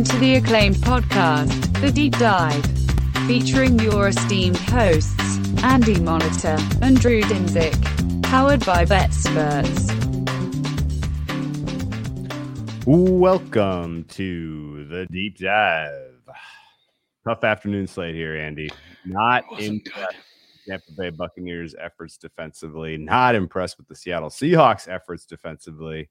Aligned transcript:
Welcome 0.00 0.18
to 0.18 0.26
the 0.26 0.36
acclaimed 0.36 0.76
podcast, 0.76 1.78
The 1.82 1.92
Deep 1.92 2.16
Dive, 2.16 2.64
featuring 3.26 3.78
your 3.78 4.08
esteemed 4.08 4.56
hosts, 4.56 5.36
Andy 5.62 6.00
Monitor 6.00 6.56
and 6.80 6.98
Drew 6.98 7.20
Dinzik, 7.20 8.22
powered 8.22 8.64
by 8.64 8.86
BetSperts. 8.86 9.90
Welcome 12.86 14.04
to 14.04 14.86
the 14.86 15.04
deep 15.10 15.36
dive. 15.36 16.30
Tough 17.28 17.44
afternoon 17.44 17.86
slate 17.86 18.14
here, 18.14 18.38
Andy. 18.38 18.70
Not 19.04 19.44
in 19.60 19.82
Tampa 20.66 20.92
Bay 20.96 21.10
Buccaneers' 21.10 21.74
efforts 21.78 22.16
defensively. 22.16 22.96
Not 22.96 23.34
impressed 23.34 23.76
with 23.76 23.86
the 23.86 23.94
Seattle 23.94 24.30
Seahawks' 24.30 24.88
efforts 24.88 25.26
defensively. 25.26 26.08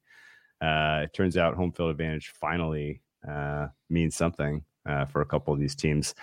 Uh, 0.60 1.06
it 1.06 1.12
turns 1.12 1.36
out 1.36 1.56
home 1.56 1.72
field 1.72 1.90
advantage 1.90 2.32
finally 2.40 3.02
uh, 3.28 3.68
means 3.88 4.16
something 4.16 4.64
uh, 4.86 5.04
for 5.06 5.20
a 5.20 5.26
couple 5.26 5.52
of 5.52 5.60
these 5.60 5.74
teams. 5.74 6.14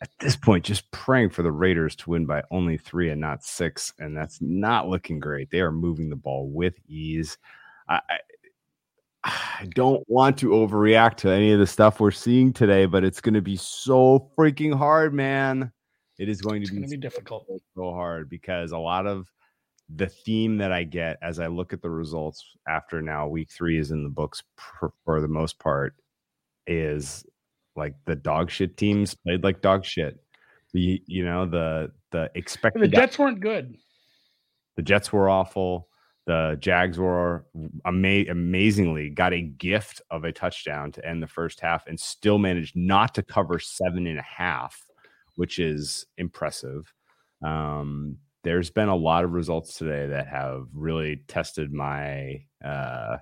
At 0.00 0.10
this 0.18 0.36
point, 0.36 0.64
just 0.64 0.90
praying 0.90 1.30
for 1.30 1.42
the 1.42 1.52
Raiders 1.52 1.94
to 1.96 2.10
win 2.10 2.26
by 2.26 2.42
only 2.50 2.76
three 2.76 3.10
and 3.10 3.20
not 3.20 3.44
six, 3.44 3.92
and 3.98 4.16
that's 4.16 4.40
not 4.40 4.88
looking 4.88 5.20
great. 5.20 5.50
They 5.50 5.60
are 5.60 5.72
moving 5.72 6.10
the 6.10 6.16
ball 6.16 6.48
with 6.48 6.74
ease. 6.88 7.38
I, 7.88 8.00
I 9.24 9.68
don't 9.70 10.02
want 10.08 10.38
to 10.38 10.48
overreact 10.48 11.16
to 11.18 11.30
any 11.30 11.52
of 11.52 11.60
the 11.60 11.66
stuff 11.66 12.00
we're 12.00 12.10
seeing 12.10 12.52
today, 12.52 12.86
but 12.86 13.04
it's 13.04 13.20
going 13.20 13.34
to 13.34 13.42
be 13.42 13.56
so 13.56 14.30
freaking 14.36 14.76
hard, 14.76 15.14
man. 15.14 15.70
It 16.18 16.28
is 16.28 16.40
going 16.40 16.64
to 16.64 16.72
be, 16.72 16.86
be 16.86 16.96
difficult. 16.96 17.46
so, 17.48 17.58
so 17.76 17.90
hard 17.92 18.28
because 18.28 18.72
a 18.72 18.78
lot 18.78 19.06
of 19.06 19.28
the 19.94 20.08
theme 20.08 20.56
that 20.58 20.72
I 20.72 20.84
get 20.84 21.18
as 21.22 21.38
I 21.38 21.46
look 21.46 21.72
at 21.72 21.82
the 21.82 21.90
results 21.90 22.44
after 22.68 23.02
now 23.02 23.28
week 23.28 23.50
three 23.50 23.78
is 23.78 23.90
in 23.90 24.02
the 24.02 24.10
books 24.10 24.42
for, 24.56 24.92
for 25.04 25.20
the 25.20 25.28
most 25.28 25.58
part 25.58 25.94
is 26.66 27.24
like 27.76 27.94
the 28.04 28.16
dog 28.16 28.50
shit 28.50 28.76
teams 28.76 29.14
played 29.14 29.42
like 29.44 29.62
dog 29.62 29.84
shit. 29.84 30.18
The 30.72 31.02
you 31.06 31.24
know 31.24 31.46
the 31.46 31.92
the 32.10 32.30
expected 32.34 32.82
The 32.82 32.88
Jets 32.88 33.18
weren't 33.18 33.40
good. 33.40 33.76
the 34.76 34.82
Jets 34.82 35.12
were 35.12 35.28
awful. 35.28 35.88
The 36.26 36.56
Jags 36.60 36.98
were 36.98 37.46
ama- 37.84 38.30
amazingly 38.30 39.10
got 39.10 39.32
a 39.32 39.42
gift 39.42 40.00
of 40.10 40.22
a 40.24 40.30
touchdown 40.32 40.92
to 40.92 41.04
end 41.04 41.20
the 41.22 41.26
first 41.26 41.58
half 41.60 41.86
and 41.88 41.98
still 41.98 42.38
managed 42.38 42.76
not 42.76 43.14
to 43.16 43.22
cover 43.24 43.58
seven 43.58 44.06
and 44.06 44.18
a 44.20 44.22
half, 44.22 44.80
which 45.34 45.58
is 45.58 46.06
impressive. 46.18 46.92
Um, 47.44 48.18
there's 48.44 48.70
been 48.70 48.88
a 48.88 48.94
lot 48.96 49.24
of 49.24 49.32
results 49.32 49.76
today 49.76 50.06
that 50.06 50.28
have 50.28 50.66
really 50.72 51.22
tested 51.26 51.72
my 51.72 52.44
uh 52.64 53.16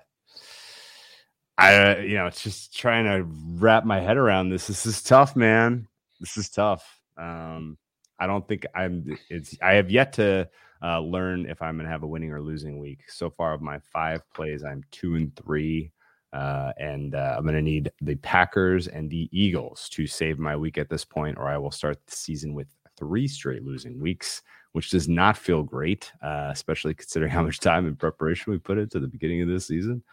I 1.61 1.99
you 1.99 2.15
know 2.15 2.27
it's 2.27 2.41
just 2.41 2.75
trying 2.75 3.05
to 3.05 3.25
wrap 3.59 3.85
my 3.85 3.99
head 3.99 4.17
around 4.17 4.49
this. 4.49 4.67
This 4.67 4.85
is 4.85 5.01
tough, 5.01 5.35
man. 5.35 5.87
This 6.19 6.37
is 6.37 6.49
tough. 6.49 6.99
Um 7.17 7.77
I 8.19 8.27
don't 8.27 8.47
think 8.47 8.65
I'm 8.75 9.17
it's 9.29 9.57
I 9.61 9.73
have 9.73 9.89
yet 9.89 10.13
to 10.13 10.49
uh, 10.83 10.99
learn 10.99 11.45
if 11.45 11.61
I'm 11.61 11.75
going 11.75 11.85
to 11.85 11.91
have 11.91 12.03
a 12.03 12.07
winning 12.07 12.31
or 12.31 12.41
losing 12.41 12.79
week. 12.79 13.01
So 13.09 13.29
far, 13.29 13.53
of 13.53 13.61
my 13.61 13.79
five 13.79 14.21
plays, 14.33 14.63
I'm 14.63 14.83
two 14.91 15.15
and 15.15 15.35
three. 15.35 15.91
Uh, 16.33 16.71
and 16.77 17.13
uh, 17.13 17.35
I'm 17.37 17.43
going 17.43 17.55
to 17.55 17.61
need 17.61 17.91
the 18.01 18.15
Packers 18.15 18.87
and 18.87 19.09
the 19.09 19.29
Eagles 19.31 19.89
to 19.89 20.07
save 20.07 20.39
my 20.39 20.55
week 20.55 20.77
at 20.77 20.89
this 20.89 21.03
point, 21.03 21.37
or 21.37 21.49
I 21.49 21.57
will 21.57 21.71
start 21.71 21.97
the 22.05 22.15
season 22.15 22.53
with 22.53 22.67
three 22.97 23.27
straight 23.27 23.65
losing 23.65 23.99
weeks, 23.99 24.41
which 24.73 24.89
does 24.89 25.09
not 25.09 25.37
feel 25.37 25.63
great, 25.63 26.11
uh, 26.23 26.49
especially 26.51 26.93
considering 26.93 27.31
how 27.31 27.43
much 27.43 27.59
time 27.59 27.85
and 27.85 27.99
preparation 27.99 28.51
we 28.51 28.57
put 28.57 28.77
into 28.77 28.99
the 28.99 29.07
beginning 29.07 29.41
of 29.41 29.47
this 29.47 29.67
season. 29.67 30.03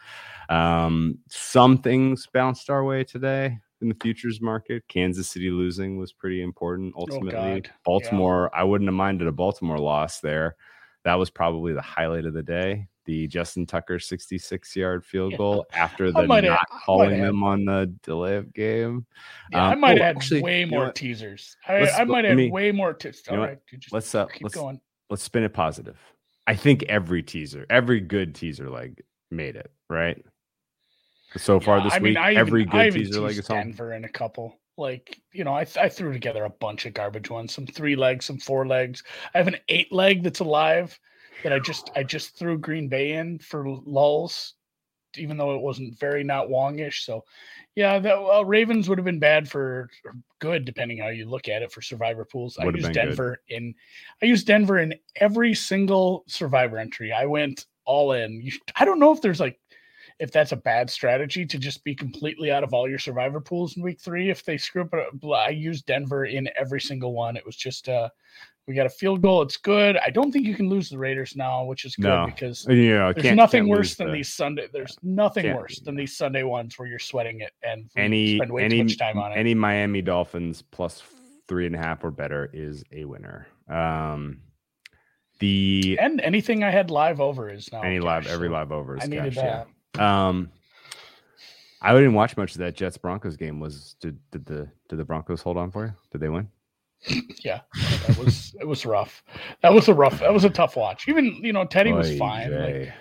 Um, 0.48 1.18
some 1.28 1.78
things 1.78 2.26
bounced 2.32 2.70
our 2.70 2.84
way 2.84 3.04
today 3.04 3.58
in 3.80 3.88
the 3.88 3.96
futures 4.00 4.40
market. 4.40 4.82
Kansas 4.88 5.28
City 5.28 5.50
losing 5.50 5.96
was 5.98 6.12
pretty 6.12 6.42
important 6.42 6.94
ultimately. 6.96 7.30
God, 7.30 7.66
yeah. 7.66 7.72
Baltimore, 7.84 8.50
I 8.54 8.64
wouldn't 8.64 8.88
have 8.88 8.94
minded 8.94 9.28
a 9.28 9.32
Baltimore 9.32 9.78
loss 9.78 10.20
there. 10.20 10.56
That 11.04 11.14
was 11.14 11.30
probably 11.30 11.72
the 11.72 11.82
highlight 11.82 12.26
of 12.26 12.34
the 12.34 12.42
day. 12.42 12.88
The 13.08 13.26
Justin 13.26 13.64
Tucker 13.64 13.98
66 13.98 14.76
yard 14.76 15.02
field 15.02 15.32
Yeah. 15.32 15.38
goal 15.38 15.66
after 15.72 16.12
the 16.12 16.26
might 16.26 16.44
have- 16.44 16.52
not 16.52 16.68
calling 16.84 17.18
them 17.18 17.42
on 17.42 17.64
the 17.64 17.86
delay 18.02 18.36
of 18.36 18.52
game. 18.52 19.06
Yeah, 19.50 19.68
I 19.68 19.72
Um, 19.72 19.80
might 19.80 19.98
oh, 19.98 20.02
had 20.04 20.16
actually, 20.16 20.42
way 20.42 20.60
you 20.60 20.66
know 20.66 20.76
more 20.76 20.92
teasers. 20.92 21.56
I, 21.66 21.88
I 21.88 22.04
might 22.04 22.26
have 22.26 22.36
me- 22.36 22.50
way 22.50 22.70
more 22.70 22.94
you 23.02 23.12
know 23.30 23.32
All 23.40 23.46
right, 23.46 23.58
you 23.72 23.78
just 23.78 23.94
Let's 23.94 24.14
uh, 24.14 24.26
keep 24.26 24.42
let's 24.42 24.54
going. 24.54 24.78
let's 25.08 25.22
spin 25.22 25.42
it 25.42 25.54
positive. 25.54 25.96
I 26.46 26.54
think 26.54 26.82
every 26.82 27.22
teaser, 27.22 27.64
every 27.70 28.00
good 28.00 28.34
teaser 28.34 28.68
leg 28.68 29.00
made 29.30 29.56
it, 29.56 29.70
right? 29.88 30.22
So 31.38 31.60
far 31.60 31.78
Yeah, 31.78 31.84
this 31.84 31.94
I 31.94 31.98
mean, 32.00 32.10
week, 32.10 32.18
I 32.18 32.34
every 32.34 32.60
even, 32.62 32.72
good 32.72 32.86
even 32.88 33.04
teaser 33.04 33.20
leg 33.22 33.38
is 33.38 33.46
home. 33.48 33.56
Denver 33.56 33.94
in 33.94 34.04
a 34.04 34.08
couple. 34.10 34.60
Like 34.76 35.18
you 35.32 35.44
know, 35.44 35.54
I 35.54 35.64
th- 35.64 35.78
I 35.78 35.88
threw 35.88 36.12
together 36.12 36.44
a 36.44 36.50
bunch 36.50 36.84
of 36.84 36.92
garbage 36.92 37.30
ones. 37.30 37.54
Some 37.54 37.66
three 37.66 37.96
legs, 37.96 38.26
some 38.26 38.38
four 38.38 38.66
legs. 38.66 39.02
I 39.34 39.38
have 39.38 39.48
an 39.48 39.56
eight 39.70 39.90
leg 39.92 40.22
that's 40.24 40.40
alive 40.40 40.98
that 41.42 41.52
I 41.52 41.58
just 41.58 41.90
I 41.94 42.02
just 42.02 42.36
threw 42.36 42.58
Green 42.58 42.88
Bay 42.88 43.12
in 43.12 43.38
for 43.38 43.68
lulls, 43.84 44.54
even 45.16 45.36
though 45.36 45.54
it 45.54 45.60
wasn't 45.60 45.98
very 45.98 46.24
not 46.24 46.48
Wongish. 46.48 47.04
So 47.04 47.24
yeah, 47.74 47.98
the 47.98 48.08
well, 48.08 48.44
Ravens 48.44 48.88
would 48.88 48.98
have 48.98 49.04
been 49.04 49.18
bad 49.18 49.48
for 49.48 49.88
or 50.04 50.14
good 50.40 50.64
depending 50.64 50.98
how 50.98 51.08
you 51.08 51.28
look 51.28 51.48
at 51.48 51.62
it 51.62 51.72
for 51.72 51.82
survivor 51.82 52.24
pools. 52.24 52.58
I 52.58 52.64
Would 52.64 52.74
have 52.74 52.80
used 52.80 52.92
been 52.92 53.04
good. 53.04 53.08
Denver 53.10 53.40
in 53.48 53.74
I 54.22 54.26
used 54.26 54.46
Denver 54.46 54.78
in 54.78 54.94
every 55.16 55.54
single 55.54 56.24
survivor 56.26 56.78
entry. 56.78 57.12
I 57.12 57.26
went 57.26 57.66
all 57.84 58.12
in. 58.12 58.40
You, 58.42 58.52
I 58.76 58.84
don't 58.84 58.98
know 58.98 59.12
if 59.12 59.22
there's 59.22 59.40
like 59.40 59.58
if 60.18 60.32
that's 60.32 60.52
a 60.52 60.56
bad 60.56 60.90
strategy 60.90 61.46
to 61.46 61.58
just 61.58 61.84
be 61.84 61.94
completely 61.94 62.50
out 62.50 62.64
of 62.64 62.74
all 62.74 62.88
your 62.88 62.98
survivor 62.98 63.40
pools 63.40 63.76
in 63.76 63.82
week 63.82 64.00
three. 64.00 64.30
If 64.30 64.44
they 64.44 64.58
screw 64.58 64.82
up, 64.82 64.92
I 65.32 65.50
used 65.50 65.86
Denver 65.86 66.24
in 66.24 66.48
every 66.58 66.80
single 66.80 67.12
one. 67.12 67.36
It 67.36 67.46
was 67.46 67.56
just 67.56 67.88
uh 67.88 68.08
we 68.68 68.74
got 68.74 68.84
a 68.86 68.90
field 68.90 69.22
goal. 69.22 69.40
It's 69.40 69.56
good. 69.56 69.96
I 69.96 70.10
don't 70.10 70.30
think 70.30 70.46
you 70.46 70.54
can 70.54 70.68
lose 70.68 70.90
the 70.90 70.98
Raiders 70.98 71.34
now, 71.34 71.64
which 71.64 71.86
is 71.86 71.96
good 71.96 72.04
No. 72.08 72.26
because 72.26 72.68
know, 72.68 73.12
there's 73.14 73.22
can't- 73.24 73.36
nothing 73.36 73.66
worse 73.66 73.94
than 73.94 74.08
the- 74.08 74.12
these 74.12 74.32
Sunday. 74.32 74.68
There's 74.70 74.96
nothing 75.02 75.44
Can't- 75.44 75.58
worse 75.58 75.80
than 75.80 75.96
these 75.96 76.14
Sunday 76.16 76.42
ones 76.42 76.78
where 76.78 76.86
you're 76.86 76.98
sweating 76.98 77.40
it 77.40 77.52
and 77.62 77.88
any 77.96 78.36
spend 78.36 78.52
way 78.52 78.64
any 78.64 78.76
too 78.78 78.84
much 78.84 78.98
time 78.98 79.18
on 79.18 79.32
it. 79.32 79.36
any 79.36 79.54
Miami 79.54 80.02
Dolphins 80.02 80.60
plus 80.60 81.02
three 81.48 81.64
and 81.64 81.74
a 81.74 81.78
half 81.78 82.04
or 82.04 82.10
better 82.10 82.50
is 82.52 82.84
a 82.92 83.06
winner. 83.06 83.46
Um, 83.70 84.42
the 85.40 85.96
and 86.00 86.20
anything 86.20 86.62
I 86.62 86.70
had 86.70 86.90
live 86.90 87.20
over 87.22 87.48
is 87.48 87.72
now 87.72 87.80
any 87.82 88.00
live 88.00 88.26
every 88.26 88.50
live 88.50 88.70
over 88.70 88.98
is 88.98 89.04
I 89.04 89.06
needed 89.06 89.34
cash, 89.34 89.36
yeah. 89.44 89.64
that. 89.94 90.02
Um, 90.02 90.50
I 91.80 91.94
didn't 91.94 92.14
watch 92.14 92.36
much 92.36 92.52
of 92.52 92.58
that 92.58 92.74
Jets 92.74 92.98
Broncos 92.98 93.36
game. 93.36 93.60
Was 93.60 93.94
did 94.00 94.18
did 94.30 94.44
the 94.44 94.68
did 94.90 94.98
the 94.98 95.04
Broncos 95.04 95.40
hold 95.40 95.56
on 95.56 95.70
for 95.70 95.86
you? 95.86 95.94
Did 96.12 96.20
they 96.20 96.28
win? 96.28 96.48
Yeah, 97.44 97.60
that 98.06 98.18
was 98.18 98.54
it 98.60 98.66
was 98.66 98.84
rough. 98.84 99.22
That 99.62 99.72
was 99.72 99.88
a 99.88 99.94
rough. 99.94 100.20
That 100.20 100.32
was 100.32 100.44
a 100.44 100.50
tough 100.50 100.76
watch. 100.76 101.08
Even 101.08 101.26
you 101.44 101.52
know 101.52 101.64
Teddy 101.64 101.92
was 101.92 102.10
Oy 102.10 102.18
fine. 102.18 102.50
Like, 102.50 102.92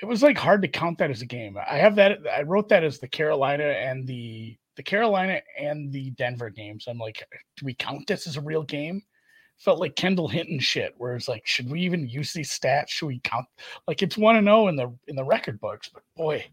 it 0.00 0.06
was 0.06 0.22
like 0.22 0.36
hard 0.36 0.62
to 0.62 0.68
count 0.68 0.98
that 0.98 1.10
as 1.10 1.22
a 1.22 1.26
game. 1.26 1.56
I 1.58 1.76
have 1.76 1.94
that. 1.96 2.18
I 2.32 2.42
wrote 2.42 2.68
that 2.70 2.84
as 2.84 2.98
the 2.98 3.08
Carolina 3.08 3.64
and 3.64 4.06
the 4.06 4.56
the 4.76 4.82
Carolina 4.82 5.40
and 5.58 5.92
the 5.92 6.10
Denver 6.10 6.50
games. 6.50 6.86
I'm 6.88 6.98
like, 6.98 7.22
do 7.56 7.64
we 7.64 7.74
count 7.74 8.06
this 8.06 8.26
as 8.26 8.36
a 8.36 8.40
real 8.40 8.62
game? 8.62 9.02
Felt 9.56 9.78
like 9.78 9.94
Kendall 9.94 10.26
Hinton 10.26 10.58
shit, 10.58 10.94
where 10.96 11.14
it's 11.14 11.28
like, 11.28 11.46
should 11.46 11.70
we 11.70 11.80
even 11.82 12.08
use 12.08 12.32
these 12.32 12.50
stats? 12.50 12.88
Should 12.88 13.06
we 13.06 13.20
count? 13.20 13.46
Like 13.86 14.02
it's 14.02 14.18
one 14.18 14.36
and 14.36 14.46
zero 14.46 14.68
in 14.68 14.76
the 14.76 14.92
in 15.06 15.16
the 15.16 15.24
record 15.24 15.60
books, 15.60 15.88
but 15.88 16.02
boy, 16.16 16.44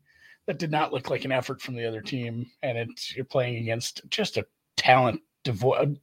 that 0.46 0.60
did 0.60 0.72
not 0.72 0.94
look 0.94 1.10
like 1.10 1.26
an 1.26 1.32
effort 1.32 1.62
from 1.62 1.76
the 1.76 1.86
other 1.86 2.02
team. 2.02 2.46
And 2.62 2.78
it's 2.78 3.16
you're 3.16 3.26
playing 3.26 3.58
against 3.58 4.02
just 4.10 4.38
a 4.38 4.46
talent 4.78 5.22
devoid, 5.44 6.00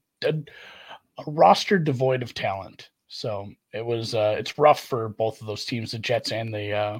a, 1.18 1.30
roster 1.30 1.78
devoid 1.78 2.22
of 2.22 2.34
talent. 2.34 2.90
So 3.08 3.50
it 3.72 3.84
was 3.84 4.14
uh 4.14 4.36
it's 4.38 4.58
rough 4.58 4.80
for 4.80 5.08
both 5.10 5.40
of 5.40 5.46
those 5.46 5.64
teams, 5.64 5.92
the 5.92 5.98
Jets 5.98 6.32
and 6.32 6.52
the 6.52 6.72
uh 6.72 6.98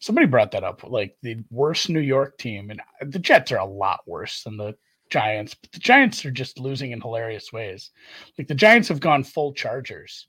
somebody 0.00 0.26
brought 0.26 0.50
that 0.52 0.64
up, 0.64 0.82
like 0.84 1.16
the 1.22 1.38
worst 1.50 1.88
New 1.88 2.00
York 2.00 2.38
team, 2.38 2.70
and 2.70 2.80
the 3.12 3.18
Jets 3.18 3.52
are 3.52 3.58
a 3.58 3.64
lot 3.64 4.00
worse 4.06 4.42
than 4.42 4.56
the 4.56 4.74
Giants, 5.10 5.54
but 5.54 5.72
the 5.72 5.78
Giants 5.78 6.24
are 6.24 6.30
just 6.30 6.58
losing 6.58 6.92
in 6.92 7.00
hilarious 7.00 7.52
ways. 7.52 7.90
Like 8.38 8.48
the 8.48 8.54
Giants 8.54 8.88
have 8.88 9.00
gone 9.00 9.24
full 9.24 9.52
Chargers. 9.52 10.28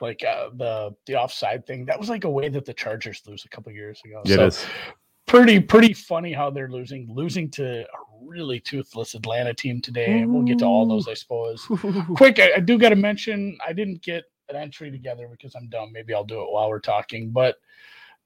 Like 0.00 0.22
uh, 0.24 0.50
the 0.54 0.94
the 1.06 1.16
offside 1.16 1.66
thing, 1.66 1.84
that 1.86 1.98
was 1.98 2.08
like 2.08 2.24
a 2.24 2.30
way 2.30 2.48
that 2.48 2.64
the 2.64 2.74
Chargers 2.74 3.22
lose 3.26 3.44
a 3.44 3.48
couple 3.48 3.72
years 3.72 4.00
ago. 4.04 4.22
Yeah, 4.24 4.36
So, 4.36 4.42
it 4.42 4.46
is. 4.48 4.66
pretty 5.26 5.60
pretty 5.60 5.92
funny 5.92 6.32
how 6.32 6.50
they're 6.50 6.70
losing, 6.70 7.08
losing 7.12 7.50
to 7.52 7.80
a 7.82 8.07
really 8.22 8.60
toothless 8.60 9.14
Atlanta 9.14 9.54
team 9.54 9.80
today. 9.80 10.20
And 10.20 10.32
we'll 10.32 10.42
get 10.42 10.58
to 10.60 10.64
all 10.64 10.86
those, 10.86 11.08
I 11.08 11.14
suppose 11.14 11.66
quick 12.16 12.38
I, 12.38 12.52
I 12.56 12.60
do 12.60 12.78
got 12.78 12.90
to 12.90 12.96
mention 12.96 13.58
i 13.66 13.72
didn't 13.72 14.02
get 14.02 14.24
an 14.48 14.56
entry 14.56 14.90
together 14.90 15.28
because 15.30 15.54
i'm 15.54 15.68
dumb 15.68 15.92
maybe 15.92 16.14
i'll 16.14 16.24
do 16.24 16.40
it 16.40 16.50
while 16.50 16.68
we're 16.68 16.80
talking 16.80 17.30
but 17.30 17.56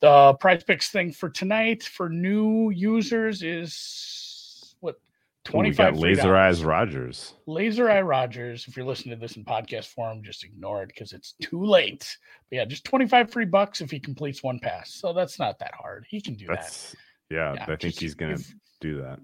the 0.00 0.34
PrizePicks 0.40 0.90
thing 0.90 1.12
for 1.12 1.28
tonight 1.30 1.82
for 1.82 2.08
new 2.08 2.70
users 2.70 3.42
is 3.42 4.74
what 4.80 4.94
Ooh, 4.94 5.58
we 5.58 5.72
25 5.72 5.76
got 5.94 6.00
Laser. 6.00 6.36
Eyes 6.36 6.64
Rogers. 6.64 7.34
laser 7.46 7.90
eye 7.90 8.02
rogers 8.02 8.66
if 8.68 8.76
you're 8.76 8.86
listening 8.86 9.14
to 9.16 9.20
this 9.20 9.36
in 9.36 9.44
podcast 9.44 9.86
form 9.86 10.22
just 10.22 10.44
ignore 10.44 10.82
it 10.82 10.88
because 10.88 11.12
it's 11.12 11.34
too 11.40 11.64
late 11.64 12.16
but 12.50 12.56
yeah 12.56 12.64
just 12.64 12.84
25 12.84 13.30
free 13.30 13.44
bucks 13.44 13.80
if 13.80 13.90
he 13.90 13.98
completes 14.00 14.42
one 14.42 14.58
pass 14.58 14.92
so 14.92 15.12
that's 15.12 15.38
not 15.38 15.58
that 15.58 15.74
hard 15.74 16.06
he 16.08 16.20
can 16.20 16.34
do 16.34 16.46
that 16.46 16.94
yeah. 17.30 17.54
Yeah, 17.54 17.62
I 17.62 17.66
think 17.66 17.80
just 17.80 18.00
he's 18.00 18.14
gonna 18.14 18.34
if- 18.34 18.54
do 18.80 19.00
that. 19.00 19.18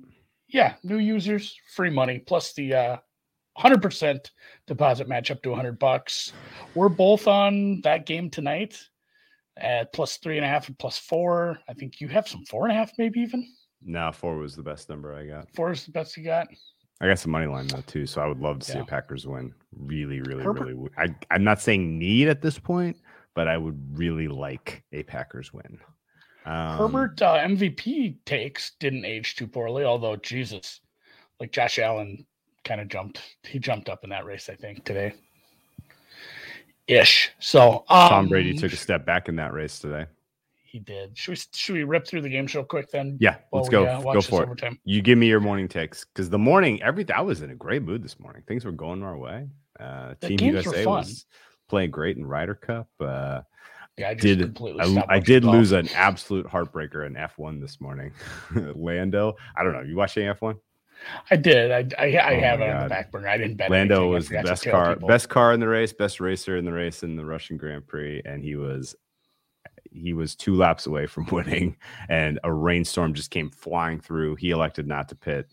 Yeah, 0.49 0.75
new 0.83 0.99
users, 0.99 1.57
free 1.75 1.91
money, 1.91 2.19
plus 2.19 2.53
the 2.55 2.75
uh, 2.75 2.97
100% 3.59 4.31
deposit 4.67 5.09
match 5.09 5.31
up 5.31 5.43
to 5.43 5.51
100 5.51 5.79
bucks. 5.79 6.33
We're 6.75 6.89
both 6.89 7.27
on 7.27 7.81
that 7.83 8.07
game 8.07 8.31
tonight 8.31 8.79
at 9.59 9.93
plus 9.93 10.17
three 10.19 10.37
and 10.37 10.45
a 10.45 10.49
half 10.49 10.69
and 10.69 10.79
plus 10.79 10.97
four. 10.99 11.59
I 11.69 11.75
think 11.75 12.01
you 12.01 12.09
have 12.09 12.29
some 12.29 12.45
four 12.45 12.65
and 12.65 12.73
a 12.73 12.75
half, 12.77 12.93
maybe 12.99 13.21
even. 13.21 13.47
No, 13.83 14.11
four 14.13 14.37
was 14.39 14.57
the 14.57 14.63
best 14.63 14.89
number 14.89 15.15
I 15.15 15.27
got. 15.27 15.49
Four 15.55 15.73
is 15.73 15.85
the 15.85 15.93
best 15.93 16.17
you 16.17 16.25
got. 16.25 16.49
I 17.01 17.07
got 17.07 17.19
some 17.19 17.31
money 17.31 17.47
line 17.47 17.67
though 17.69 17.83
too, 17.87 18.07
so 18.07 18.21
I 18.21 18.27
would 18.27 18.41
love 18.41 18.59
to 18.61 18.67
see 18.67 18.75
Yeah. 18.75 18.83
a 18.83 18.87
Packers 18.87 19.27
win. 19.27 19.53
Really, 19.77 20.21
really, 20.21 20.43
Herbert- 20.43 20.67
really. 20.67 21.15
I'm 21.31 21.45
not 21.45 21.61
saying 21.61 21.97
need 21.99 22.29
at 22.29 22.43
this 22.43 22.59
point, 22.59 22.97
but 23.35 23.47
I 23.47 23.57
would 23.57 23.79
really 23.97 24.27
like 24.27 24.83
a 24.93 25.03
Packers 25.05 25.53
win. 25.53 25.79
Um, 26.47 26.79
Herbert 26.79 27.21
uh, 27.21 27.39
MVP 27.39 28.17
takes 28.25 28.73
didn't 28.81 29.05
age 29.05 29.37
too 29.37 29.47
poorly, 29.47 29.85
although 29.85 30.17
Jesus, 30.17 30.81
like 31.41 31.53
Josh 31.53 31.79
Allen 31.79 32.25
kind 32.65 32.81
of 32.81 32.89
jumped. 32.89 33.21
He 33.43 33.59
jumped 33.59 33.89
up 33.89 34.05
in 34.05 34.11
that 34.11 34.25
race, 34.25 34.49
I 34.49 34.55
think, 34.55 34.85
today. 34.85 35.15
Ish. 36.87 37.33
So 37.39 37.85
um, 37.89 38.09
Tom 38.09 38.29
Brady 38.29 38.57
took 38.57 38.73
a 38.73 38.77
step 38.77 39.05
back 39.05 39.29
in 39.29 39.37
that 39.37 39.53
race 39.53 39.79
today. 39.79 40.07
He 40.65 40.79
did. 40.79 41.17
Should 41.17 41.33
we 41.33 41.37
should 41.55 41.75
we 41.75 41.85
rip 41.85 42.07
through 42.07 42.23
the 42.23 42.29
games 42.29 42.55
real 42.55 42.65
quick 42.65 42.91
then? 42.91 43.17
Yeah, 43.21 43.37
let's 43.53 43.69
we, 43.69 43.73
go. 43.73 43.85
uh, 43.85 44.01
go 44.01 44.21
for 44.21 44.43
it. 44.43 44.47
overtime? 44.47 44.79
You 44.85 45.01
give 45.01 45.19
me 45.19 45.27
your 45.27 45.41
morning 45.41 45.67
takes 45.67 46.05
because 46.05 46.29
the 46.29 46.39
morning, 46.39 46.83
everything. 46.83 47.17
I 47.17 47.23
was 47.23 47.43
in 47.43 47.51
a 47.51 47.55
great 47.55 47.83
mood 47.83 48.03
this 48.03 48.21
morning. 48.21 48.43
Things 48.47 48.65
were 48.65 48.73
going 48.73 49.03
our 49.03 49.17
way. 49.17 49.49
Uh, 49.81 50.15
Team 50.21 50.39
USA 50.41 50.85
was 50.85 51.27
playing 51.69 51.91
great 51.91 52.17
in 52.17 52.27
Ryder 52.27 52.55
Cup. 52.55 52.89
Uh, 53.01 53.43
Yeah, 53.99 54.11
I 54.11 54.15
just 54.15 54.23
did 54.23 54.41
completely 54.41 54.81
I, 54.99 55.05
I 55.09 55.19
did 55.19 55.43
golf. 55.43 55.57
lose 55.57 55.73
an 55.73 55.89
absolute 55.95 56.47
heartbreaker 56.47 57.07
in 57.07 57.15
F1 57.15 57.61
this 57.61 57.81
morning. 57.81 58.13
Lando, 58.75 59.37
I 59.57 59.65
don't 59.65 59.73
know. 59.73 59.83
You 59.83 59.97
watching 59.97 60.25
F1? 60.25 60.59
I 61.31 61.37
did. 61.37 61.71
I 61.71 62.03
I, 62.03 62.07
I 62.19 62.35
Oh 62.35 62.41
have 62.41 62.61
it 62.61 62.71
on 62.71 62.83
the 62.85 62.89
back 62.89 63.11
burner. 63.11 63.29
I 63.29 63.37
didn't 63.37 63.57
bet. 63.57 63.71
Lando 63.71 63.97
anything. 63.97 64.13
Was 64.15 64.29
the 64.29 64.43
best 64.43 64.65
car, 64.65 64.95
people. 64.95 65.09
best 65.09 65.29
car 65.29 65.53
in 65.53 65.61
the 65.61 65.69
race, 65.69 65.93
best 65.93 66.21
racer 66.21 66.57
in 66.57 66.65
the 66.65 66.73
race 66.73 67.03
in 67.03 67.17
the 67.17 67.25
Russian 67.25 67.57
Grand 67.57 67.87
Prix, 67.87 68.23
and 68.25 68.43
he 68.43 68.57
was 68.57 68.97
he 69.91 70.13
was 70.13 70.35
two 70.35 70.55
laps 70.55 70.87
away 70.87 71.07
from 71.07 71.27
winning, 71.33 71.77
and 72.09 72.41
a 72.45 72.53
rainstorm 72.53 73.15
just 73.15 73.31
came 73.31 73.51
flying 73.51 74.01
through. 74.01 74.37
He 74.37 74.51
elected 74.51 74.87
not 74.87 75.09
to 75.11 75.15
pit. 75.15 75.49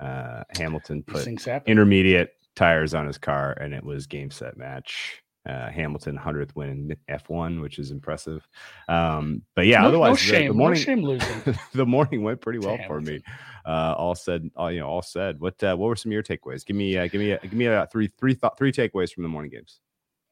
Uh, 0.00 0.44
Hamilton 0.56 1.02
put 1.02 1.26
intermediate 1.66 2.32
tires 2.56 2.94
on 2.94 3.06
his 3.06 3.18
car, 3.18 3.52
and 3.52 3.74
it 3.74 3.84
was 3.84 4.06
game 4.06 4.30
set 4.30 4.56
match. 4.56 5.23
Uh, 5.46 5.70
Hamilton 5.70 6.16
hundredth 6.16 6.56
win 6.56 6.70
in 6.70 6.96
F1, 7.18 7.60
which 7.60 7.78
is 7.78 7.90
impressive. 7.90 8.48
Um, 8.88 9.42
but 9.54 9.66
yeah, 9.66 9.82
no, 9.82 9.88
otherwise 9.88 10.08
no 10.08 10.14
the- 10.14 10.18
shame. 10.38 10.48
the 10.48 10.54
morning 10.54 10.80
no 10.80 10.84
shame 10.84 11.02
losing. 11.04 11.58
the 11.74 11.84
morning 11.84 12.22
went 12.22 12.40
pretty 12.40 12.60
well 12.60 12.78
for 12.86 13.00
me. 13.00 13.22
Uh, 13.66 13.94
all 13.96 14.14
said, 14.14 14.50
all 14.56 14.72
you 14.72 14.80
know, 14.80 14.86
all 14.88 15.02
said. 15.02 15.38
What 15.40 15.62
uh, 15.62 15.76
what 15.76 15.88
were 15.88 15.96
some 15.96 16.10
of 16.10 16.14
your 16.14 16.22
takeaways? 16.22 16.64
Give 16.64 16.76
me, 16.76 16.96
uh, 16.96 17.08
give 17.08 17.20
me, 17.20 17.32
a, 17.32 17.38
give 17.38 17.52
me 17.52 17.66
a 17.66 17.86
three, 17.92 18.06
three, 18.18 18.32
thought, 18.34 18.56
three 18.56 18.72
takeaways 18.72 19.12
from 19.12 19.22
the 19.22 19.28
morning 19.28 19.50
games. 19.50 19.80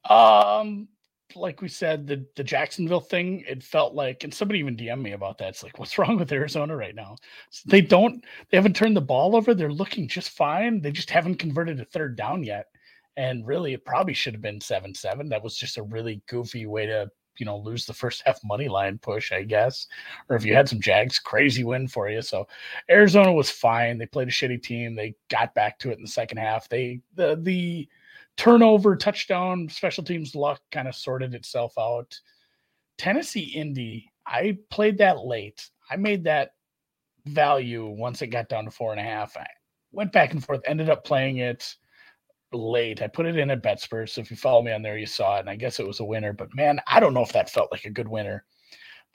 Um, 0.09 0.87
like 1.35 1.61
we 1.61 1.67
said, 1.67 2.07
the 2.07 2.25
the 2.35 2.43
Jacksonville 2.43 2.99
thing, 2.99 3.43
it 3.47 3.63
felt 3.63 3.93
like, 3.93 4.23
and 4.23 4.33
somebody 4.33 4.59
even 4.59 4.75
DM'd 4.75 5.01
me 5.01 5.11
about 5.13 5.37
that. 5.39 5.49
It's 5.49 5.63
like, 5.63 5.77
what's 5.79 5.97
wrong 5.99 6.17
with 6.17 6.31
Arizona 6.31 6.75
right 6.75 6.95
now? 6.95 7.17
They 7.65 7.81
don't, 7.81 8.23
they 8.49 8.57
haven't 8.57 8.75
turned 8.75 8.95
the 8.95 9.01
ball 9.01 9.35
over. 9.35 9.53
They're 9.53 9.71
looking 9.71 10.07
just 10.07 10.31
fine. 10.31 10.81
They 10.81 10.91
just 10.91 11.09
haven't 11.09 11.35
converted 11.35 11.79
a 11.79 11.85
third 11.85 12.15
down 12.15 12.43
yet. 12.43 12.67
And 13.17 13.45
really, 13.45 13.73
it 13.73 13.85
probably 13.85 14.13
should 14.13 14.33
have 14.33 14.41
been 14.41 14.61
seven 14.61 14.93
seven. 14.93 15.29
That 15.29 15.43
was 15.43 15.55
just 15.55 15.77
a 15.77 15.83
really 15.83 16.21
goofy 16.27 16.65
way 16.65 16.85
to, 16.87 17.09
you 17.37 17.45
know, 17.45 17.57
lose 17.57 17.85
the 17.85 17.93
first 17.93 18.21
half 18.25 18.39
money 18.43 18.67
line 18.67 18.97
push, 18.97 19.31
I 19.31 19.43
guess. 19.43 19.87
Or 20.29 20.35
if 20.35 20.45
you 20.45 20.55
had 20.55 20.67
some 20.67 20.81
Jags, 20.81 21.19
crazy 21.19 21.63
win 21.63 21.87
for 21.87 22.09
you. 22.09 22.21
So 22.21 22.47
Arizona 22.89 23.31
was 23.31 23.49
fine. 23.49 23.97
They 23.97 24.05
played 24.05 24.27
a 24.27 24.31
shitty 24.31 24.63
team. 24.63 24.95
They 24.95 25.15
got 25.29 25.53
back 25.53 25.79
to 25.79 25.91
it 25.91 25.97
in 25.97 26.03
the 26.03 26.09
second 26.09 26.37
half. 26.37 26.69
They 26.69 27.01
the 27.15 27.39
the 27.41 27.87
turnover, 28.35 28.95
touchdown, 28.95 29.69
special 29.69 30.03
teams 30.03 30.35
luck 30.35 30.61
kind 30.71 30.87
of 30.87 30.95
sorted 30.95 31.35
itself 31.35 31.73
out. 31.77 32.19
Tennessee 32.97 33.51
Indy, 33.55 34.11
I 34.25 34.57
played 34.69 34.97
that 34.99 35.19
late. 35.19 35.69
I 35.89 35.95
made 35.97 36.23
that 36.23 36.51
value 37.25 37.87
once 37.87 38.21
it 38.21 38.27
got 38.27 38.49
down 38.49 38.65
to 38.65 38.71
four 38.71 38.91
and 38.91 38.99
a 38.99 39.03
half. 39.03 39.37
I 39.37 39.47
went 39.91 40.11
back 40.11 40.31
and 40.31 40.43
forth, 40.43 40.61
ended 40.65 40.89
up 40.89 41.03
playing 41.03 41.37
it 41.37 41.75
late. 42.53 43.01
I 43.01 43.07
put 43.07 43.25
it 43.25 43.37
in 43.37 43.51
at 43.51 43.63
BetSperts. 43.63 44.09
So 44.09 44.21
if 44.21 44.31
you 44.31 44.37
follow 44.37 44.61
me 44.61 44.71
on 44.71 44.81
there, 44.81 44.97
you 44.97 45.05
saw 45.05 45.37
it. 45.37 45.41
And 45.41 45.49
I 45.49 45.55
guess 45.55 45.79
it 45.79 45.87
was 45.87 45.99
a 45.99 46.05
winner. 46.05 46.33
But 46.33 46.55
man, 46.55 46.79
I 46.87 46.99
don't 46.99 47.13
know 47.13 47.23
if 47.23 47.33
that 47.33 47.49
felt 47.49 47.71
like 47.71 47.85
a 47.85 47.89
good 47.89 48.07
winner. 48.07 48.45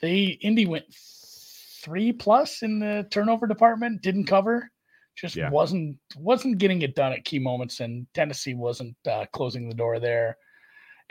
The 0.00 0.32
Indy 0.43 0.67
went 0.67 0.85
three 0.93 2.12
plus 2.12 2.62
in 2.62 2.79
the 2.79 3.06
turnover 3.11 3.46
department, 3.46 4.02
didn't 4.02 4.26
cover 4.26 4.70
just 5.19 5.37
Yeah. 5.37 5.50
wasn't 5.50 5.99
wasn't 6.17 6.58
getting 6.58 6.82
it 6.82 6.94
done 6.94 7.12
at 7.12 7.25
key 7.25 7.38
moments 7.38 7.81
and 7.81 8.06
tennessee 8.14 8.55
wasn't 8.55 8.96
uh, 9.06 9.26
closing 9.32 9.69
the 9.69 9.75
door 9.75 9.99
there 9.99 10.37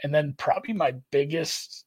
and 0.03 0.13
then 0.15 0.33
probably 0.37 0.73
my 0.73 0.93
biggest 1.11 1.85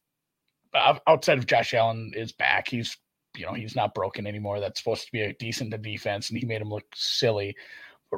out- 0.74 1.02
outside 1.06 1.38
of 1.38 1.46
josh 1.46 1.72
allen 1.72 2.12
is 2.14 2.32
back 2.32 2.68
he's 2.68 2.96
you 3.36 3.46
know 3.46 3.54
he's 3.54 3.74
not 3.74 3.94
broken 3.94 4.26
anymore 4.26 4.60
that's 4.60 4.80
supposed 4.80 5.06
to 5.06 5.12
be 5.12 5.22
a 5.22 5.32
decent 5.34 5.70
defense 5.82 6.28
and 6.28 6.38
he 6.38 6.44
made 6.44 6.60
him 6.60 6.68
look 6.68 6.84
silly 6.94 7.56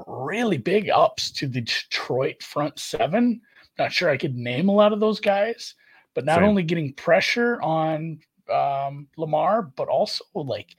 really 0.06 0.58
big 0.58 0.88
ups 0.90 1.30
to 1.30 1.46
the 1.46 1.60
detroit 1.60 2.42
front 2.42 2.78
seven 2.78 3.40
not 3.78 3.92
sure 3.92 4.08
i 4.10 4.16
could 4.16 4.34
name 4.36 4.68
a 4.68 4.72
lot 4.74 4.92
of 4.92 5.00
those 5.00 5.20
guys 5.20 5.74
but 6.14 6.24
not 6.24 6.36
Same. 6.36 6.44
only 6.44 6.62
getting 6.62 6.92
pressure 6.94 7.60
on 7.62 8.18
um, 8.52 9.06
lamar 9.16 9.62
but 9.62 9.88
also 9.88 10.24
like 10.34 10.76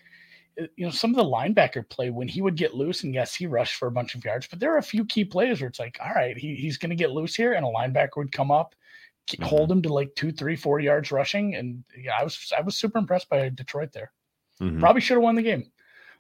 you 0.57 0.86
know, 0.86 0.92
some 0.92 1.10
of 1.10 1.15
the 1.15 1.24
linebacker 1.24 1.88
play 1.89 2.12
when 2.12 2.27
he 2.27 2.42
would 2.42 2.56
get 2.56 2.75
loose, 2.75 3.04
and 3.04 3.13
yes, 3.13 3.33
he 3.33 3.48
rushed 3.48 3.74
for 3.75 3.88
a 3.88 3.92
bunch 3.92 4.13
of 4.13 4.24
yards, 4.24 4.45
but 4.48 4.60
there 4.60 4.71
are 4.74 4.77
a 4.77 4.83
few 4.83 5.04
key 5.04 5.25
plays 5.25 5.60
where 5.60 5.68
it's 5.68 5.80
like, 5.80 5.98
all 6.00 6.13
right, 6.13 6.38
he, 6.38 6.54
he's 6.56 6.77
going 6.77 6.92
to 6.92 6.95
get 6.95 7.12
loose 7.12 7.33
here, 7.33 7.54
and 7.54 7.65
a 7.65 7.69
linebacker 7.69 8.18
would 8.18 8.31
come 8.31 8.51
up, 8.51 8.75
Mhm. 9.31 9.44
hold 9.44 9.71
him 9.71 9.81
to 9.81 9.92
like 9.92 10.13
two, 10.15 10.31
three, 10.31 10.56
four 10.56 10.80
yards 10.80 11.12
rushing, 11.12 11.56
and 11.56 11.83
yeah, 11.98 12.12
I 12.19 12.24
was 12.24 12.54
I 12.56 12.62
was 12.62 12.75
super 12.75 13.00
impressed 13.00 13.30
by 13.30 13.50
Detroit 13.50 13.94
there. 13.94 14.12
Mhm. 14.62 14.80
Probably 14.80 15.01
should 15.01 15.15
have 15.15 15.24
won 15.24 15.36
the 15.36 15.42
game. 15.42 15.71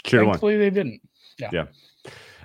Should 0.05 0.19
have 0.19 0.25
won. 0.27 0.33
Thankfully, 0.33 0.57
they 0.57 0.69
didn't. 0.71 1.01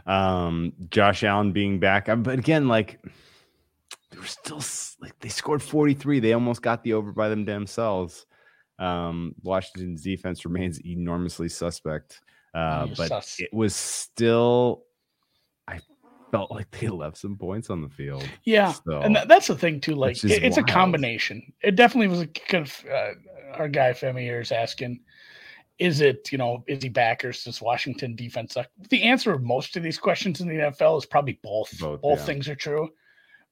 Um, 0.09 0.73
Josh 0.91 1.23
Allen 1.23 1.53
being 1.53 1.79
back, 1.79 2.09
Um, 2.09 2.23
but 2.23 2.39
again, 2.39 2.67
like 2.67 2.99
they 4.11 4.19
were 4.19 4.25
still 4.25 4.61
like 5.01 5.19
they 5.21 5.29
scored 5.29 5.63
43. 5.63 6.19
They 6.21 6.33
almost 6.33 6.63
got 6.63 6.83
the 6.83 6.95
over 6.95 7.13
by 7.13 7.29
them 7.29 7.45
themselves. 7.45 8.25
Um, 8.79 9.35
Washington's 9.43 10.03
defense 10.03 10.45
remains 10.45 10.81
enormously 10.85 11.49
suspect, 11.49 12.21
uh, 12.55 12.87
Yeah, 12.89 12.95
but 12.97 13.09
sus. 13.09 13.37
it 13.41 13.53
was 13.53 13.75
still. 13.77 14.85
I 15.67 15.81
felt 16.31 16.51
like 16.51 16.71
they 16.71 16.89
left 16.89 17.19
some 17.19 17.37
points 17.37 17.69
on 17.71 17.83
the 17.83 17.89
field. 17.91 18.27
Yeah, 18.45 18.73
So, 18.73 19.01
and 19.03 19.15
that, 19.17 19.29
that's 19.29 19.49
the 19.49 19.57
thing 19.57 19.81
too. 19.81 19.95
Like 19.95 20.23
it- 20.25 20.43
it's 20.43 20.57
a 20.57 20.63
combination. 20.63 21.53
It 21.63 21.75
definitely 21.77 22.09
was 22.09 22.21
a 22.23 22.27
kind 22.29 22.67
of 22.67 22.85
uh, 22.91 23.13
our 23.59 23.69
guy 23.69 23.93
Femi 23.93 24.21
here 24.23 24.41
is 24.41 24.53
asking, 24.53 25.01
is 25.79 26.01
it 26.01 26.31
you 26.33 26.39
know 26.39 26.65
is 26.67 26.83
he 26.83 26.89
back 26.89 27.25
or 27.25 27.33
does 27.33 27.61
Washington 27.63 28.15
defense 28.17 28.55
suck? 28.55 28.69
The 28.91 29.03
answer 29.05 29.33
of 29.33 29.43
most 29.43 29.77
of 29.77 29.83
these 29.83 29.99
questions 29.99 30.41
in 30.41 30.49
the 30.49 30.55
NFL 30.55 30.99
is 30.99 31.07
probably 31.07 31.39
both. 31.43 31.79
Both, 31.79 32.01
Both 32.03 32.19
yeah. 32.21 32.25
things 32.25 32.49
are 32.49 32.55
true. 32.57 32.91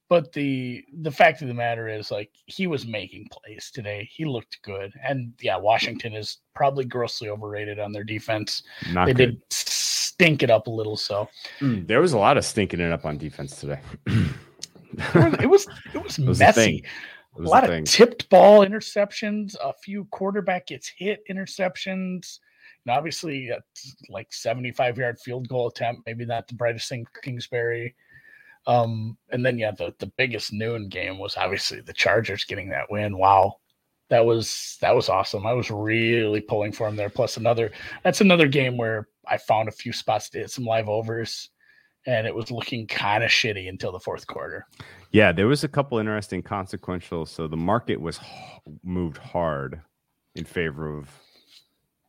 But 0.09 0.31
the 0.31 0.83
the 1.01 1.11
fact 1.11 1.41
of 1.41 1.49
the 1.49 1.53
matter 1.53 1.89
is, 1.89 2.11
like 2.11 2.31
he 2.45 2.65
was 2.65 2.85
making 2.87 3.27
plays 3.29 3.71
today. 3.73 4.09
He 4.11 4.23
looked 4.23 4.61
good, 4.61 4.93
and 5.03 5.33
yeah, 5.41 5.57
Washington 5.57 6.13
is 6.15 6.37
probably 6.55 6.85
grossly 6.85 7.27
overrated 7.27 7.77
on 7.77 7.91
their 7.91 8.05
defense. 8.05 8.63
not 8.93 9.07
they 9.07 9.13
good. 9.13 9.31
did 9.31 9.41
stink 9.51 10.43
it 10.43 10.49
up 10.49 10.67
a 10.67 10.71
little, 10.71 10.95
so 10.95 11.27
Mm, 11.59 11.87
There 11.87 11.99
was 11.99 12.13
a 12.13 12.17
lot 12.17 12.37
of 12.37 12.45
stinking 12.45 12.79
it 12.79 12.91
up 12.91 13.03
on 13.05 13.17
defense 13.17 13.59
today. 13.59 13.79
it 14.07 15.49
was 15.49 15.67
it 15.93 16.01
was, 16.01 16.17
It 16.19 16.25
was 16.25 16.39
messy. 16.39 16.83
A 17.37 17.41
lot 17.41 17.63
of 17.63 17.69
thing. 17.69 17.85
tipped 17.85 18.29
ball 18.29 18.65
interceptions, 18.65 19.55
a 19.63 19.73
few 19.73 20.05
quarterback 20.05 20.67
gets 20.67 20.87
hit 20.87 21.21
interceptions. 21.29 22.39
And 22.85 22.95
obviously, 22.95 23.51
like 24.09 24.31
75 24.31 24.97
yard 24.97 25.19
field 25.19 25.47
goal 25.47 25.67
attempt, 25.67 26.03
maybe 26.05 26.25
not 26.25 26.47
the 26.47 26.55
brightest 26.55 26.89
thing 26.89 27.05
for 27.05 27.21
Kingsbury. 27.21 27.95
Um, 28.65 29.17
and 29.31 29.45
then, 29.45 29.57
yeah, 29.57 29.71
the, 29.71 29.93
the 29.99 30.11
biggest 30.17 30.51
noon 30.51 30.89
game 30.89 31.17
was 31.17 31.37
obviously 31.37 31.81
the 31.81 31.93
Chargers 31.93 32.43
getting 32.43 32.69
that 32.69 32.89
win. 32.91 33.17
Wow. 33.17 33.57
That 34.09 34.25
was 34.25 34.77
that 34.79 34.95
was 34.95 35.09
awesome. 35.09 35.45
I 35.45 35.51
was 35.51 35.69
really 35.69 36.39
pulling 36.39 36.71
for 36.71 36.87
him 36.87 36.95
there. 36.95 37.09
Plus 37.09 37.35
another 37.35 37.71
that's 38.03 38.21
another 38.21 38.47
game 38.47 38.77
where 38.77 39.09
I 39.27 39.37
found 39.37 39.67
a 39.67 39.73
few 39.73 39.91
spots 39.91 40.29
to 40.29 40.39
hit 40.39 40.49
some 40.49 40.63
live 40.63 40.87
overs, 40.87 41.49
and 42.05 42.25
it 42.25 42.33
was 42.33 42.49
looking 42.49 42.87
kind 42.87 43.21
of 43.21 43.29
shitty 43.29 43.67
until 43.67 43.91
the 43.91 43.99
fourth 43.99 44.25
quarter. 44.25 44.65
Yeah, 45.11 45.31
there 45.31 45.47
was 45.47 45.63
a 45.63 45.67
couple 45.67 45.97
interesting 45.99 46.41
consequential. 46.41 47.25
So 47.25 47.47
the 47.47 47.57
market 47.57 47.99
was 47.99 48.19
moved 48.83 49.17
hard 49.17 49.81
in 50.35 50.45
favor 50.45 50.97
of 50.97 51.09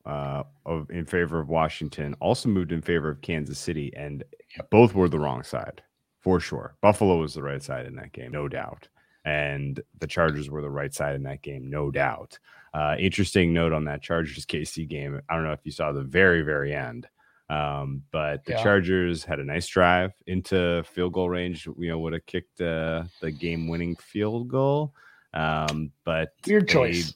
uh 0.06 0.42
of 0.64 0.90
in 0.90 1.04
favor 1.04 1.38
of 1.40 1.48
Washington, 1.48 2.14
also 2.20 2.48
moved 2.48 2.72
in 2.72 2.82
favor 2.82 3.08
of 3.10 3.20
Kansas 3.20 3.58
City, 3.58 3.92
and 3.96 4.24
both 4.70 4.94
were 4.94 5.08
the 5.08 5.18
wrong 5.18 5.42
side 5.42 5.82
for 6.20 6.40
sure. 6.40 6.76
Buffalo 6.80 7.18
was 7.18 7.34
the 7.34 7.42
right 7.42 7.62
side 7.62 7.86
in 7.86 7.94
that 7.96 8.12
game, 8.12 8.32
no 8.32 8.48
doubt. 8.48 8.88
And 9.24 9.80
the 9.98 10.06
Chargers 10.06 10.48
were 10.48 10.62
the 10.62 10.70
right 10.70 10.92
side 10.94 11.14
in 11.14 11.22
that 11.24 11.42
game, 11.42 11.68
no 11.68 11.90
doubt. 11.90 12.38
Uh, 12.74 12.96
interesting 12.98 13.52
note 13.52 13.72
on 13.72 13.84
that 13.84 14.02
Chargers 14.02 14.46
KC 14.46 14.88
game. 14.88 15.20
I 15.28 15.34
don't 15.34 15.44
know 15.44 15.52
if 15.52 15.64
you 15.64 15.72
saw 15.72 15.92
the 15.92 16.02
very, 16.02 16.42
very 16.42 16.74
end 16.74 17.06
Um, 17.50 18.02
but 18.10 18.44
the 18.44 18.52
Yeah. 18.52 18.62
Chargers 18.62 19.24
had 19.24 19.40
a 19.40 19.44
nice 19.44 19.66
drive 19.66 20.12
into 20.26 20.82
field 20.84 21.14
goal 21.14 21.30
range. 21.30 21.66
You 21.66 21.88
know, 21.88 21.98
would 22.00 22.12
have 22.12 22.26
kicked 22.26 22.60
uh, 22.60 23.04
the 23.20 23.30
game-winning 23.30 23.96
field 23.96 24.48
goal. 24.48 24.94
Um, 25.34 25.92
but 26.04 26.32
Weird 26.46 26.68
they- 26.68 26.72
choice. 26.72 27.14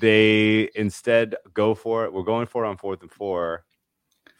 They 0.00 0.70
instead 0.74 1.36
go 1.54 1.74
for 1.74 2.04
it. 2.04 2.12
We're 2.12 2.24
going 2.24 2.46
for 2.46 2.64
it 2.64 2.68
on 2.68 2.76
fourth 2.76 3.02
and 3.02 3.10
four, 3.10 3.64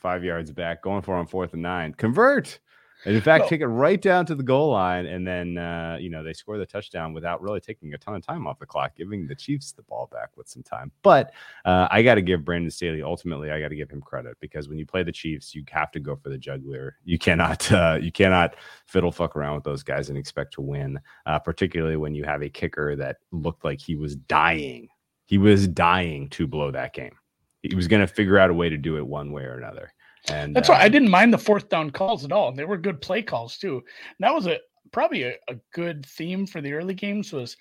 five 0.02 0.24
yards 0.24 0.50
back. 0.50 0.82
Going 0.82 1.00
for 1.02 1.14
it 1.16 1.20
on 1.20 1.26
fourth 1.26 1.52
and 1.52 1.62
nine. 1.62 1.94
Convert. 1.94 2.58
And 3.06 3.14
in 3.14 3.20
fact, 3.20 3.44
No. 3.44 3.48
take 3.48 3.60
it 3.60 3.66
right 3.66 4.00
down 4.00 4.26
to 4.26 4.34
the 4.34 4.42
goal 4.42 4.70
line, 4.72 5.06
and 5.06 5.26
then 5.26 5.58
uh, 5.58 5.98
you 6.00 6.10
know 6.10 6.22
they 6.22 6.32
score 6.32 6.58
the 6.58 6.66
touchdown 6.66 7.12
without 7.12 7.42
really 7.42 7.60
taking 7.60 7.94
a 7.94 7.98
ton 7.98 8.14
of 8.14 8.24
time 8.24 8.46
off 8.46 8.58
the 8.58 8.66
clock, 8.66 8.96
giving 8.96 9.26
the 9.26 9.34
Chiefs 9.34 9.72
the 9.72 9.82
ball 9.82 10.08
back 10.12 10.30
with 10.36 10.48
some 10.48 10.62
time. 10.62 10.90
But 11.02 11.32
uh, 11.64 11.88
I 11.90 12.02
got 12.02 12.14
to 12.16 12.22
give 12.22 12.44
Brandon 12.44 12.70
Staley 12.70 13.02
ultimately. 13.02 13.50
I 13.50 13.60
got 13.60 13.68
to 13.68 13.76
give 13.76 13.90
him 13.90 14.00
credit 14.00 14.36
because 14.40 14.68
when 14.68 14.78
you 14.78 14.86
play 14.86 15.02
the 15.02 15.12
Chiefs, 15.12 15.54
you 15.54 15.64
have 15.70 15.90
to 15.92 16.00
go 16.00 16.16
for 16.16 16.28
the 16.28 16.38
jugular. 16.38 16.96
You 17.04 17.18
cannot 17.18 17.70
uh, 17.72 17.98
you 18.00 18.12
cannot 18.12 18.56
fiddle 18.86 19.12
fuck 19.12 19.36
around 19.36 19.54
with 19.56 19.64
those 19.64 19.82
guys 19.82 20.08
and 20.08 20.18
expect 20.18 20.54
to 20.54 20.60
win, 20.60 20.98
uh, 21.26 21.38
particularly 21.38 21.96
when 21.96 22.14
you 22.14 22.24
have 22.24 22.42
a 22.42 22.48
kicker 22.48 22.96
that 22.96 23.18
looked 23.32 23.64
like 23.64 23.80
he 23.80 23.96
was 23.96 24.16
dying. 24.16 24.88
He 25.26 25.38
was 25.38 25.66
dying 25.66 26.28
to 26.30 26.46
blow 26.46 26.70
that 26.70 26.92
game. 26.92 27.16
He 27.62 27.74
was 27.74 27.88
going 27.88 28.02
to 28.02 28.06
figure 28.06 28.38
out 28.38 28.50
a 28.50 28.54
way 28.54 28.68
to 28.68 28.76
do 28.76 28.98
it 28.98 29.06
one 29.06 29.32
way 29.32 29.44
or 29.44 29.56
another. 29.56 29.90
And 30.30 30.54
That's 30.54 30.68
uh, 30.70 30.74
why 30.74 30.80
I 30.80 30.88
didn't 30.88 31.10
mind 31.10 31.32
the 31.32 31.38
fourth 31.38 31.68
down 31.68 31.90
calls 31.90 32.24
at 32.24 32.32
all. 32.32 32.52
They 32.52 32.64
were 32.64 32.78
good 32.78 33.00
play 33.00 33.22
calls 33.22 33.58
too. 33.58 33.76
And 33.76 34.20
that 34.20 34.34
was 34.34 34.46
a 34.46 34.58
probably 34.92 35.24
a, 35.24 35.34
a 35.48 35.56
good 35.72 36.06
theme 36.06 36.46
for 36.46 36.60
the 36.60 36.72
early 36.72 36.94
games 36.94 37.32
was 37.32 37.56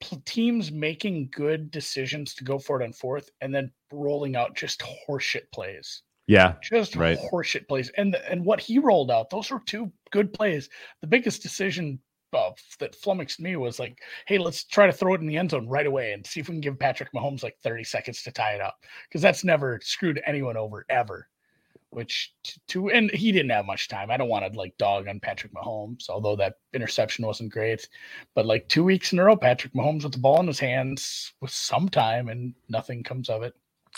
pl- 0.00 0.22
teams 0.24 0.70
making 0.70 1.30
good 1.32 1.70
decisions 1.70 2.34
to 2.34 2.44
go 2.44 2.58
for 2.58 2.80
it 2.80 2.84
on 2.84 2.92
fourth 2.92 3.30
and 3.40 3.54
then 3.54 3.70
rolling 3.92 4.36
out 4.36 4.54
just 4.54 4.82
horseshit 5.08 5.50
plays. 5.52 6.02
Yeah, 6.26 6.54
Just 6.62 6.96
Right. 6.96 7.18
horseshit 7.18 7.68
plays. 7.68 7.90
And 7.96 8.14
and 8.14 8.44
what 8.44 8.60
he 8.60 8.78
rolled 8.78 9.10
out, 9.10 9.28
those 9.30 9.50
were 9.50 9.60
two 9.66 9.92
good 10.10 10.32
plays. 10.32 10.70
The 11.00 11.06
biggest 11.06 11.42
decision 11.42 11.98
uh, 12.32 12.50
that 12.78 12.94
flummoxed 12.96 13.40
me 13.40 13.56
was 13.56 13.78
like, 13.78 13.98
hey, 14.26 14.38
let's 14.38 14.64
try 14.64 14.86
to 14.86 14.92
throw 14.92 15.14
it 15.14 15.20
in 15.20 15.26
the 15.26 15.36
end 15.36 15.50
zone 15.50 15.68
right 15.68 15.86
away 15.86 16.12
and 16.12 16.26
see 16.26 16.40
if 16.40 16.48
we 16.48 16.54
can 16.54 16.60
give 16.60 16.78
Patrick 16.78 17.10
Mahomes 17.12 17.42
like 17.42 17.56
30 17.62 17.84
seconds 17.84 18.22
to 18.22 18.32
tie 18.32 18.54
it 18.54 18.60
up. 18.60 18.76
Because 19.08 19.22
that's 19.22 19.44
never 19.44 19.78
screwed 19.82 20.20
anyone 20.26 20.56
over 20.56 20.84
ever. 20.88 21.28
Which 21.94 22.34
to 22.68 22.90
and 22.90 23.10
he 23.12 23.30
didn't 23.30 23.50
have 23.50 23.66
much 23.66 23.88
time. 23.88 24.10
I 24.10 24.16
don't 24.16 24.28
want 24.28 24.50
to 24.50 24.58
like 24.58 24.76
dog 24.78 25.06
on 25.06 25.20
Patrick 25.20 25.52
Mahomes, 25.54 26.10
although 26.10 26.34
that 26.36 26.54
interception 26.72 27.24
wasn't 27.24 27.52
great. 27.52 27.88
But 28.34 28.46
like 28.46 28.68
two 28.68 28.82
weeks 28.82 29.12
in 29.12 29.20
a 29.20 29.24
row, 29.24 29.36
Patrick 29.36 29.72
Mahomes 29.74 30.02
with 30.02 30.12
the 30.12 30.18
ball 30.18 30.40
in 30.40 30.48
his 30.48 30.58
hands 30.58 31.32
with 31.40 31.50
some 31.52 31.88
time 31.88 32.28
and 32.28 32.52
nothing 32.68 33.04
comes 33.04 33.30
of 33.30 33.42
it. 33.42 33.54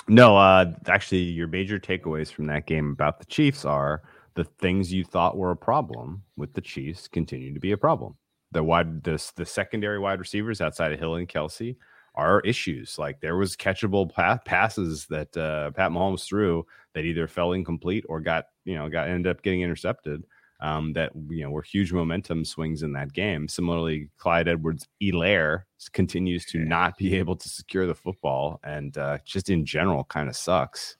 No, 0.08 0.36
uh, 0.36 0.72
actually, 0.86 1.22
your 1.22 1.48
major 1.48 1.78
takeaways 1.78 2.30
from 2.30 2.46
that 2.46 2.66
game 2.66 2.90
about 2.90 3.18
the 3.18 3.24
Chiefs 3.24 3.64
are 3.64 4.02
the 4.34 4.44
things 4.44 4.92
you 4.92 5.02
thought 5.02 5.36
were 5.36 5.50
a 5.50 5.56
problem 5.56 6.22
with 6.36 6.52
the 6.52 6.60
Chiefs 6.60 7.08
continue 7.08 7.54
to 7.54 7.60
be 7.60 7.72
a 7.72 7.78
problem. 7.78 8.14
The 8.52 8.62
wide, 8.62 9.02
the, 9.02 9.24
the 9.36 9.46
secondary 9.46 9.98
wide 9.98 10.20
receivers 10.20 10.60
outside 10.60 10.92
of 10.92 10.98
Hill 10.98 11.16
and 11.16 11.28
Kelce 11.28 11.76
are 12.16 12.40
issues. 12.40 12.98
Like 12.98 13.20
there 13.20 13.36
was 13.36 13.56
catchable 13.56 14.12
pa- 14.12 14.38
passes 14.44 15.06
that 15.06 15.36
uh, 15.36 15.70
Pat 15.72 15.90
Mahomes 15.90 16.24
threw 16.24 16.66
that 16.94 17.04
either 17.04 17.26
fell 17.26 17.52
incomplete 17.52 18.04
or 18.08 18.20
got 18.20 18.46
you 18.64 18.74
know 18.74 18.88
got 18.88 19.08
ended 19.08 19.30
up 19.30 19.42
getting 19.42 19.62
intercepted. 19.62 20.24
Um, 20.58 20.94
that 20.94 21.12
you 21.28 21.42
know 21.42 21.50
were 21.50 21.60
huge 21.60 21.92
momentum 21.92 22.42
swings 22.44 22.82
in 22.82 22.94
that 22.94 23.12
game. 23.12 23.46
Similarly, 23.46 24.08
Clyde 24.16 24.48
Edwards 24.48 24.88
Helaire 25.02 25.64
continues 25.92 26.46
to 26.46 26.58
not 26.58 26.96
be 26.96 27.14
able 27.18 27.36
to 27.36 27.48
secure 27.48 27.86
the 27.86 27.94
football, 27.94 28.58
and 28.64 28.96
uh, 28.96 29.18
just 29.24 29.50
in 29.50 29.66
general, 29.66 30.04
kind 30.04 30.28
of 30.30 30.36
sucks. 30.36 30.96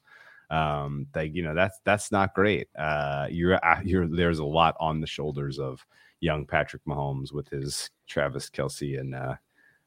Um, 0.49 1.07
like 1.15 1.33
you 1.33 1.41
know 1.43 1.55
that's 1.55 1.79
that's 1.83 2.11
not 2.11 2.35
great. 2.35 2.67
Uh, 2.77 3.27
you're 3.31 3.55
uh, 3.65 3.81
you're 3.83 4.07
there's 4.07 4.39
a 4.39 4.45
lot 4.45 4.75
on 4.79 5.01
the 5.01 5.07
shoulders 5.07 5.57
of 5.57 5.83
young 6.19 6.45
Patrick 6.45 6.83
Mahomes 6.85 7.33
with 7.33 7.49
his 7.49 7.89
Travis 8.07 8.49
Kelce 8.49 8.99
and 8.99 9.15
uh, 9.15 9.35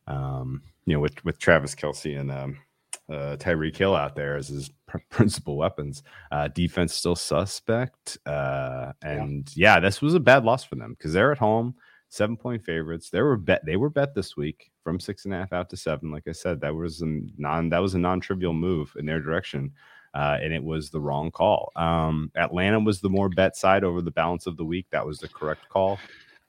um, 0.06 0.62
you 0.90 0.97
know 0.97 1.00
with 1.00 1.25
with 1.25 1.38
Travis 1.38 1.76
Kelce 1.76 2.18
and 2.18 2.32
um, 2.32 2.59
uh, 3.09 3.37
Tyreek 3.37 3.76
Hill 3.76 3.94
out 3.94 4.16
there 4.16 4.37
as 4.37 4.49
his 4.49 4.70
pr- 4.88 4.99
principal 5.09 5.56
weapons. 5.56 6.02
Uh, 6.32 6.49
defense 6.49 6.94
still 6.94 7.14
suspect, 7.14 8.18
uh, 8.26 8.92
and 9.00 9.49
yeah. 9.54 9.78
this 9.78 10.02
was 10.02 10.14
a 10.14 10.20
bad 10.20 10.44
loss 10.44 10.64
for 10.64 10.75
them 10.75 10.94
because 10.99 11.12
they're 11.12 11.30
at 11.30 11.38
home, 11.38 11.76
seven 12.09 12.37
point 12.37 12.64
favorites. 12.64 13.09
They 13.09 13.23
were 13.23 13.37
bet 13.37 13.64
they 13.64 13.76
were 13.76 13.88
bet 13.88 14.16
this 14.16 14.37
week 14.37 14.73
from 14.82 14.99
six 14.99 15.26
and 15.26 15.35
a 15.35 15.37
half 15.37 15.52
out 15.52 15.70
to 15.70 15.76
seven. 15.76 16.11
Like 16.11 16.26
I 16.26 16.32
said, 16.32 16.61
that 16.62 16.75
was 16.75 17.02
a 17.02 17.20
non 17.38 17.68
that 17.68 17.78
was 17.78 17.94
a 17.94 17.99
non 17.99 18.18
trivial 18.18 18.52
move 18.52 18.92
in 18.99 19.06
their 19.06 19.20
direction. 19.20 19.73
Uh, 20.12 20.38
and 20.42 20.52
it 20.52 20.64
was 20.64 20.90
the 20.90 21.00
wrong 21.00 21.30
call. 21.30 21.70
Um, 21.76 22.32
Atlanta 22.35 22.80
was 22.80 23.00
the 23.00 23.09
more 23.09 23.28
bet 23.28 23.54
side 23.54 23.85
over 23.85 24.02
the 24.02 24.11
balance 24.11 24.49
of 24.49 24.56
the 24.56 24.64
week. 24.64 24.87
That 24.90 25.06
was 25.06 25.20
the 25.20 25.28
correct 25.28 25.68
call. 25.68 26.00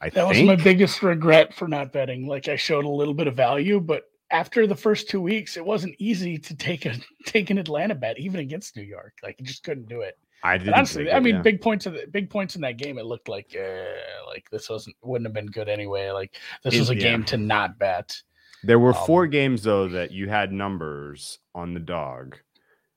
I 0.02 0.10
That 0.10 0.28
was 0.28 0.42
my 0.42 0.56
biggest 0.56 1.04
regret 1.04 1.54
for 1.54 1.68
not 1.68 1.94
betting. 1.94 2.26
Like 2.26 2.48
I 2.48 2.56
showed 2.56 2.86
a 2.86 2.90
little 2.90 3.14
bit 3.14 3.28
of 3.28 3.36
value, 3.36 3.80
but 3.80 4.11
after 4.32 4.66
the 4.68 4.76
first 4.76 5.10
two 5.10 5.22
weeks, 5.22 5.58
it 5.58 5.66
wasn't 5.66 5.96
easy 6.00 6.38
to 6.38 6.56
take 6.56 6.86
a 6.86 6.96
take 7.26 7.50
an 7.50 7.58
Atlanta 7.58 7.96
bet, 7.96 8.20
even 8.20 8.40
against 8.40 8.76
New 8.76 8.84
York. 8.84 9.14
Like 9.24 9.40
you 9.40 9.46
just 9.46 9.64
couldn't 9.64 9.88
do 9.88 10.02
it. 10.02 10.18
I 10.44 10.58
didn't. 10.58 10.74
honestly, 10.74 11.04
take 11.06 11.14
I 11.14 11.20
mean, 11.20 11.36
yeah. 11.36 11.42
big 11.42 11.62
points 11.62 11.86
of 11.86 11.94
the 11.94 12.08
big 12.10 12.30
points 12.30 12.56
in 12.56 12.62
that 12.62 12.78
game. 12.78 12.98
It 12.98 13.06
looked 13.06 13.30
like 13.30 13.56
uh, 13.60 14.28
like 14.28 14.50
this 14.50 14.70
wasn't 14.70 14.96
wouldn't 15.04 15.28
have 15.28 15.34
been 15.34 15.46
good 15.52 15.70
anyway. 15.70 16.10
Like 16.10 16.36
this 16.64 16.74
It- 16.76 16.80
was 16.80 16.90
a 16.90 16.96
yeah. 16.96 17.02
game 17.02 17.24
to 17.26 17.38
not 17.38 17.78
bet. 17.78 18.16
There 18.64 18.80
were 18.80 18.96
Um, 18.96 19.06
four 19.06 19.28
games 19.28 19.64
though 19.64 19.88
that 19.90 20.12
you 20.12 20.30
had 20.30 20.52
numbers 20.52 21.40
on 21.56 21.74
the 21.74 21.80
dog, 21.80 22.38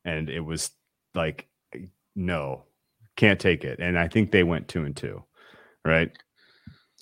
and 0.04 0.28
it 0.28 0.40
was 0.40 0.70
like, 1.14 1.48
no, 2.14 2.64
can't 3.16 3.40
take 3.40 3.64
it. 3.64 3.78
And 3.80 3.98
I 3.98 4.08
think 4.08 4.30
they 4.30 4.42
went 4.42 4.68
two 4.68 4.84
and 4.84 4.96
two, 4.96 5.24
right? 5.84 6.10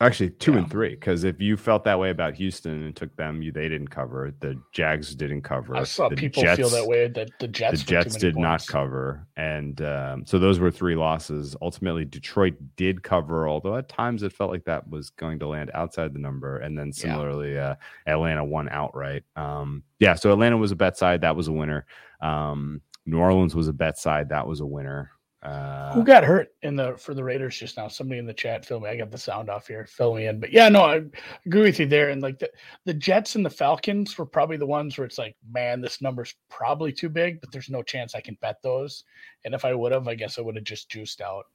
Actually, 0.02 0.30
two 0.30 0.52
Yeah. 0.52 0.58
and 0.58 0.70
three. 0.70 0.90
Because 0.90 1.22
if 1.22 1.40
you 1.40 1.56
felt 1.56 1.84
that 1.84 1.98
way 1.98 2.10
about 2.10 2.34
Houston 2.34 2.82
and 2.82 2.96
took 2.96 3.14
them, 3.16 3.40
you 3.40 3.52
they 3.52 3.68
didn't 3.68 3.88
cover. 3.88 4.34
The 4.40 4.60
Jags 4.72 5.14
didn't 5.14 5.42
cover. 5.42 5.76
I 5.76 5.84
saw 5.84 6.08
the 6.08 6.16
people 6.16 6.42
feel 6.42 6.68
that 6.70 6.86
way. 6.86 7.06
That 7.06 7.30
the 7.38 7.46
Jets 7.46 7.80
the 7.80 7.86
Jets 7.86 8.16
did 8.16 8.36
not 8.36 8.66
cover, 8.66 9.26
and 9.36 9.80
um, 9.82 10.26
so 10.26 10.40
those 10.40 10.58
were 10.58 10.72
three 10.72 10.96
losses. 10.96 11.54
Ultimately, 11.62 12.04
Detroit 12.04 12.54
did 12.76 13.04
cover, 13.04 13.48
although 13.48 13.76
at 13.76 13.88
times 13.88 14.24
it 14.24 14.32
felt 14.32 14.50
like 14.50 14.64
that 14.64 14.88
was 14.90 15.10
going 15.10 15.38
to 15.38 15.46
land 15.46 15.70
outside 15.72 16.12
the 16.12 16.18
number. 16.18 16.58
And 16.58 16.76
then 16.76 16.92
similarly, 16.92 17.56
uh, 17.56 17.76
Atlanta 18.06 18.44
won 18.44 18.68
outright. 18.70 19.22
Um, 19.36 19.84
yeah, 20.00 20.14
so 20.14 20.32
Atlanta 20.32 20.56
was 20.56 20.72
a 20.72 20.76
bet 20.76 20.96
side, 20.98 21.20
that 21.20 21.36
was 21.36 21.46
a 21.46 21.52
winner. 21.52 21.86
Um, 22.20 22.80
New 23.06 23.18
Orleans 23.18 23.54
was 23.54 23.68
a 23.68 23.72
bet 23.72 23.98
side, 23.98 24.30
that 24.30 24.46
was 24.46 24.60
a 24.60 24.66
winner. 24.66 25.12
Uh, 25.42 25.92
Who 25.92 26.04
got 26.04 26.22
hurt 26.22 26.54
in 26.62 26.76
the 26.76 26.96
for 26.96 27.14
the 27.14 27.24
Raiders 27.24 27.58
just 27.58 27.76
now? 27.76 27.88
Somebody 27.88 28.20
in 28.20 28.26
the 28.26 28.32
chat, 28.32 28.64
fill 28.64 28.78
me. 28.78 28.88
I 28.88 28.96
got 28.96 29.10
the 29.10 29.18
sound 29.18 29.50
off 29.50 29.66
here. 29.66 29.84
Fill 29.86 30.14
me 30.14 30.26
in. 30.26 30.38
But 30.38 30.52
yeah, 30.52 30.68
no, 30.68 30.82
I 30.82 31.02
agree 31.44 31.62
with 31.62 31.80
you 31.80 31.86
there. 31.86 32.10
And 32.10 32.22
like 32.22 32.38
the, 32.38 32.48
the 32.84 32.94
Jets 32.94 33.34
and 33.34 33.44
the 33.44 33.50
Falcons 33.50 34.16
were 34.16 34.26
probably 34.26 34.56
the 34.56 34.66
ones 34.66 34.96
where 34.96 35.04
it's 35.04 35.18
like, 35.18 35.34
man, 35.52 35.80
this 35.80 36.00
number's 36.00 36.34
probably 36.48 36.92
too 36.92 37.08
big, 37.08 37.40
but 37.40 37.50
there's 37.50 37.70
no 37.70 37.82
chance 37.82 38.14
I 38.14 38.20
can 38.20 38.38
bet 38.40 38.62
those. 38.62 39.02
And 39.44 39.52
if 39.52 39.64
I 39.64 39.74
would 39.74 39.90
have, 39.90 40.06
I 40.06 40.14
guess 40.14 40.38
I 40.38 40.42
would 40.42 40.54
have 40.54 40.64
just 40.64 40.88
juiced 40.88 41.20
out 41.20 41.46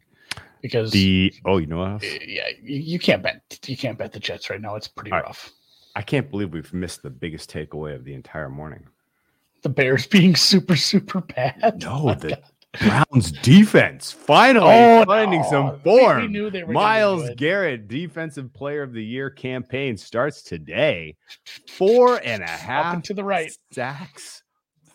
because 0.61 0.91
the 0.91 1.33
oh, 1.45 1.57
you 1.57 1.67
know 1.67 1.77
what? 1.77 2.03
yeah, 2.27 2.49
you, 2.61 2.79
you 2.79 2.99
can't 2.99 3.23
bet 3.23 3.59
you 3.65 3.77
can't 3.77 3.97
bet 3.97 4.11
the 4.11 4.19
Jets 4.19 4.49
right 4.49 4.59
now. 4.59 4.75
It's 4.75 4.87
pretty 4.87 5.11
All 5.11 5.19
right. 5.19 5.27
rough. 5.27 5.53
I 5.95 6.01
can't 6.01 6.29
believe 6.29 6.51
we've 6.51 6.73
missed 6.73 7.03
the 7.03 7.09
biggest 7.09 7.51
takeaway 7.51 7.95
of 7.95 8.03
the 8.03 8.13
entire 8.13 8.49
morning. 8.49 8.85
The 9.61 9.69
Bears 9.69 10.05
being 10.07 10.35
super 10.35 10.75
super 10.75 11.21
bad. 11.21 11.81
No, 11.81 12.13
the. 12.13 12.39
Browns 12.79 13.31
defense 13.31 14.11
finally 14.11 14.67
Oh, 14.69 15.03
finding 15.05 15.41
no. 15.41 15.49
some 15.49 15.79
form. 15.81 16.21
We, 16.21 16.27
knew 16.27 16.49
they 16.49 16.63
were 16.63 16.73
Miles. 16.73 17.29
Garrett, 17.37 17.87
Defensive 17.87 18.53
Player 18.53 18.83
of 18.83 18.93
the 18.93 19.03
Year 19.03 19.29
campaign 19.29 19.97
starts 19.97 20.41
today. 20.43 21.15
Four 21.69 22.21
and 22.23 22.43
a 22.43 22.47
half 22.47 23.01
to 23.03 23.13
the 23.13 23.23
right. 23.23 23.51
sacks. 23.71 24.43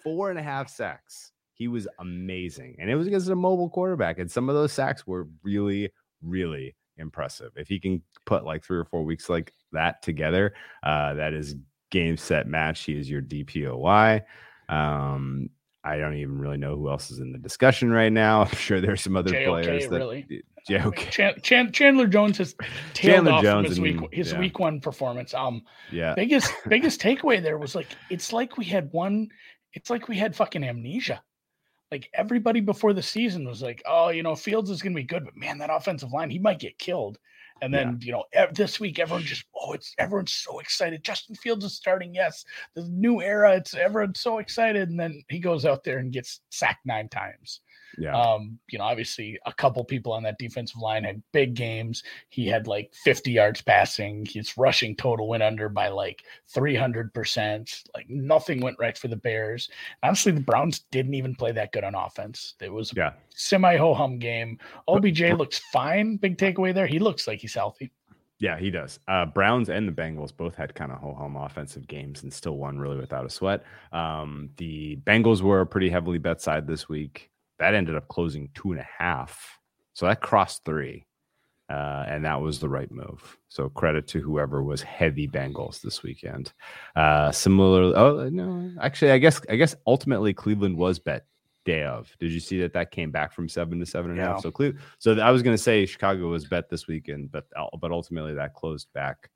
Four 0.03 0.31
and 0.31 0.39
a 0.39 0.43
half 0.43 0.69
sacks. 0.69 1.33
He 1.55 1.69
was 1.69 1.89
amazing. 1.99 2.77
And 2.79 2.91
it 2.91 2.95
was 2.97 3.07
against 3.07 3.29
a 3.29 3.37
mobile 3.37 3.71
quarterback. 3.71 4.19
And 4.19 4.31
some 4.31 4.49
of 4.49 4.55
those 4.55 4.73
sacks 4.73 5.07
were 5.07 5.29
really, 5.43 5.91
really 6.23 6.75
impressive. 6.99 7.53
If 7.57 7.69
he 7.69 7.79
can 7.81 8.03
put 8.27 8.45
like 8.45 8.65
three 8.65 8.79
or 8.79 8.85
four 8.85 9.03
weeks 9.03 9.29
like 9.29 9.53
that 9.73 10.03
together, 10.03 10.55
uh, 10.83 11.15
that 11.15 11.33
is 11.33 11.57
game 11.91 12.17
set 12.17 12.47
match. 12.47 12.83
He 12.83 12.97
is 12.99 13.09
your 13.09 13.23
DPOY. 13.23 14.23
Um, 14.69 15.51
I 15.85 15.97
don't 15.99 16.15
even 16.17 16.39
really 16.39 16.59
know 16.59 16.77
who 16.77 16.89
else 16.89 17.11
is 17.11 17.19
in 17.19 17.33
the 17.33 17.39
discussion 17.39 17.91
right 17.91 18.13
now. 18.13 18.43
I'm 18.45 18.55
sure 18.57 18.81
there's 18.81 19.03
some 19.03 19.17
other 19.17 19.31
JOK, 19.33 19.47
players 19.47 19.89
that 19.89 19.99
really. 19.99 20.43
JOK. 20.69 20.97
Chan, 21.11 21.35
Chan, 21.43 21.73
Chandler 21.73 22.07
Jones 22.07 22.39
has 22.39 22.55
tailed 22.95 23.27
Chandler 23.27 23.33
off 23.33 23.43
Jones 23.43 23.69
his 23.69 23.81
week 23.81 23.97
and- 23.97 24.09
his 24.13 24.33
yeah. 24.33 24.39
week 24.39 24.59
one 24.59 24.81
performance. 24.81 25.35
Um, 25.35 25.63
Yeah. 25.91 26.15
biggest 26.15 26.53
biggest 26.69 27.01
takeaway 27.01 27.43
there 27.43 27.59
was 27.59 27.75
like 27.75 27.89
it's 28.11 28.33
like 28.33 28.59
we 28.59 28.65
had 28.65 28.93
one. 28.93 29.29
It's 29.75 29.91
like 29.91 30.09
we 30.09 30.17
had 30.17 30.37
fucking 30.37 30.63
amnesia. 30.63 31.23
Like 31.91 32.09
everybody 32.15 32.61
before 32.61 32.93
the 32.93 33.03
season 33.03 33.47
was 33.47 33.61
like, 33.61 33.83
oh, 33.87 34.09
you 34.11 34.23
know, 34.23 34.35
Fields 34.35 34.71
is 34.71 34.81
going 34.81 34.93
to 34.95 35.01
be 35.01 35.03
good, 35.07 35.25
but 35.25 35.37
man, 35.37 35.59
that 35.59 35.69
offensive 35.71 36.13
line, 36.13 36.31
he 36.31 36.39
might 36.39 36.59
get 36.59 36.79
killed. 36.79 37.19
And 37.63 37.73
then 37.73 38.01
you 38.03 38.11
know, 38.11 38.25
ev- 38.33 38.55
this 38.55 38.81
week 38.81 38.99
everyone 38.99 39.23
just 39.23 39.45
oh, 39.55 39.73
it's 39.73 39.95
everyone's 39.97 40.33
so 40.33 40.59
excited. 40.59 41.05
Justin 41.05 41.37
Fields 41.37 41.65
is 41.65 41.75
starting. 41.75 42.13
Yes, 42.13 42.45
the 42.75 42.83
new 42.89 43.23
era. 43.23 43.55
It's 43.55 43.73
everyone's 43.73 44.21
so 44.21 44.39
excited, 44.39 44.91
and 44.91 44.99
then 44.99 45.23
he 45.29 45.39
goes 45.39 45.65
out 45.65 45.85
there 45.85 45.99
and 45.99 46.13
gets 46.13 46.41
sacked 46.51 46.85
nine 46.85 47.09
times. 47.09 47.61
Yeah. 47.99 48.19
Um, 48.19 48.59
you 48.69 48.79
know, 48.79 48.85
obviously 48.85 49.39
a 49.47 49.53
couple 49.53 49.85
people 49.85 50.13
on 50.13 50.23
that 50.23 50.39
defensive 50.39 50.81
line 50.81 51.05
had 51.05 51.23
big 51.33 51.55
games. 51.55 52.03
He 52.29 52.47
had 52.47 52.67
like 52.67 52.93
50 53.05 53.31
yards 53.33 53.63
passing. 53.63 54.27
His 54.27 54.57
rushing 54.57 54.97
total 54.97 55.29
went 55.29 55.43
under 55.43 55.69
by 55.69 55.89
like 55.89 56.25
300%. 56.55 57.85
Like 57.95 58.09
nothing 58.09 58.61
went 58.61 58.79
right 58.79 58.97
for 58.97 59.09
the 59.09 59.17
Bears. 59.17 59.69
Honestly, 60.03 60.33
the 60.33 60.41
Browns 60.41 60.81
didn't 60.91 61.15
even 61.15 61.35
play 61.35 61.53
that 61.53 61.73
good 61.73 61.85
on 61.85 61.95
offense. 61.95 62.55
It 62.61 62.73
was 62.73 62.93
a 62.93 62.97
yeah. 62.97 63.13
semi 63.35 63.77
ho 63.77 63.95
hum 63.95 64.19
game. 64.19 64.59
OBJ 64.89 65.33
looks 65.33 65.61
fine. 65.73 66.17
Big 66.17 66.39
takeaway 66.39 66.75
there. 66.75 66.87
He 66.87 66.99
looks 66.99 67.27
like 67.27 67.41
he's 67.41 67.55
healthy. 67.55 67.93
Yeah, 68.43 68.59
he 68.59 68.73
does. 68.73 68.99
Uh, 69.07 69.25
Browns 69.25 69.69
and 69.69 69.87
the 69.87 69.93
Bengals 69.93 70.37
both 70.37 70.57
had 70.57 70.75
kind 70.75 70.91
of 70.91 70.99
ho 70.99 71.15
hum 71.15 71.37
offensive 71.37 71.87
games 71.87 72.25
and 72.25 72.33
still 72.33 72.57
won 72.57 72.77
really 72.77 72.97
without 72.97 73.25
a 73.25 73.31
sweat. 73.31 73.63
Um, 73.93 74.51
the 74.57 74.97
Bengals 75.05 75.43
were 75.43 75.61
a 75.61 75.67
pretty 75.67 75.89
heavily 75.89 76.19
bet 76.19 76.41
side 76.41 76.67
this 76.67 76.89
week. 76.89 77.31
That 77.63 77.75
ended 77.75 77.95
up 77.95 78.09
closing 78.09 78.49
two 78.55 78.73
and 78.73 78.81
a 78.81 78.89
half. 78.99 79.59
So 79.93 80.07
that 80.07 80.21
crossed 80.21 80.65
three. 80.65 81.07
Uh, 81.71 82.05
and 82.09 82.25
that 82.25 82.41
was 82.41 82.59
the 82.59 82.69
right 82.69 82.91
move. 82.91 83.39
So 83.49 83.69
credit 83.69 84.09
to 84.09 84.21
whoever 84.21 84.65
was 84.65 84.83
heavy 84.83 85.29
Bengals 85.29 85.81
this 85.81 86.03
weekend. 86.03 86.53
Uh, 86.97 87.31
similarly, 87.31 87.95
oh 87.95 88.29
no, 88.31 88.73
actually, 88.83 89.13
I 89.13 89.19
guess 89.19 89.41
I 89.49 89.55
guess 89.55 89.77
ultimately 89.87 90.35
Cleveland 90.35 90.77
was 90.77 90.99
bet 90.99 91.25
day 91.65 91.85
of. 91.85 92.13
Did 92.19 92.33
you 92.33 92.41
see 92.41 92.61
that 92.61 92.73
that 92.73 92.91
came 92.91 93.13
back 93.13 93.33
from 93.33 93.49
seven 93.49 93.79
to 93.79 93.87
seven 93.87 94.11
and 94.11 94.21
a 94.21 94.25
half? 94.25 94.37
Yeah. 94.39 94.41
So 94.41 94.51
Cle- 94.51 94.73
so 94.99 95.19
I 95.21 95.31
was 95.31 95.41
going 95.41 95.57
to 95.57 95.63
say 95.63 95.87
Chicago 95.87 96.29
was 96.29 96.47
bet 96.47 96.69
this 96.69 96.89
weekend, 96.89 97.31
but 97.31 97.47
but 97.81 97.93
ultimately 97.93 98.35
that 98.35 98.55
closed 98.55 98.93
back 98.93 99.31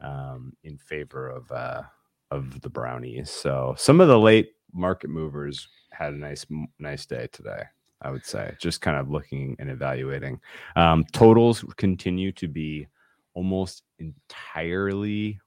um, 0.00 0.52
in 0.64 0.76
favor 0.78 1.30
of 1.30 1.50
uh, 1.52 1.82
of 2.30 2.60
the 2.60 2.68
Brownies. 2.68 3.30
So 3.30 3.74
some 3.78 4.00
of 4.00 4.08
the 4.08 4.18
late 4.18 4.52
market 4.72 5.10
movers 5.10 5.68
had 5.90 6.12
a 6.12 6.16
nice 6.16 6.46
nice 6.78 7.06
day 7.06 7.28
today. 7.32 7.62
I 8.00 8.10
would 8.10 8.24
say 8.24 8.54
just 8.60 8.80
kind 8.80 8.96
of 8.96 9.10
looking 9.10 9.56
and 9.58 9.68
evaluating. 9.70 10.40
Um, 10.76 11.04
totals 11.12 11.64
continue 11.76 12.30
to 12.32 12.46
be 12.46 12.86
almost 13.34 13.82
entirely 13.98 15.40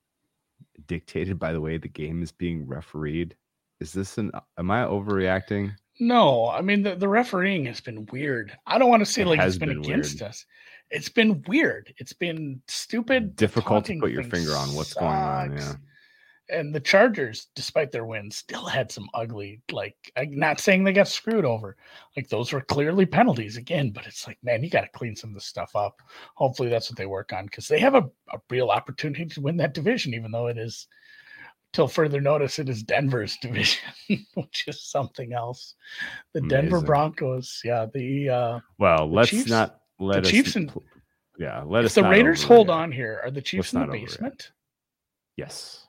dictated 0.87 1.37
by 1.39 1.53
the 1.53 1.61
way 1.61 1.77
the 1.77 1.87
game 1.87 2.21
is 2.23 2.31
being 2.31 2.67
refereed. 2.67 3.35
Is 3.79 3.93
this 3.93 4.17
an? 4.17 4.31
Am 4.57 4.69
I 4.69 4.83
overreacting? 4.83 5.71
No, 5.99 6.49
I 6.49 6.61
mean 6.61 6.81
the, 6.83 6.95
the 6.95 7.07
refereing 7.07 7.65
has 7.65 7.79
been 7.79 8.05
weird. 8.11 8.57
I 8.65 8.77
don't 8.77 8.89
want 8.89 9.01
to 9.01 9.05
say 9.11 9.21
It 9.21 9.27
like 9.27 9.39
it's 9.39 9.57
been, 9.57 9.69
been 9.69 9.79
against 9.79 10.19
weird. 10.21 10.29
us. 10.29 10.45
It's 10.89 11.09
been 11.09 11.41
weird. 11.47 11.93
It's 11.97 12.13
been 12.13 12.61
stupid. 12.67 13.35
Difficult 13.35 13.85
to 13.85 13.99
put 13.99 14.11
your 14.11 14.23
finger 14.23 14.55
on 14.55 14.73
what's 14.75 14.93
going 14.93 15.11
on. 15.13 15.57
Yeah. 15.57 15.73
And 16.51 16.75
the 16.75 16.79
Chargers, 16.79 17.47
despite 17.55 17.91
their 17.91 18.05
wins, 18.05 18.35
still 18.35 18.65
had 18.65 18.91
some 18.91 19.07
ugly, 19.13 19.61
like 19.71 19.95
I'm 20.17 20.37
not 20.37 20.59
saying 20.59 20.83
they 20.83 20.93
got 20.93 21.07
screwed 21.07 21.45
over. 21.45 21.77
Like 22.17 22.27
those 22.29 22.51
were 22.51 22.61
clearly 22.61 23.05
penalties 23.05 23.57
again, 23.57 23.91
but 23.91 24.05
it's 24.05 24.27
like, 24.27 24.37
man, 24.43 24.63
you 24.63 24.69
got 24.69 24.81
to 24.81 24.89
clean 24.89 25.15
some 25.15 25.29
of 25.31 25.33
this 25.35 25.45
stuff 25.45 25.75
up. 25.75 26.01
Hopefully 26.35 26.69
that's 26.69 26.89
what 26.91 26.97
they 26.97 27.05
work 27.05 27.31
on 27.33 27.45
because 27.45 27.67
they 27.67 27.79
have 27.79 27.95
a, 27.95 28.03
a 28.33 28.39
real 28.49 28.69
opportunity 28.69 29.25
to 29.25 29.41
win 29.41 29.57
that 29.57 29.73
division, 29.73 30.13
even 30.13 30.31
though 30.31 30.47
it 30.47 30.57
is 30.57 30.87
till 31.73 31.87
further 31.87 32.19
notice 32.19 32.59
it 32.59 32.67
is 32.67 32.83
Denver's 32.83 33.37
division, 33.41 33.79
which 34.33 34.65
is 34.67 34.83
something 34.83 35.31
else. 35.33 35.75
The 36.33 36.41
Denver 36.41 36.81
Broncos, 36.81 37.61
yeah, 37.63 37.85
the 37.93 38.29
uh 38.29 38.59
Well, 38.77 39.09
let's 39.09 39.29
Chiefs- 39.29 39.49
not 39.49 39.79
let 39.99 40.23
the. 40.23 40.29
Chiefs 40.29 40.55
and- 40.57 40.71
yeah, 41.39 41.63
let 41.65 41.81
if 41.85 41.85
us. 41.87 41.95
the 41.95 42.03
Raiders 42.03 42.43
hold 42.43 42.69
on 42.69 42.91
here, 42.91 43.21
are 43.23 43.31
the 43.31 43.41
Chiefs 43.41 43.73
in 43.73 43.79
the 43.79 43.87
basement? 43.87 44.51
Yes. 45.37 45.80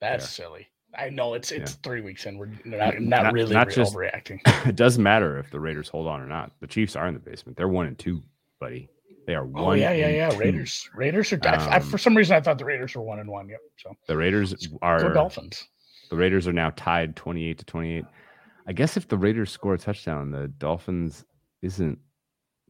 That's 0.00 0.24
Yeah. 0.24 0.44
silly. 0.44 0.68
I 0.98 1.08
know 1.10 1.34
it's 1.34 1.52
it's 1.52 1.72
Yeah. 1.72 1.78
three 1.84 2.00
weeks 2.00 2.26
in. 2.26 2.36
We're 2.36 2.46
not, 2.64 2.98
not, 3.00 3.22
Not- 3.24 3.32
really 3.32 3.54
not 3.54 3.68
re- 3.68 3.74
just- 3.74 3.94
overreacting. 3.94 4.40
it 4.66 4.74
doesn't 4.76 5.02
matter 5.02 5.38
if 5.38 5.50
the 5.50 5.60
Raiders 5.60 5.88
hold 5.88 6.08
on 6.08 6.20
or 6.20 6.26
not. 6.26 6.52
The 6.60 6.66
Chiefs 6.66 6.96
are 6.96 7.06
in 7.06 7.14
the 7.14 7.20
basement. 7.20 7.56
They're 7.56 7.68
one 7.68 7.86
and 7.86 7.98
two, 7.98 8.22
buddy. 8.58 8.88
They 9.26 9.34
are 9.36 9.44
Oh 9.44 9.64
one. 9.66 9.78
yeah, 9.78 9.92
yeah, 9.92 10.06
and 10.06 10.16
yeah. 10.16 10.30
two. 10.30 10.38
Raiders, 10.38 10.88
Raiders 10.94 11.32
are. 11.32 11.38
I, 11.46 11.54
I, 11.54 11.76
Um, 11.76 11.82
for 11.82 11.98
some 11.98 12.16
reason, 12.16 12.34
I 12.34 12.40
thought 12.40 12.58
the 12.58 12.64
Raiders 12.64 12.96
were 12.96 13.02
one 13.02 13.20
and 13.20 13.30
one. 13.30 13.48
Yep. 13.48 13.60
So 13.76 13.96
The 14.08 14.16
Raiders 14.16 14.54
go 14.66 14.78
are. 14.82 15.12
Dolphins. 15.12 15.68
The 16.10 16.16
Raiders 16.16 16.48
are 16.48 16.52
now 16.52 16.70
tied 16.70 17.14
twenty-eight 17.14 17.58
to 17.58 17.64
twenty-eight. 17.66 18.04
I 18.66 18.72
guess 18.72 18.96
if 18.96 19.06
the 19.06 19.16
Raiders 19.18 19.50
score 19.52 19.74
a 19.74 19.78
touchdown, 19.78 20.32
the 20.32 20.48
Dolphins 20.48 21.24
isn't 21.62 21.98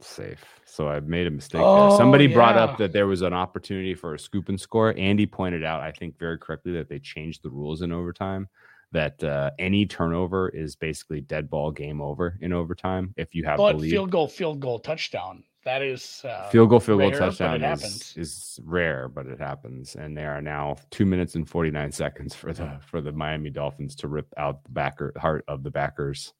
safe. 0.03 0.43
So 0.65 0.87
I've 0.87 1.07
made 1.07 1.27
a 1.27 1.31
mistake 1.31 1.61
Oh, 1.63 1.89
there. 1.89 1.97
Somebody 1.97 2.27
brought 2.27 2.57
up 2.57 2.77
that 2.77 2.93
there 2.93 3.07
was 3.07 3.21
an 3.21 3.33
opportunity 3.33 3.93
for 3.93 4.13
a 4.13 4.19
scoop 4.19 4.49
and 4.49 4.59
score. 4.59 4.93
Andy 4.97 5.25
pointed 5.25 5.63
out, 5.63 5.81
I 5.81 5.91
think 5.91 6.17
very 6.17 6.37
correctly, 6.37 6.71
that 6.73 6.89
they 6.89 6.99
changed 6.99 7.43
the 7.43 7.49
rules 7.49 7.81
in 7.81 7.91
overtime. 7.91 8.47
That 8.93 9.23
uh, 9.23 9.51
any 9.57 9.85
turnover 9.85 10.49
is 10.49 10.75
basically 10.75 11.21
dead 11.21 11.49
ball 11.49 11.71
game 11.71 12.01
over 12.01 12.37
in 12.41 12.51
overtime. 12.51 13.13
If 13.15 13.33
you 13.33 13.45
have 13.45 13.57
But 13.57 13.79
field 13.79 14.11
goal, 14.11 14.27
field 14.27 14.59
goal, 14.59 14.79
touchdown. 14.79 15.43
That 15.63 15.81
is 15.81 16.23
uh, 16.25 16.49
field 16.49 16.69
goal, 16.69 16.79
field 16.79 16.99
goal 16.99 17.11
rare, 17.11 17.17
it 17.17 17.19
touchdown 17.19 17.63
is, 17.63 18.13
is 18.17 18.59
rare, 18.65 19.07
but 19.07 19.27
it 19.27 19.39
happens. 19.39 19.95
And 19.95 20.17
they 20.17 20.25
are 20.25 20.41
now 20.41 20.75
two 20.89 21.05
minutes 21.05 21.35
and 21.35 21.47
forty 21.47 21.69
nine 21.69 21.91
seconds 21.91 22.33
for 22.33 22.51
the 22.51 22.79
for 22.81 22.99
the 22.99 23.11
Miami 23.11 23.51
Dolphins 23.51 23.95
to 23.97 24.07
rip 24.07 24.27
out 24.37 24.63
the 24.63 24.71
backer 24.71 25.13
heart 25.17 25.45
of 25.47 25.61
the 25.63 25.69
backers, 25.69 26.33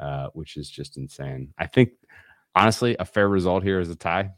uh, 0.00 0.28
which 0.32 0.56
is 0.56 0.68
just 0.68 0.96
insane. 0.96 1.54
I 1.56 1.66
think 1.66 1.90
honestly, 2.56 2.96
a 2.98 3.04
fair 3.04 3.28
result 3.28 3.62
here 3.62 3.78
is 3.78 3.90
a 3.90 3.94
tie. 3.94 4.30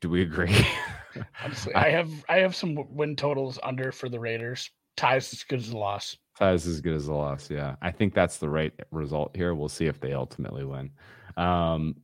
Do 0.00 0.10
we 0.10 0.22
agree? 0.22 0.54
Honestly, 1.44 1.74
I 1.74 1.90
have 1.90 2.10
I 2.28 2.38
have 2.38 2.54
some 2.54 2.76
win 2.94 3.16
totals 3.16 3.58
under 3.62 3.92
for 3.92 4.08
the 4.08 4.20
Raiders. 4.20 4.70
Ties 4.96 5.32
as 5.32 5.42
good 5.44 5.60
as 5.60 5.70
a 5.70 5.78
loss. 5.78 6.16
tie 6.38 6.52
is 6.52 6.66
as 6.66 6.80
good 6.80 6.94
as 6.94 7.08
a 7.08 7.14
loss. 7.14 7.50
Yeah, 7.50 7.76
I 7.80 7.90
think 7.90 8.12
that's 8.14 8.36
the 8.36 8.48
right 8.48 8.72
result 8.90 9.34
here. 9.34 9.54
We'll 9.54 9.68
see 9.68 9.86
if 9.86 10.00
they 10.00 10.12
ultimately 10.12 10.64
win. 10.64 10.90
Um, 11.36 11.96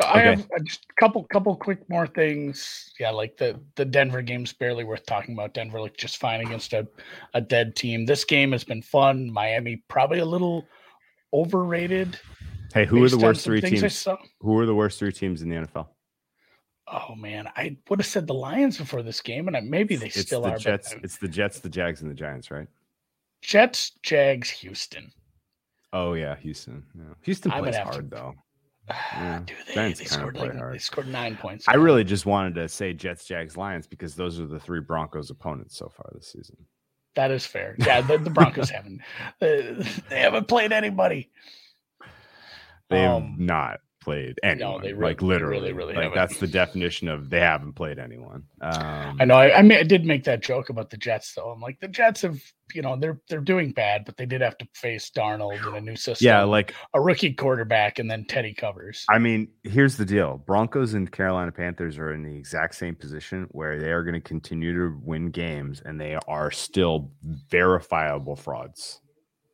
I 0.00 0.18
Okay. 0.20 0.30
have 0.30 0.40
uh, 0.54 0.62
just 0.64 0.86
a 0.90 1.00
couple 1.00 1.24
couple 1.24 1.56
quick 1.56 1.88
more 1.88 2.06
things. 2.06 2.92
Yeah, 3.00 3.10
like 3.10 3.36
the 3.36 3.60
the 3.76 3.84
Denver 3.84 4.22
game's 4.22 4.52
barely 4.52 4.84
worth 4.84 5.06
talking 5.06 5.34
about. 5.34 5.54
Denver 5.54 5.80
looked 5.80 5.98
just 5.98 6.18
fine 6.18 6.40
against 6.40 6.72
a, 6.72 6.86
a 7.34 7.40
dead 7.40 7.74
team. 7.74 8.06
This 8.06 8.24
game 8.24 8.52
has 8.52 8.62
been 8.64 8.82
fun. 8.82 9.32
Miami 9.32 9.82
probably 9.88 10.20
a 10.20 10.24
little 10.24 10.66
overrated. 11.32 12.18
Hey, 12.74 12.84
who 12.86 13.02
are 13.04 13.08
the 13.08 13.18
worst 13.18 13.44
three 13.44 13.60
teams? 13.60 14.06
Who 14.40 14.58
are 14.58 14.66
the 14.66 14.74
worst 14.74 14.98
three 14.98 15.12
teams 15.12 15.42
in 15.42 15.48
the 15.48 15.56
NFL? 15.56 15.88
Oh 16.90 17.14
man, 17.14 17.48
I 17.56 17.76
would 17.90 17.98
have 18.00 18.06
said 18.06 18.26
the 18.26 18.34
Lions 18.34 18.78
before 18.78 19.02
this 19.02 19.20
game, 19.20 19.46
and 19.46 19.56
I, 19.56 19.60
maybe 19.60 19.96
they 19.96 20.06
It's 20.06 20.20
still 20.20 20.40
the 20.42 20.52
are. 20.52 20.58
Jets. 20.58 20.94
but 20.94 21.04
It's 21.04 21.18
the 21.18 21.28
Jets, 21.28 21.60
the 21.60 21.68
Jags, 21.68 22.00
and 22.02 22.10
the 22.10 22.14
Giants, 22.14 22.50
right? 22.50 22.66
Jets, 23.42 23.92
Jags, 24.02 24.48
Houston. 24.50 25.12
Oh 25.92 26.14
yeah, 26.14 26.36
Houston. 26.36 26.82
Yeah. 26.96 27.14
Houston 27.22 27.50
plays 27.52 27.76
have 27.76 27.86
to- 27.88 27.92
hard 27.92 28.10
though. 28.10 28.34
Yeah, 29.12 29.42
Do 29.44 29.54
they? 29.66 29.74
Giants 29.74 29.98
They 30.00 30.06
scored 30.06 30.36
like 30.38 30.54
hard. 30.56 30.74
they 30.74 30.78
scored 30.78 31.08
nine 31.08 31.36
points. 31.36 31.66
I 31.68 31.74
really 31.74 32.04
just 32.04 32.24
wanted 32.24 32.54
to 32.54 32.68
say 32.70 32.94
Jets, 32.94 33.26
Jags, 33.26 33.54
Lions 33.56 33.86
because 33.86 34.14
those 34.14 34.40
are 34.40 34.46
the 34.46 34.58
three 34.58 34.80
Broncos 34.80 35.28
opponents 35.28 35.76
so 35.76 35.90
far 35.90 36.10
this 36.14 36.28
season. 36.32 36.56
that 37.14 37.30
is 37.30 37.44
fair. 37.44 37.76
Yeah, 37.78 38.00
the, 38.00 38.16
the 38.16 38.30
Broncos 38.30 38.70
haven't 38.78 39.02
uh, 39.42 39.84
they 40.08 40.20
haven't 40.20 40.48
played 40.48 40.72
anybody. 40.72 41.30
They 42.90 43.00
have 43.02 43.16
Um, 43.22 43.36
not 43.38 43.80
played 44.00 44.38
anyone. 44.42 44.80
they 44.80 44.94
re- 44.94 45.08
like 45.08 45.20
they 45.20 45.26
really, 45.26 45.34
literally, 45.40 45.72
really 45.74 45.94
like 45.94 46.04
haven't. 46.04 46.14
that's 46.16 46.38
the 46.40 46.46
definition 46.46 47.08
of 47.08 47.28
they 47.28 47.40
haven't 47.40 47.74
played 47.74 47.98
anyone. 47.98 48.44
Um, 48.62 49.18
I 49.20 49.24
know. 49.26 49.34
I, 49.34 49.58
I 49.58 49.62
mean, 49.62 49.76
I 49.78 49.82
did 49.82 50.06
make 50.06 50.24
that 50.24 50.40
joke 50.40 50.70
about 50.70 50.88
the 50.88 50.96
Jets, 50.96 51.34
though. 51.34 51.50
I'm 51.50 51.60
like, 51.60 51.78
the 51.80 51.88
Jets 51.88 52.22
have, 52.22 52.40
you 52.72 52.80
know, 52.80 52.96
they're 52.96 53.20
they're 53.28 53.40
doing 53.42 53.72
bad, 53.72 54.04
but 54.06 54.16
they 54.16 54.24
did 54.24 54.40
have 54.40 54.56
to 54.58 54.68
face 54.72 55.10
Darnold 55.14 55.66
in 55.68 55.74
a 55.74 55.80
new 55.82 55.96
system. 55.96 56.24
Yeah, 56.24 56.44
like 56.44 56.74
a 56.94 57.00
rookie 57.00 57.34
quarterback, 57.34 57.98
and 57.98 58.10
then 58.10 58.24
Teddy 58.24 58.54
covers. 58.54 59.04
I 59.10 59.18
mean, 59.18 59.48
here's 59.64 59.98
the 59.98 60.06
deal: 60.06 60.42
Broncos 60.46 60.94
and 60.94 61.10
Carolina 61.12 61.52
Panthers 61.52 61.98
are 61.98 62.14
in 62.14 62.22
the 62.22 62.34
exact 62.34 62.76
same 62.76 62.94
position 62.94 63.46
where 63.50 63.78
they 63.78 63.90
are 63.90 64.04
going 64.04 64.14
to 64.14 64.20
continue 64.26 64.72
to 64.74 64.98
win 65.02 65.30
games, 65.30 65.82
and 65.84 66.00
they 66.00 66.16
are 66.26 66.50
still 66.50 67.10
verifiable 67.50 68.36
frauds. 68.36 69.00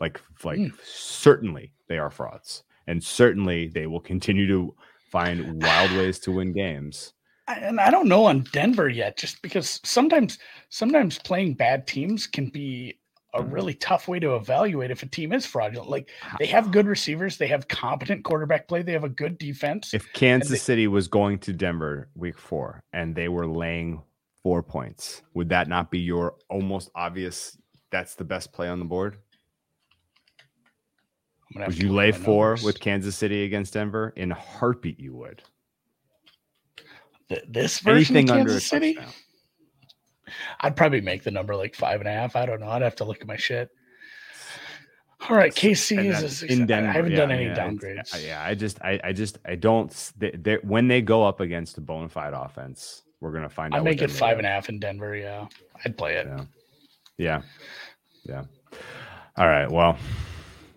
Like, 0.01 0.21
like 0.45 0.59
Mm. 0.59 0.73
certainly 0.85 1.73
they 1.89 1.99
are 1.99 2.11
frauds, 2.11 2.63
and 2.87 3.03
certainly 3.03 3.69
they 3.69 3.87
will 3.87 4.01
continue 4.01 4.47
to 4.49 4.75
find 5.11 5.63
wild 5.63 5.91
ways 5.97 6.19
to 6.21 6.33
win 6.33 6.53
games. 6.53 7.13
And 7.47 7.79
I 7.79 7.91
don't 7.91 8.09
know 8.09 8.25
on 8.25 8.41
Denver 8.53 8.89
yet, 8.89 9.19
just 9.19 9.43
because 9.43 9.81
sometimes 9.85 10.39
sometimes 10.71 11.19
playing 11.19 11.55
bad 11.55 11.87
teams 11.87 12.27
can 12.27 12.49
be 12.49 12.99
a 13.35 13.43
Mhm. 13.43 13.53
really 13.53 13.75
tough 13.75 14.07
way 14.09 14.19
to 14.21 14.37
evaluate 14.37 14.91
if 14.93 15.03
a 15.03 15.07
team 15.07 15.33
is 15.33 15.45
fraudulent. 15.45 15.91
Like 15.91 16.09
they 16.39 16.47
have 16.47 16.71
good 16.71 16.87
receivers, 16.87 17.37
they 17.37 17.49
have 17.49 17.67
competent 17.69 18.25
quarterback 18.25 18.67
play, 18.69 18.81
they 18.83 18.93
have 18.93 19.05
a 19.05 19.09
good 19.09 19.37
defense. 19.39 19.93
If 19.93 20.11
Kansas 20.13 20.51
they- 20.53 20.57
City 20.57 20.87
was 20.87 21.09
going 21.09 21.39
to 21.41 21.53
Denver 21.53 22.09
week 22.15 22.39
four 22.39 22.81
and 22.93 23.15
they 23.15 23.29
were 23.29 23.47
laying 23.47 24.03
four 24.43 24.63
points, 24.63 25.23
would 25.35 25.49
that 25.51 25.69
not 25.69 25.91
be 25.91 25.99
your 25.99 26.37
almost 26.49 26.91
obvious? 26.95 27.59
That's 27.91 28.15
the 28.15 28.25
best 28.25 28.53
play 28.53 28.69
on 28.69 28.79
the 28.79 28.85
board. 28.85 29.19
I'm 31.55 31.61
gonna 31.61 31.65
have 31.67 31.75
Would 31.75 31.83
you 31.83 31.93
lay 31.93 32.11
four 32.11 32.51
numbers. 32.51 32.65
with 32.65 32.81
Kansas 32.81 33.17
City 33.17 33.45
against 33.45 33.75
Denver? 33.75 34.13
In 34.17 34.33
a 34.33 34.35
heartbeat, 34.35 34.99
you 34.99 35.15
would. 35.15 35.43
Th- 37.29 37.45
this 37.49 37.79
version 37.79 38.17
Anything 38.17 38.31
of 38.31 38.41
under 38.41 38.51
Kansas 38.51 38.67
City? 38.67 38.95
touchdown. 38.95 39.13
I'd 40.61 40.77
probably 40.77 41.01
make 41.01 41.23
the 41.23 41.31
number 41.31 41.55
like 41.55 41.75
five 41.77 42.01
and 42.01 42.09
a 42.09 42.13
half. 42.13 42.35
I 42.35 42.45
don't 42.45 42.61
know. 42.61 42.69
I'd 42.69 42.83
have 42.83 42.97
to 42.97 43.05
look 43.05 43.21
at 43.21 43.27
my 43.27 43.37
shit. 43.37 43.71
All 45.29 45.37
right, 45.37 45.55
KC 45.55 46.05
is 46.13 46.41
then 46.41 46.51
a, 46.51 46.53
in 46.53 46.67
Denver. 46.67 46.91
I 46.91 46.93
haven't 46.93 47.13
yeah, 47.13 47.17
done 47.19 47.31
any 47.31 47.45
yeah, 47.45 47.55
downgrades. 47.55 48.15
Uh, 48.15 48.19
yeah, 48.19 48.45
I 48.45 48.55
just, 48.55 48.83
I, 48.83 49.01
I 49.05 49.13
just, 49.13 49.39
I 49.47 49.55
don't. 49.55 50.13
They, 50.19 50.33
they, 50.33 50.55
when 50.57 50.89
they 50.89 51.01
go 51.01 51.23
up 51.23 51.41
against 51.41 51.79
a 51.79 51.81
bona 51.81 52.09
fide 52.09 52.35
offense, 52.35 53.03
we're 53.21 53.33
gonna 53.33 53.49
find 53.49 53.73
out. 53.73 53.81
I 53.81 53.83
make 53.83 54.03
it 54.03 54.09
they're 54.09 54.09
five 54.09 54.37
made 54.37 54.45
and 54.45 54.47
a 54.47 54.51
of. 54.51 54.55
half 54.55 54.69
in 54.69 54.81
Denver. 54.81 55.15
Yeah, 55.15 55.47
I'd 55.85 55.97
play 55.97 56.17
it. 56.17 56.27
Yeah, 56.27 56.45
yeah, 57.17 57.43
yeah. 58.25 58.45
All 59.39 59.47
right. 59.47 59.71
Well, 59.71 59.97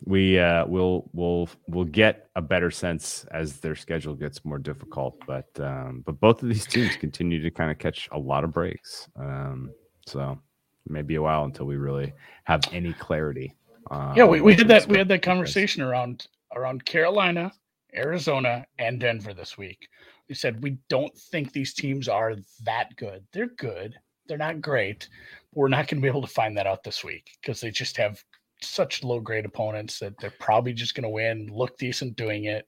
we 0.08 0.40
uh, 0.40 0.66
will 0.66 1.10
we'll 1.14 1.50
we'll 1.68 1.86
get 1.86 2.30
a 2.36 2.42
better 2.42 2.72
sense 2.72 3.26
as 3.32 3.60
their 3.60 3.76
schedule 3.76 4.16
gets 4.16 4.46
more 4.46 4.58
difficult. 4.58 5.20
But 5.28 5.48
um, 5.60 6.04
but 6.06 6.20
both 6.20 6.42
of 6.42 6.50
these 6.50 6.66
teams 6.66 6.96
continue 6.96 7.42
to 7.42 7.52
kind 7.52 7.70
of 7.70 7.78
catch 7.78 8.08
a 8.12 8.18
lot 8.18 8.44
of 8.44 8.54
breaks. 8.54 9.10
Um, 9.20 9.72
so 10.06 10.40
maybe 10.88 11.16
a 11.16 11.22
while 11.22 11.44
until 11.44 11.66
we 11.66 11.76
really 11.76 12.14
have 12.46 12.62
any 12.72 12.94
clarity. 12.94 13.54
Uh, 13.92 14.14
yeah, 14.16 14.24
we, 14.24 14.40
we 14.40 14.56
had 14.56 14.70
that 14.70 14.88
we 14.88 14.98
had 14.98 15.10
that 15.10 15.22
conversation 15.22 15.84
around 15.84 16.28
around 16.56 16.86
Carolina, 16.86 17.52
Arizona, 17.94 18.66
and 18.80 19.00
Denver 19.00 19.34
this 19.34 19.58
week. 19.58 19.90
We 20.30 20.36
said 20.36 20.64
we 20.64 20.78
don't 20.90 21.16
think 21.18 21.52
these 21.52 21.74
teams 21.74 22.08
are 22.08 22.36
that 22.64 22.96
good. 22.96 23.26
They're 23.34 23.48
good. 23.48 23.96
They're 24.28 24.38
not 24.38 24.62
great. 24.62 25.10
We're 25.54 25.70
not 25.70 25.88
going 25.88 25.98
to 25.98 26.02
be 26.02 26.08
able 26.10 26.22
to 26.22 26.28
find 26.28 26.58
that 26.58 26.68
out 26.68 26.84
this 26.84 27.04
week 27.04 27.38
because 27.42 27.62
they 27.62 27.72
just 27.72 27.98
have 27.98 28.24
such 28.62 29.04
low 29.04 29.20
grade 29.20 29.46
opponents 29.46 30.00
that 30.00 30.18
they're 30.20 30.34
probably 30.40 30.74
just 30.74 30.96
going 30.96 31.04
to 31.04 31.10
win, 31.10 31.50
look 31.52 31.78
decent 31.78 32.16
doing 32.16 32.46
it, 32.46 32.68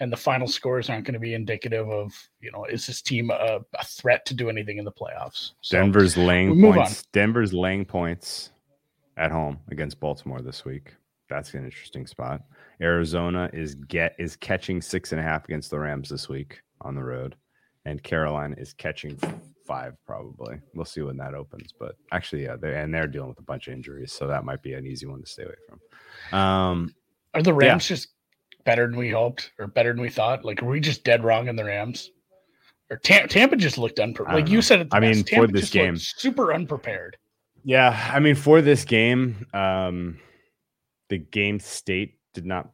and 0.00 0.12
the 0.12 0.16
final 0.16 0.46
scores 0.46 0.90
aren't 0.90 1.04
going 1.04 1.14
to 1.14 1.20
be 1.20 1.34
indicative 1.34 1.88
of 1.88 2.12
you 2.40 2.50
know 2.52 2.64
is 2.64 2.86
this 2.86 3.02
team 3.02 3.30
a, 3.30 3.60
a 3.78 3.84
threat 3.84 4.24
to 4.26 4.34
do 4.34 4.48
anything 4.48 4.78
in 4.78 4.84
the 4.84 4.92
playoffs. 4.92 5.52
So, 5.60 5.78
Denver's 5.78 6.16
laying 6.16 6.60
points. 6.60 7.04
Denver's 7.12 7.52
laying 7.52 7.84
points 7.84 8.50
at 9.16 9.30
home 9.30 9.58
against 9.70 10.00
Baltimore 10.00 10.40
this 10.40 10.64
week. 10.64 10.94
That's 11.28 11.54
an 11.54 11.64
interesting 11.64 12.06
spot. 12.06 12.42
Arizona 12.80 13.50
is 13.52 13.74
get 13.74 14.14
is 14.18 14.36
catching 14.36 14.80
six 14.80 15.12
and 15.12 15.20
a 15.20 15.24
half 15.24 15.44
against 15.44 15.70
the 15.70 15.78
Rams 15.78 16.08
this 16.08 16.28
week 16.28 16.60
on 16.82 16.94
the 16.94 17.02
road, 17.02 17.36
and 17.84 18.02
Carolina 18.02 18.54
is 18.58 18.72
catching 18.74 19.18
five 19.66 19.94
probably. 20.06 20.58
We'll 20.74 20.84
see 20.84 21.02
when 21.02 21.16
that 21.18 21.34
opens. 21.34 21.72
But 21.78 21.96
actually, 22.12 22.44
yeah, 22.44 22.56
they 22.56 22.76
and 22.76 22.92
they're 22.94 23.06
dealing 23.06 23.28
with 23.28 23.38
a 23.38 23.42
bunch 23.42 23.68
of 23.68 23.74
injuries, 23.74 24.12
so 24.12 24.26
that 24.26 24.44
might 24.44 24.62
be 24.62 24.74
an 24.74 24.86
easy 24.86 25.06
one 25.06 25.20
to 25.20 25.26
stay 25.26 25.42
away 25.44 25.54
from. 25.68 26.38
Um, 26.38 26.94
Are 27.34 27.42
the 27.42 27.54
Rams 27.54 27.86
just 27.86 28.08
better 28.64 28.86
than 28.86 28.96
we 28.96 29.10
hoped 29.10 29.52
or 29.58 29.66
better 29.66 29.92
than 29.92 30.02
we 30.02 30.08
thought? 30.08 30.44
Like, 30.44 30.60
were 30.62 30.70
we 30.70 30.80
just 30.80 31.04
dead 31.04 31.24
wrong 31.24 31.48
in 31.48 31.56
the 31.56 31.64
Rams? 31.64 32.10
Or 32.90 32.98
Tam- 32.98 33.28
Tampa 33.28 33.56
just 33.56 33.78
looked 33.78 33.98
unprepared. 33.98 34.34
Like 34.36 34.44
don't 34.46 34.54
you 34.54 34.62
said, 34.62 34.88
I 34.92 35.00
mean, 35.00 35.22
best. 35.22 35.28
for 35.28 35.34
Tampa 35.34 35.52
this 35.52 35.70
game- 35.70 35.96
super 35.96 36.52
unprepared. 36.54 37.16
Yeah, 37.64 38.10
I 38.12 38.20
mean, 38.20 38.36
for 38.36 38.62
this 38.62 38.84
game, 38.84 39.44
um, 39.52 40.20
the 41.08 41.18
game 41.18 41.58
state 41.58 42.18
did 42.32 42.46
not 42.46 42.70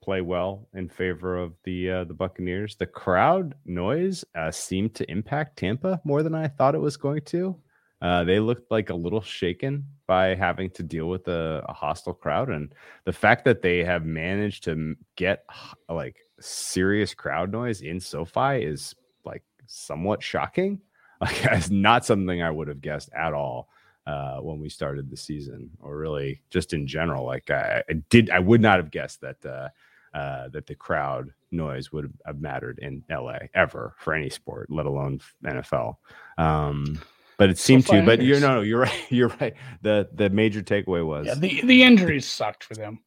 play 0.00 0.20
well 0.20 0.68
in 0.74 0.88
favor 0.88 1.36
of 1.36 1.54
the 1.64 1.90
uh, 1.90 2.04
the 2.04 2.14
Buccaneers. 2.14 2.76
The 2.76 2.86
crowd 2.86 3.54
noise 3.64 4.24
uh, 4.34 4.50
seemed 4.50 4.94
to 4.96 5.10
impact 5.10 5.58
Tampa 5.58 6.00
more 6.04 6.22
than 6.22 6.34
I 6.34 6.48
thought 6.48 6.74
it 6.74 6.80
was 6.80 6.96
going 6.96 7.22
to. 7.26 7.56
Uh, 8.02 8.24
they 8.24 8.40
looked 8.40 8.70
like 8.70 8.90
a 8.90 8.94
little 8.94 9.20
shaken 9.20 9.84
by 10.06 10.34
having 10.34 10.70
to 10.70 10.82
deal 10.82 11.06
with 11.06 11.28
a, 11.28 11.62
a 11.68 11.72
hostile 11.72 12.14
crowd, 12.14 12.48
and 12.48 12.74
the 13.04 13.12
fact 13.12 13.44
that 13.44 13.62
they 13.62 13.84
have 13.84 14.04
managed 14.04 14.64
to 14.64 14.94
get 15.16 15.44
like 15.88 16.16
serious 16.40 17.14
crowd 17.14 17.52
noise 17.52 17.82
in 17.82 18.00
SoFi 18.00 18.62
is 18.62 18.94
like 19.24 19.42
somewhat 19.66 20.22
shocking. 20.22 20.80
Like, 21.22 21.44
it's 21.44 21.68
not 21.68 22.06
something 22.06 22.42
I 22.42 22.50
would 22.50 22.68
have 22.68 22.80
guessed 22.80 23.10
at 23.12 23.34
all 23.34 23.68
uh, 24.06 24.38
when 24.38 24.60
we 24.60 24.68
started 24.68 25.10
the 25.10 25.16
season, 25.16 25.70
or 25.80 25.96
really 25.96 26.42
just 26.50 26.72
in 26.72 26.86
general. 26.86 27.24
Like 27.24 27.50
I, 27.50 27.82
I 27.88 27.92
did, 28.08 28.30
I 28.30 28.38
would 28.38 28.60
not 28.60 28.78
have 28.78 28.90
guessed 28.90 29.20
that 29.20 29.44
uh, 29.46 29.68
uh, 30.16 30.48
that 30.48 30.66
the 30.66 30.74
crowd 30.74 31.32
noise 31.52 31.92
would 31.92 32.12
have 32.26 32.40
mattered 32.40 32.78
in 32.80 33.04
LA 33.10 33.38
ever 33.54 33.94
for 33.98 34.14
any 34.14 34.30
sport, 34.30 34.68
let 34.70 34.86
alone 34.86 35.20
NFL. 35.44 35.96
Um, 36.38 37.00
but 37.38 37.50
it 37.50 37.58
seemed 37.58 37.86
to. 37.86 38.04
But 38.04 38.20
you're 38.22 38.40
no, 38.40 38.56
no, 38.56 38.60
you're 38.62 38.80
right. 38.88 39.06
You're 39.08 39.32
right. 39.40 39.54
The 39.82 40.08
the 40.12 40.28
major 40.30 40.62
takeaway 40.62 41.04
was 41.06 41.26
Yeah, 41.26 41.34
the, 41.36 41.60
the 41.64 41.82
injuries 41.84 42.26
sucked 42.26 42.64
for 42.64 42.74
them. 42.74 43.00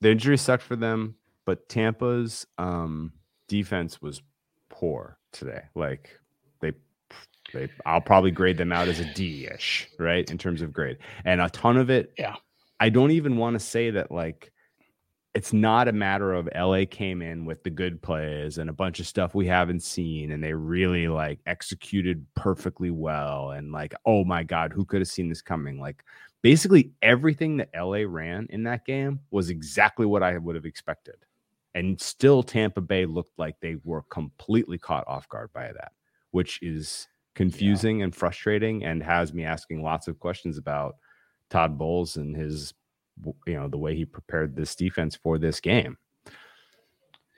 the 0.00 0.10
injuries 0.10 0.42
sucked 0.42 0.62
for 0.62 0.76
them, 0.76 1.16
but 1.46 1.68
Tampa's 1.68 2.46
um, 2.58 3.12
defense 3.48 4.00
was 4.02 4.22
poor 4.68 5.18
today. 5.32 5.62
Like 5.74 6.19
they, 7.52 7.68
I'll 7.86 8.00
probably 8.00 8.30
grade 8.30 8.58
them 8.58 8.72
out 8.72 8.88
as 8.88 9.00
a 9.00 9.14
D 9.14 9.48
ish, 9.52 9.88
right, 9.98 10.30
in 10.30 10.38
terms 10.38 10.62
of 10.62 10.72
grade, 10.72 10.98
and 11.24 11.40
a 11.40 11.50
ton 11.50 11.76
of 11.76 11.90
it. 11.90 12.12
Yeah. 12.18 12.36
I 12.78 12.88
don't 12.88 13.10
even 13.10 13.36
want 13.36 13.54
to 13.54 13.60
say 13.60 13.90
that 13.90 14.10
like 14.10 14.52
it's 15.34 15.52
not 15.52 15.86
a 15.86 15.92
matter 15.92 16.32
of 16.32 16.48
LA 16.56 16.82
came 16.90 17.22
in 17.22 17.44
with 17.44 17.62
the 17.62 17.70
good 17.70 18.02
plays 18.02 18.58
and 18.58 18.68
a 18.68 18.72
bunch 18.72 18.98
of 18.98 19.06
stuff 19.06 19.34
we 19.34 19.46
haven't 19.46 19.82
seen 19.82 20.32
and 20.32 20.42
they 20.42 20.52
really 20.52 21.06
like 21.06 21.38
executed 21.46 22.26
perfectly 22.34 22.90
well 22.90 23.50
and 23.50 23.70
like 23.70 23.94
oh 24.06 24.24
my 24.24 24.42
god 24.42 24.72
who 24.72 24.84
could 24.84 25.00
have 25.00 25.08
seen 25.08 25.28
this 25.28 25.42
coming 25.42 25.78
like 25.78 26.04
basically 26.42 26.90
everything 27.02 27.58
that 27.58 27.70
LA 27.76 28.02
ran 28.06 28.46
in 28.50 28.64
that 28.64 28.84
game 28.84 29.20
was 29.30 29.50
exactly 29.50 30.06
what 30.06 30.22
I 30.22 30.36
would 30.36 30.56
have 30.56 30.66
expected 30.66 31.16
and 31.74 32.00
still 32.00 32.42
Tampa 32.42 32.80
Bay 32.80 33.06
looked 33.06 33.38
like 33.38 33.54
they 33.60 33.76
were 33.84 34.02
completely 34.10 34.78
caught 34.78 35.06
off 35.06 35.28
guard 35.28 35.52
by 35.52 35.66
that 35.72 35.92
which 36.32 36.60
is 36.60 37.06
confusing 37.34 38.02
and 38.02 38.14
frustrating 38.14 38.84
and 38.84 39.02
has 39.02 39.32
me 39.32 39.44
asking 39.44 39.82
lots 39.82 40.08
of 40.08 40.18
questions 40.18 40.58
about 40.58 40.96
Todd 41.48 41.78
Bowles 41.78 42.16
and 42.16 42.36
his, 42.36 42.74
you 43.46 43.54
know, 43.54 43.68
the 43.68 43.78
way 43.78 43.94
he 43.94 44.04
prepared 44.04 44.56
this 44.56 44.74
defense 44.74 45.16
for 45.16 45.38
this 45.38 45.60
game. 45.60 45.96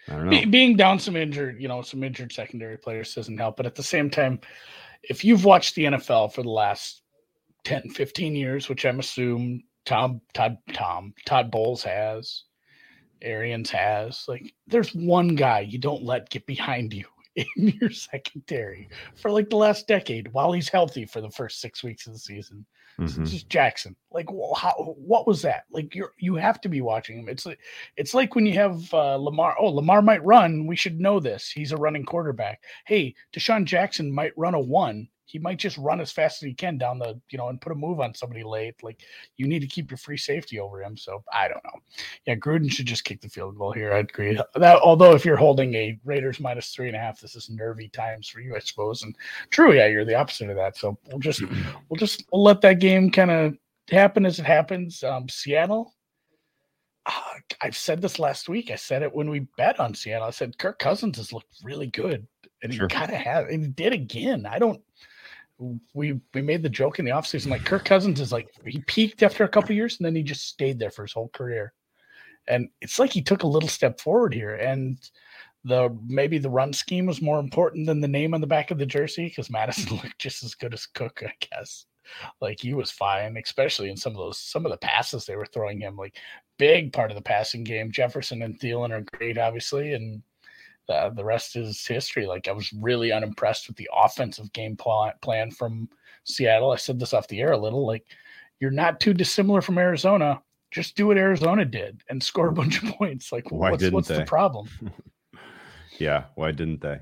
I 0.08 0.12
don't 0.14 0.24
know. 0.26 0.30
Be, 0.30 0.44
being 0.44 0.76
down 0.76 0.98
some 0.98 1.16
injured, 1.16 1.60
you 1.60 1.68
know, 1.68 1.82
some 1.82 2.02
injured 2.02 2.32
secondary 2.32 2.76
players 2.76 3.14
doesn't 3.14 3.38
help. 3.38 3.56
But 3.56 3.66
at 3.66 3.74
the 3.74 3.82
same 3.82 4.10
time, 4.10 4.40
if 5.02 5.24
you've 5.24 5.44
watched 5.44 5.74
the 5.74 5.84
NFL 5.84 6.32
for 6.32 6.42
the 6.42 6.50
last 6.50 7.02
10, 7.64 7.90
15 7.90 8.34
years, 8.34 8.68
which 8.68 8.84
I'm 8.84 9.00
assuming 9.00 9.64
Tom, 9.84 10.20
Todd, 10.34 10.58
Tom, 10.72 11.14
Todd 11.24 11.50
Bowles 11.50 11.82
has, 11.84 12.44
Arians 13.20 13.70
has, 13.70 14.24
like, 14.26 14.52
there's 14.66 14.92
one 14.94 15.36
guy 15.36 15.60
you 15.60 15.78
don't 15.78 16.02
let 16.02 16.30
get 16.30 16.46
behind 16.46 16.92
you 16.92 17.04
in 17.36 17.68
your 17.80 17.90
secondary 17.90 18.88
for 19.16 19.30
like 19.30 19.48
the 19.50 19.56
last 19.56 19.86
decade 19.88 20.32
while 20.32 20.52
he's 20.52 20.68
healthy 20.68 21.04
for 21.06 21.20
the 21.20 21.30
first 21.30 21.60
six 21.60 21.82
weeks 21.82 22.06
of 22.06 22.12
the 22.12 22.18
season. 22.18 22.64
It's 22.98 23.14
Mhm. 23.14 23.26
just 23.30 23.48
Jackson. 23.48 23.96
Like, 24.10 24.28
how? 24.54 24.74
What 24.98 25.26
was 25.26 25.40
that? 25.42 25.64
Like, 25.70 25.94
you're 25.94 26.12
you 26.18 26.34
have 26.34 26.60
to 26.60 26.68
be 26.68 26.82
watching 26.82 27.18
him. 27.20 27.28
It's 27.28 27.46
like 27.46 27.58
it's 27.96 28.12
like 28.12 28.34
when 28.34 28.44
you 28.44 28.52
have 28.52 28.92
uh, 28.92 29.16
Lamar. 29.16 29.56
Oh, 29.58 29.68
Lamar 29.68 30.02
might 30.02 30.22
run. 30.24 30.66
We 30.66 30.76
should 30.76 31.00
know 31.00 31.18
this. 31.18 31.50
He's 31.50 31.72
a 31.72 31.76
running 31.78 32.04
quarterback. 32.04 32.62
Hey, 32.86 33.14
DeSean 33.32 33.64
Jackson 33.64 34.12
might 34.12 34.36
run 34.36 34.52
a 34.54 34.60
one. 34.60 35.08
He 35.32 35.38
might 35.38 35.58
just 35.58 35.78
run 35.78 35.98
as 35.98 36.12
fast 36.12 36.42
as 36.42 36.46
he 36.46 36.52
can 36.52 36.76
down 36.76 36.98
the, 36.98 37.18
you 37.30 37.38
know, 37.38 37.48
and 37.48 37.58
put 37.58 37.72
a 37.72 37.74
move 37.74 38.00
on 38.00 38.12
somebody 38.14 38.44
late. 38.44 38.74
Like, 38.82 39.00
you 39.38 39.46
need 39.46 39.60
to 39.60 39.66
keep 39.66 39.90
your 39.90 39.96
free 39.96 40.18
safety 40.18 40.60
over 40.60 40.82
him. 40.82 40.94
So 40.94 41.24
I 41.32 41.48
don't 41.48 41.64
know. 41.64 41.80
Yeah, 42.26 42.34
Gruden 42.34 42.70
should 42.70 42.84
just 42.84 43.04
kick 43.04 43.22
the 43.22 43.30
field 43.30 43.56
goal 43.56 43.72
here. 43.72 43.94
I'd 43.94 44.10
agree. 44.10 44.38
That 44.54 44.80
although 44.82 45.14
if 45.14 45.24
you're 45.24 45.38
holding 45.38 45.74
a 45.74 45.98
Raiders 46.04 46.38
minus 46.38 46.68
three 46.74 46.88
and 46.88 46.96
a 46.96 47.00
half, 47.00 47.18
this 47.18 47.34
is 47.34 47.48
nervy 47.48 47.88
times 47.88 48.28
for 48.28 48.40
you, 48.40 48.54
I 48.54 48.58
suppose. 48.58 49.02
And 49.04 49.16
true, 49.48 49.72
yeah, 49.72 49.86
you're 49.86 50.04
the 50.04 50.14
opposite 50.16 50.50
of 50.50 50.56
that. 50.56 50.76
So 50.76 50.98
we'll 51.08 51.18
just 51.18 51.40
we'll 51.88 51.98
just 51.98 52.26
we'll 52.30 52.42
let 52.42 52.60
that 52.60 52.78
game 52.78 53.10
kind 53.10 53.30
of 53.30 53.56
happen 53.90 54.26
as 54.26 54.38
it 54.38 54.44
happens. 54.44 55.02
Um, 55.02 55.30
Seattle. 55.30 55.94
Uh, 57.06 57.12
I've 57.60 57.76
said 57.76 58.00
this 58.00 58.18
last 58.18 58.48
week. 58.48 58.70
I 58.70 58.76
said 58.76 59.02
it 59.02 59.12
when 59.12 59.28
we 59.30 59.40
bet 59.56 59.80
on 59.80 59.94
Seattle. 59.94 60.28
I 60.28 60.30
said 60.30 60.58
Kirk 60.58 60.78
Cousins 60.78 61.16
has 61.16 61.32
looked 61.32 61.56
really 61.64 61.88
good, 61.88 62.26
and 62.62 62.72
Sure. 62.72 62.86
he 62.88 62.94
kind 62.94 63.10
of 63.10 63.16
has. 63.16 63.46
And 63.50 63.62
he 63.64 63.68
did 63.70 63.92
again. 63.92 64.46
I 64.46 64.58
don't. 64.58 64.80
We 65.94 66.20
we 66.34 66.42
made 66.42 66.62
the 66.62 66.68
joke 66.68 66.98
in 66.98 67.04
the 67.04 67.12
offseason 67.12 67.50
like 67.50 67.64
Kirk 67.64 67.84
Cousins 67.84 68.20
is 68.20 68.32
like 68.32 68.48
he 68.66 68.80
peaked 68.80 69.22
after 69.22 69.44
a 69.44 69.48
couple 69.48 69.74
years 69.74 69.96
and 69.98 70.06
then 70.06 70.16
he 70.16 70.22
just 70.22 70.48
stayed 70.48 70.78
there 70.78 70.90
for 70.90 71.02
his 71.02 71.12
whole 71.12 71.28
career, 71.28 71.72
and 72.48 72.68
it's 72.80 72.98
like 72.98 73.12
he 73.12 73.22
took 73.22 73.42
a 73.42 73.48
little 73.48 73.68
step 73.68 74.00
forward 74.00 74.34
here. 74.34 74.56
And 74.56 74.98
the 75.64 75.96
maybe 76.06 76.38
the 76.38 76.50
run 76.50 76.72
scheme 76.72 77.06
was 77.06 77.22
more 77.22 77.38
important 77.38 77.86
than 77.86 78.00
the 78.00 78.08
name 78.08 78.34
on 78.34 78.40
the 78.40 78.46
back 78.46 78.70
of 78.70 78.78
the 78.78 78.86
jersey 78.86 79.26
because 79.26 79.50
Mattison 79.50 79.96
looked 80.02 80.18
just 80.18 80.42
as 80.42 80.54
good 80.54 80.74
as 80.74 80.86
Cook, 80.86 81.22
I 81.24 81.32
guess. 81.40 81.86
Like 82.40 82.60
he 82.60 82.74
was 82.74 82.90
fine, 82.90 83.36
especially 83.36 83.90
in 83.90 83.96
some 83.96 84.12
of 84.12 84.18
those 84.18 84.38
some 84.38 84.66
of 84.66 84.72
the 84.72 84.78
passes 84.78 85.24
they 85.24 85.36
were 85.36 85.46
throwing 85.46 85.80
him. 85.80 85.96
Like 85.96 86.16
big 86.58 86.92
part 86.92 87.10
of 87.10 87.16
the 87.16 87.22
passing 87.22 87.64
game. 87.64 87.92
Jefferson 87.92 88.42
and 88.42 88.58
Thielen 88.58 88.90
are 88.90 89.04
great, 89.16 89.38
obviously, 89.38 89.94
and 89.94 90.22
uh, 90.88 91.10
the 91.10 91.24
rest 91.24 91.56
is 91.56 91.86
history. 91.86 92.26
Like 92.26 92.48
I 92.48 92.52
was 92.52 92.72
really 92.72 93.12
unimpressed 93.12 93.68
with 93.68 93.76
the 93.76 93.88
offensive 93.94 94.52
game 94.52 94.76
plan 94.76 95.12
plan 95.22 95.50
from 95.50 95.88
Seattle. 96.24 96.70
I 96.70 96.76
said 96.76 96.98
this 96.98 97.14
off 97.14 97.28
the 97.28 97.40
air 97.40 97.52
a 97.52 97.58
little. 97.58 97.86
Like 97.86 98.04
you're 98.60 98.70
not 98.70 99.00
too 99.00 99.14
dissimilar 99.14 99.60
from 99.60 99.78
Arizona. 99.78 100.40
Just 100.70 100.96
do 100.96 101.08
what 101.08 101.18
Arizona 101.18 101.64
did 101.64 102.02
and 102.08 102.22
score 102.22 102.48
a 102.48 102.52
bunch 102.52 102.82
of 102.82 102.88
points. 102.98 103.32
Like 103.32 103.50
Why 103.50 103.70
what's, 103.70 103.80
didn't 103.82 103.94
what's 103.94 104.08
they? 104.08 104.18
the 104.18 104.24
problem? 104.24 104.68
Yeah, 105.98 106.24
why 106.36 106.52
didn't 106.52 106.80
they? 106.80 107.00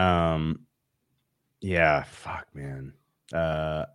Um 0.00 0.60
yeah, 1.60 2.04
fuck 2.04 2.46
man. 2.54 2.94
Uh 3.32 3.86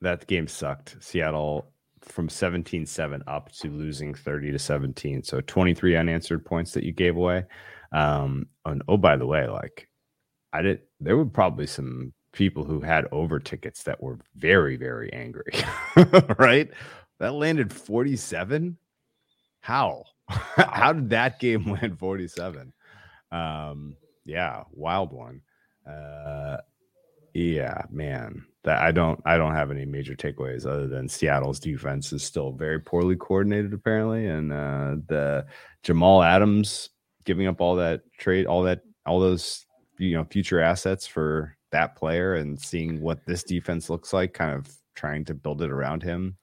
that 0.00 0.26
game 0.26 0.48
sucked. 0.48 0.96
Seattle 1.00 1.70
from 2.00 2.28
17-7 2.28 3.20
up 3.26 3.52
to 3.52 3.68
losing 3.68 4.14
30 4.14 4.52
to 4.52 4.58
17. 4.58 5.22
So 5.22 5.40
23 5.42 5.96
unanswered 5.96 6.44
points 6.44 6.72
that 6.72 6.82
you 6.82 6.92
gave 6.92 7.16
away. 7.16 7.44
Um, 7.92 8.46
and 8.64 8.82
oh, 8.88 8.96
by 8.96 9.16
the 9.16 9.26
way, 9.26 9.48
like 9.48 9.88
I 10.52 10.62
did, 10.62 10.80
there 11.00 11.16
were 11.16 11.26
probably 11.26 11.66
some 11.66 12.12
people 12.32 12.64
who 12.64 12.80
had 12.80 13.06
over 13.12 13.38
tickets 13.38 13.82
that 13.84 14.02
were 14.02 14.18
very, 14.36 14.76
very 14.76 15.12
angry. 15.12 15.52
right? 16.38 16.70
That 17.18 17.34
landed 17.34 17.72
47. 17.72 18.76
How? 19.60 20.04
How 20.28 20.92
did 20.92 21.10
that 21.10 21.40
game 21.40 21.72
land 21.72 21.98
47? 21.98 22.72
Um, 23.32 23.96
yeah, 24.24 24.64
wild 24.72 25.12
one. 25.12 25.40
Uh, 25.88 26.58
yeah, 27.34 27.82
man. 27.90 28.44
That 28.64 28.82
I 28.82 28.90
don't 28.90 29.20
I 29.24 29.38
don't 29.38 29.54
have 29.54 29.70
any 29.70 29.84
major 29.84 30.14
takeaways 30.14 30.66
other 30.66 30.88
than 30.88 31.08
Seattle's 31.08 31.60
defense 31.60 32.12
is 32.12 32.24
still 32.24 32.52
very 32.52 32.80
poorly 32.80 33.14
coordinated 33.16 33.72
apparently, 33.72 34.26
and 34.26 34.52
uh, 34.52 34.96
the 35.06 35.46
Jamal 35.84 36.22
Adams 36.22 36.90
giving 37.28 37.46
up 37.46 37.60
all 37.60 37.76
that 37.76 38.00
trade, 38.18 38.46
all 38.46 38.62
that, 38.62 38.80
all 39.04 39.20
those 39.20 39.66
you 39.98 40.16
know 40.16 40.24
future 40.24 40.62
assets 40.62 41.06
for 41.06 41.54
that 41.70 41.94
player, 41.94 42.36
and 42.36 42.58
seeing 42.58 43.02
what 43.02 43.24
this 43.26 43.42
defense 43.42 43.90
looks 43.90 44.14
like, 44.14 44.32
kind 44.32 44.54
of 44.54 44.66
trying 44.94 45.26
to 45.26 45.34
build 45.34 45.60
it 45.60 45.70
around 45.70 46.02
him, 46.02 46.38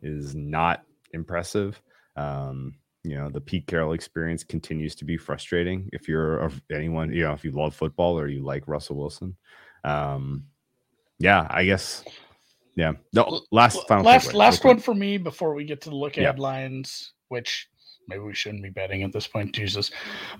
is 0.00 0.36
not 0.36 0.84
impressive. 1.12 1.82
Um, 2.14 2.76
you 3.02 3.16
know 3.16 3.28
the 3.28 3.40
Pete 3.40 3.66
Carroll 3.66 3.94
experience 3.94 4.44
continues 4.44 4.94
to 4.94 5.04
be 5.04 5.16
frustrating 5.16 5.88
if 5.92 6.08
you're 6.08 6.38
of 6.38 6.62
anyone 6.72 7.12
you 7.12 7.24
know 7.24 7.32
if 7.32 7.44
you 7.44 7.50
love 7.50 7.74
football 7.74 8.18
or 8.18 8.28
you 8.28 8.44
like 8.44 8.68
Russell 8.68 8.96
Wilson. 8.96 9.36
Um, 9.82 10.44
yeah, 11.18 11.48
I 11.50 11.64
guess. 11.64 12.04
Yeah. 12.76 12.92
No, 13.12 13.40
last 13.50 13.88
final 13.88 14.04
last 14.04 14.34
last 14.34 14.64
one 14.64 14.78
for 14.78 14.94
me 14.94 15.18
before 15.18 15.52
we 15.52 15.64
get 15.64 15.80
to 15.80 15.90
the 15.90 15.96
look 15.96 16.16
yeah. 16.16 16.26
headlines, 16.26 17.12
which 17.26 17.68
maybe 18.08 18.22
we 18.22 18.34
shouldn't 18.34 18.62
be 18.62 18.70
betting 18.70 19.02
at 19.02 19.12
this 19.12 19.26
point. 19.26 19.54
Jesus, 19.54 19.90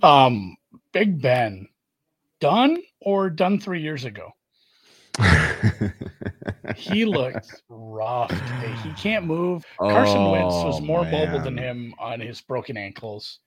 um, 0.03 0.57
Big 0.93 1.21
Ben, 1.21 1.69
done 2.41 2.79
or 3.01 3.31
done 3.31 3.61
three 3.61 3.81
years 3.81 4.05
ago? 4.05 4.33
he 6.77 7.05
looked 7.05 7.63
rough 7.69 8.29
today. 8.31 8.75
He 8.85 8.93
can't 8.93 9.27
move. 9.27 9.65
Carson 9.79 10.19
oh, 10.19 10.33
Wentz 10.33 10.55
was 10.55 10.81
more 10.81 11.03
man. 11.03 11.13
mobile 11.13 11.41
than 11.45 11.57
him 11.57 11.95
on 11.99 12.21
his 12.21 12.41
broken 12.41 12.77
ankles. 12.77 13.41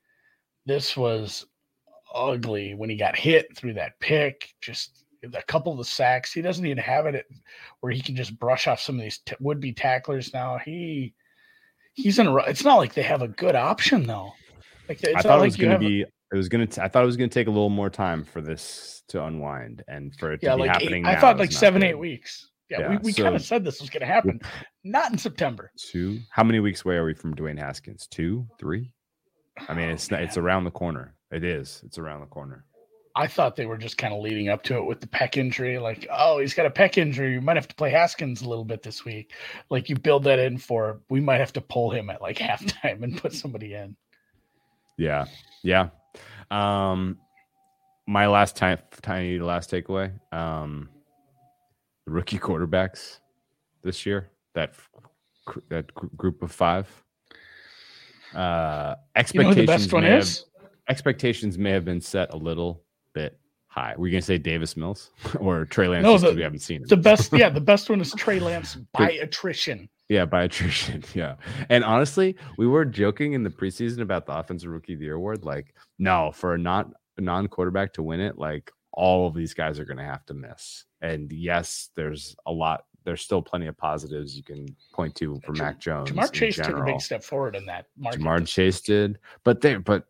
This 0.65 0.95
was 0.95 1.45
ugly 2.13 2.73
when 2.75 2.89
he 2.89 2.95
got 2.95 3.15
hit 3.15 3.55
through 3.55 3.73
that 3.73 3.99
pick. 3.99 4.53
Just 4.61 5.05
a 5.23 5.43
couple 5.43 5.71
of 5.71 5.77
the 5.77 5.85
sacks. 5.85 6.33
He 6.33 6.41
doesn't 6.41 6.65
even 6.65 6.77
have 6.77 7.05
it 7.05 7.25
where 7.79 7.91
he 7.91 8.01
can 8.01 8.15
just 8.15 8.37
brush 8.39 8.67
off 8.67 8.81
some 8.81 8.95
of 8.95 9.01
these 9.01 9.19
t- 9.19 9.35
would-be 9.39 9.73
tacklers. 9.73 10.33
Now 10.33 10.57
he 10.57 11.13
he's 11.93 12.19
in 12.19 12.27
a. 12.27 12.35
It's 12.37 12.63
not 12.63 12.77
like 12.77 12.93
they 12.93 13.03
have 13.03 13.21
a 13.21 13.27
good 13.27 13.55
option 13.55 14.03
though. 14.03 14.31
Like 14.87 15.05
I 15.15 15.21
thought 15.21 15.39
it 15.39 15.45
was 15.45 15.55
going 15.55 15.71
to 15.71 15.79
be. 15.79 16.01
It 16.01 16.35
was 16.35 16.49
going 16.49 16.67
to. 16.67 16.83
I 16.83 16.87
thought 16.87 17.03
it 17.03 17.07
was 17.07 17.17
going 17.17 17.29
to 17.29 17.33
take 17.33 17.47
a 17.47 17.51
little 17.51 17.69
more 17.69 17.89
time 17.89 18.23
for 18.23 18.41
this 18.41 19.03
to 19.09 19.23
unwind 19.23 19.83
and 19.87 20.15
for 20.15 20.31
it 20.31 20.39
yeah, 20.41 20.51
to 20.51 20.55
be 20.57 20.61
like 20.61 20.71
happening. 20.71 21.05
Eight, 21.05 21.17
I 21.17 21.19
thought 21.19 21.37
like 21.37 21.51
seven, 21.51 21.81
good. 21.81 21.89
eight 21.89 21.99
weeks. 21.99 22.49
Yeah, 22.69 22.79
yeah 22.79 22.89
we, 22.89 22.97
we 22.97 23.11
so, 23.11 23.23
kind 23.23 23.35
of 23.35 23.41
said 23.41 23.65
this 23.65 23.81
was 23.81 23.89
going 23.89 24.01
to 24.01 24.07
happen. 24.07 24.39
Not 24.83 25.11
in 25.11 25.17
September. 25.17 25.71
Two. 25.77 26.19
How 26.31 26.43
many 26.43 26.59
weeks 26.59 26.85
away 26.85 26.95
are 26.95 27.05
we 27.05 27.13
from 27.13 27.35
Dwayne 27.35 27.59
Haskins? 27.59 28.07
Two, 28.07 28.47
three. 28.59 28.91
I 29.67 29.73
mean, 29.73 29.89
it's 29.89 30.11
oh, 30.11 30.15
it's 30.15 30.37
around 30.37 30.63
the 30.63 30.71
corner. 30.71 31.15
It 31.31 31.43
is. 31.43 31.81
It's 31.85 31.97
around 31.97 32.21
the 32.21 32.27
corner. 32.27 32.65
I 33.15 33.27
thought 33.27 33.55
they 33.55 33.65
were 33.65 33.77
just 33.77 33.97
kind 33.97 34.13
of 34.13 34.21
leading 34.21 34.49
up 34.49 34.63
to 34.63 34.77
it 34.77 34.85
with 34.85 35.01
the 35.01 35.07
pec 35.07 35.37
injury. 35.37 35.77
Like, 35.79 36.07
oh, 36.11 36.39
he's 36.39 36.53
got 36.53 36.65
a 36.65 36.69
pec 36.69 36.97
injury. 36.97 37.33
You 37.33 37.41
might 37.41 37.57
have 37.57 37.67
to 37.67 37.75
play 37.75 37.89
Haskins 37.89 38.41
a 38.41 38.49
little 38.49 38.65
bit 38.65 38.83
this 38.83 39.03
week. 39.03 39.33
Like, 39.69 39.89
you 39.89 39.95
build 39.95 40.23
that 40.25 40.39
in 40.39 40.57
for 40.57 41.01
we 41.09 41.19
might 41.19 41.39
have 41.39 41.53
to 41.53 41.61
pull 41.61 41.91
him 41.91 42.09
at 42.09 42.21
like 42.21 42.37
halftime 42.39 43.03
and 43.03 43.17
put 43.17 43.33
somebody 43.33 43.73
in. 43.73 43.95
Yeah. 44.97 45.25
Yeah. 45.63 45.89
Um, 46.49 47.17
my 48.07 48.27
last 48.27 48.55
time, 48.55 48.79
tiny 49.01 49.39
last 49.39 49.71
takeaway. 49.71 50.11
Um, 50.33 50.89
the 52.05 52.11
rookie 52.11 52.39
quarterbacks 52.39 53.19
this 53.83 54.05
year. 54.05 54.29
That 54.53 54.75
that 55.69 55.93
group 55.93 56.43
of 56.43 56.51
five. 56.51 56.87
Uh, 58.35 58.95
expectations. 59.15 59.33
You 59.33 59.43
know 59.43 59.53
the 59.53 59.65
best 59.65 59.93
one 59.93 60.03
is. 60.03 60.39
Have, 60.39 60.69
expectations 60.89 61.57
may 61.57 61.71
have 61.71 61.85
been 61.85 62.01
set 62.01 62.33
a 62.33 62.37
little 62.37 62.83
bit 63.13 63.39
high. 63.67 63.95
Were 63.97 64.07
you 64.07 64.11
gonna 64.11 64.21
say 64.21 64.37
Davis 64.37 64.75
Mills 64.75 65.11
or 65.39 65.65
Trey 65.65 65.87
Lance? 65.87 66.03
No, 66.03 66.17
the, 66.17 66.33
we 66.35 66.41
haven't 66.41 66.59
seen 66.59 66.83
the 66.87 66.97
best. 66.97 67.31
Yeah, 67.37 67.49
the 67.49 67.61
best 67.61 67.89
one 67.89 68.01
is 68.01 68.13
Trey 68.13 68.39
Lance 68.39 68.75
by 68.93 69.11
attrition. 69.11 69.89
Yeah, 70.09 70.25
by 70.25 70.43
attrition. 70.43 71.03
Yeah, 71.13 71.35
and 71.69 71.83
honestly, 71.83 72.35
we 72.57 72.67
were 72.67 72.85
joking 72.85 73.33
in 73.33 73.43
the 73.43 73.49
preseason 73.49 74.01
about 74.01 74.25
the 74.25 74.33
offensive 74.33 74.69
rookie 74.69 74.93
of 74.93 74.99
the 74.99 75.05
year 75.05 75.15
award. 75.15 75.45
Like, 75.45 75.73
no, 75.99 76.31
for 76.33 76.53
a 76.53 76.57
not 76.57 76.89
non 77.17 77.47
quarterback 77.47 77.93
to 77.93 78.03
win 78.03 78.19
it, 78.19 78.37
like 78.37 78.71
all 78.93 79.27
of 79.27 79.33
these 79.33 79.53
guys 79.53 79.79
are 79.79 79.85
gonna 79.85 80.05
have 80.05 80.25
to 80.25 80.33
miss. 80.33 80.85
And 81.01 81.31
yes, 81.31 81.89
there's 81.95 82.35
a 82.45 82.51
lot 82.51 82.83
there's 83.03 83.21
still 83.21 83.41
plenty 83.41 83.67
of 83.67 83.77
positives 83.77 84.35
you 84.35 84.43
can 84.43 84.67
point 84.93 85.15
to 85.15 85.39
for 85.43 85.53
Mac 85.53 85.79
Jones. 85.79 86.11
Ja'Marr 86.11 86.31
Chase 86.31 86.55
took 86.55 86.77
a 86.77 86.83
big 86.83 87.01
step 87.01 87.23
forward 87.23 87.55
in 87.55 87.65
that. 87.65 87.87
Ja'Marr 87.99 88.47
Chase 88.47 88.81
did, 88.81 89.17
but 89.43 89.61
there, 89.61 89.79
but 89.79 90.05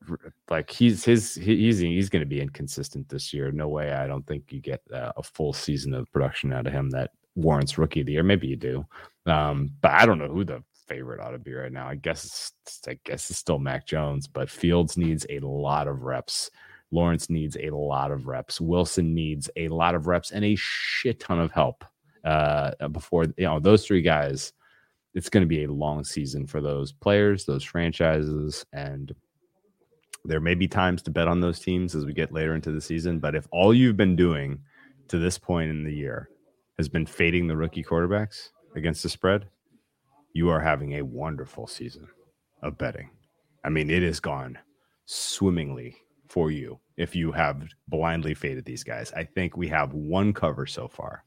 like 0.49 0.69
he's 0.69 1.03
his 1.05 1.35
he's 1.35 1.79
he's 1.79 2.09
going 2.09 2.21
to 2.21 2.25
be 2.25 2.41
inconsistent 2.41 3.07
this 3.09 3.33
year. 3.33 3.51
No 3.51 3.69
way. 3.69 3.93
I 3.93 4.07
don't 4.07 4.25
think 4.27 4.51
you 4.51 4.59
get 4.59 4.81
uh, 4.93 5.13
a 5.15 5.23
full 5.23 5.53
season 5.53 5.93
of 5.93 6.11
production 6.11 6.51
out 6.51 6.67
of 6.67 6.73
him 6.73 6.89
that 6.91 7.11
warrants 7.35 7.77
rookie 7.77 8.01
of 8.01 8.07
the 8.07 8.13
year. 8.13 8.23
Maybe 8.23 8.47
you 8.47 8.57
do, 8.57 8.85
um, 9.25 9.71
but 9.81 9.91
I 9.91 10.05
don't 10.05 10.17
know 10.17 10.27
who 10.27 10.43
the 10.43 10.63
favorite 10.87 11.21
ought 11.21 11.31
to 11.31 11.39
be 11.39 11.53
right 11.53 11.71
now. 11.71 11.87
I 11.87 11.95
guess 11.95 12.51
it's, 12.65 12.81
I 12.87 12.99
guess 13.05 13.29
it's 13.29 13.39
still 13.39 13.59
Mac 13.59 13.87
Jones, 13.87 14.27
but 14.27 14.49
Fields 14.49 14.97
needs 14.97 15.25
a 15.29 15.39
lot 15.39 15.87
of 15.87 16.03
reps. 16.03 16.51
Lawrence 16.91 17.29
needs 17.29 17.55
a 17.55 17.69
lot 17.69 18.11
of 18.11 18.27
reps. 18.27 18.59
Wilson 18.59 19.13
needs 19.15 19.49
a 19.55 19.69
lot 19.69 19.95
of 19.95 20.07
reps 20.07 20.31
and 20.31 20.43
a 20.43 20.55
shit 20.57 21.21
ton 21.21 21.39
of 21.39 21.49
help 21.51 21.85
uh, 22.23 22.87
before 22.89 23.25
you 23.37 23.45
know 23.45 23.59
those 23.59 23.85
three 23.85 24.01
guys. 24.01 24.53
It's 25.13 25.29
going 25.29 25.41
to 25.41 25.47
be 25.47 25.65
a 25.65 25.71
long 25.71 26.05
season 26.05 26.47
for 26.47 26.61
those 26.61 26.93
players, 26.93 27.45
those 27.45 27.65
franchises, 27.65 28.65
and 28.71 29.13
there 30.23 30.39
may 30.39 30.55
be 30.55 30.67
times 30.67 31.01
to 31.03 31.11
bet 31.11 31.27
on 31.27 31.41
those 31.41 31.59
teams 31.59 31.95
as 31.95 32.05
we 32.05 32.13
get 32.13 32.31
later 32.31 32.55
into 32.55 32.71
the 32.71 32.79
season. 32.79 33.19
But 33.19 33.35
if 33.35 33.47
all 33.51 33.73
you've 33.73 33.97
been 33.97 34.15
doing 34.15 34.59
to 35.09 35.17
this 35.17 35.37
point 35.37 35.69
in 35.69 35.83
the 35.83 35.93
year 35.93 36.29
has 36.77 36.87
been 36.87 37.05
fading 37.05 37.47
the 37.47 37.57
rookie 37.57 37.83
quarterbacks 37.83 38.49
against 38.75 39.03
the 39.03 39.09
spread, 39.09 39.47
you 40.33 40.49
are 40.49 40.61
having 40.61 40.93
a 40.93 41.01
wonderful 41.01 41.67
season 41.67 42.07
of 42.63 42.77
betting. 42.77 43.09
I 43.65 43.69
mean, 43.69 43.89
it 43.89 44.03
has 44.03 44.19
gone 44.19 44.57
swimmingly 45.05 45.97
for 46.29 46.51
you 46.51 46.79
if 46.95 47.15
you 47.15 47.31
have 47.33 47.67
blindly 47.89 48.33
faded 48.33 48.63
these 48.63 48.83
guys. 48.83 49.11
I 49.11 49.25
think 49.25 49.57
we 49.57 49.67
have 49.67 49.93
one 49.93 50.31
cover 50.31 50.65
so 50.65 50.87
far 50.87 51.25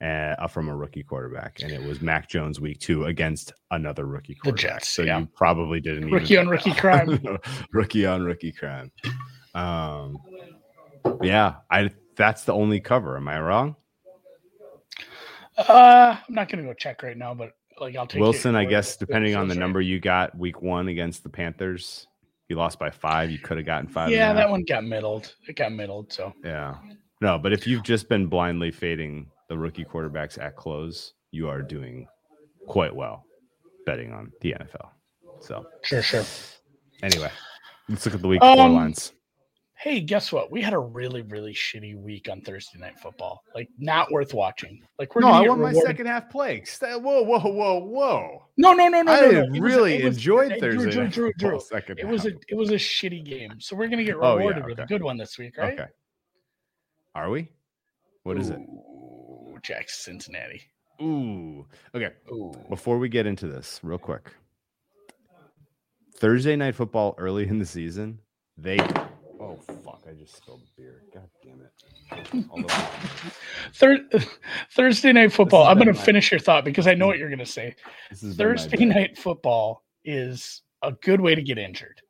uh, 0.00 0.46
from 0.46 0.68
a 0.68 0.76
rookie 0.76 1.02
quarterback, 1.02 1.60
and 1.62 1.70
it 1.72 1.82
was 1.82 2.00
Mac 2.00 2.28
Jones 2.28 2.60
week 2.60 2.78
two 2.80 3.04
against 3.04 3.52
another 3.70 4.06
rookie 4.06 4.34
quarterback. 4.34 4.62
The 4.62 4.68
Jets, 4.74 4.88
so 4.88 5.02
yeah. 5.02 5.20
you 5.20 5.28
probably 5.34 5.80
didn't 5.80 6.10
rookie 6.10 6.38
on 6.38 6.48
rookie 6.48 6.72
crime, 6.74 7.38
rookie 7.72 8.06
on 8.06 8.22
rookie 8.22 8.52
crime. 8.52 8.90
Um, 9.54 10.16
yeah, 11.22 11.56
I 11.70 11.90
that's 12.16 12.44
the 12.44 12.54
only 12.54 12.80
cover. 12.80 13.16
Am 13.16 13.28
I 13.28 13.40
wrong? 13.40 13.76
Uh, 15.56 16.16
I'm 16.26 16.34
not 16.34 16.48
gonna 16.48 16.62
go 16.62 16.72
check 16.72 17.02
right 17.02 17.16
now, 17.16 17.34
but 17.34 17.52
like 17.78 17.94
I'll 17.96 18.06
take 18.06 18.20
Wilson. 18.20 18.56
I 18.56 18.64
guess 18.64 18.96
depending 18.96 19.36
on 19.36 19.48
the 19.48 19.54
number 19.54 19.82
you 19.82 20.00
got 20.00 20.36
week 20.36 20.62
one 20.62 20.88
against 20.88 21.22
the 21.22 21.28
Panthers, 21.28 22.06
you 22.48 22.56
lost 22.56 22.78
by 22.78 22.88
five. 22.88 23.30
You 23.30 23.38
could 23.38 23.58
have 23.58 23.66
gotten 23.66 23.88
five. 23.88 24.10
Yeah, 24.10 24.32
that 24.32 24.48
one 24.48 24.64
got 24.64 24.84
middled. 24.84 25.34
It 25.46 25.56
got 25.56 25.72
middled. 25.72 26.10
So 26.10 26.32
yeah, 26.42 26.76
no. 27.20 27.38
But 27.38 27.52
if 27.52 27.66
you've 27.66 27.82
just 27.82 28.08
been 28.08 28.28
blindly 28.28 28.70
fading 28.70 29.26
the 29.50 29.58
rookie 29.58 29.84
quarterbacks 29.84 30.40
at 30.40 30.56
close, 30.56 31.12
you 31.32 31.48
are 31.48 31.60
doing 31.60 32.06
quite 32.66 32.94
well 32.94 33.26
betting 33.84 34.12
on 34.12 34.32
the 34.40 34.54
NFL. 34.58 34.90
So 35.40 35.66
sure, 35.82 36.02
sure. 36.02 36.24
Anyway, 37.02 37.30
let's 37.88 38.06
look 38.06 38.14
at 38.14 38.22
the 38.22 38.28
week 38.28 38.40
um, 38.42 38.56
four 38.56 38.68
lines. 38.68 39.12
Hey, 39.76 40.00
guess 40.00 40.30
what? 40.30 40.52
We 40.52 40.60
had 40.60 40.74
a 40.74 40.78
really, 40.78 41.22
really 41.22 41.54
shitty 41.54 41.96
week 41.96 42.28
on 42.30 42.42
Thursday 42.42 42.78
night 42.78 43.00
football. 43.00 43.42
Like, 43.54 43.70
not 43.78 44.12
worth 44.12 44.34
watching. 44.34 44.82
Like, 44.98 45.14
we're 45.14 45.22
no, 45.22 45.28
I 45.28 45.40
want 45.40 45.62
my 45.62 45.72
second 45.72 46.04
half 46.04 46.28
plays. 46.30 46.78
Whoa, 46.80 46.98
whoa, 46.98 47.40
whoa, 47.40 47.78
whoa! 47.78 48.44
No, 48.58 48.74
no, 48.74 48.88
no, 48.88 49.02
no. 49.02 49.12
I 49.12 49.20
no, 49.22 49.46
no. 49.46 49.60
really 49.60 50.04
was, 50.04 50.16
enjoyed 50.16 50.52
was, 50.52 50.60
Thursday. 50.60 50.90
Drew, 50.90 50.90
Drew, 50.90 51.08
Drew, 51.08 51.32
Drew. 51.38 51.60
Second 51.60 51.98
it 51.98 52.06
was 52.06 52.26
a, 52.26 52.32
it 52.48 52.56
was 52.56 52.70
a 52.70 52.74
shitty 52.74 53.24
game. 53.24 53.54
So 53.58 53.74
we're 53.74 53.88
gonna 53.88 54.04
get 54.04 54.16
rewarded 54.16 54.42
oh, 54.42 54.44
yeah, 54.44 54.56
okay. 54.58 54.66
with 54.66 54.78
a 54.80 54.86
good 54.86 55.02
one 55.02 55.16
this 55.16 55.38
week, 55.38 55.56
right? 55.56 55.80
Okay. 55.80 55.90
Are 57.14 57.30
we? 57.30 57.48
What 58.22 58.38
is 58.38 58.50
Ooh. 58.50 58.54
it? 58.54 58.60
Jack 59.62 59.88
Cincinnati. 59.88 60.62
Ooh. 61.02 61.66
Okay. 61.94 62.10
Ooh. 62.30 62.52
Before 62.68 62.98
we 62.98 63.08
get 63.08 63.26
into 63.26 63.46
this, 63.46 63.80
real 63.82 63.98
quick. 63.98 64.30
Thursday 66.18 66.56
night 66.56 66.74
football 66.74 67.14
early 67.18 67.48
in 67.48 67.58
the 67.58 67.64
season, 67.64 68.18
they 68.58 68.78
oh 69.40 69.58
fuck, 69.84 70.02
I 70.06 70.10
I 70.10 70.14
just 70.14 70.36
spilled 70.36 70.60
beer. 70.76 71.02
God 71.14 71.28
damn 71.42 71.62
it. 71.62 72.46
All 72.50 72.58
the 72.60 72.66
way. 72.66 72.86
Thir- 73.72 74.20
Thursday 74.72 75.12
night 75.12 75.32
football. 75.32 75.66
I'm 75.66 75.76
going 75.78 75.86
to 75.86 75.94
my- 75.94 75.98
finish 76.04 76.30
your 76.30 76.40
thought 76.40 76.64
because 76.64 76.86
I 76.86 76.94
know 76.94 77.06
what 77.06 77.16
you're 77.18 77.30
going 77.30 77.38
to 77.38 77.46
say. 77.46 77.74
This 78.10 78.20
has 78.20 78.36
Thursday 78.36 78.84
night 78.84 79.16
football 79.16 79.84
is 80.04 80.62
a 80.82 80.92
good 80.92 81.20
way 81.20 81.34
to 81.34 81.42
get 81.42 81.56
injured. 81.56 82.02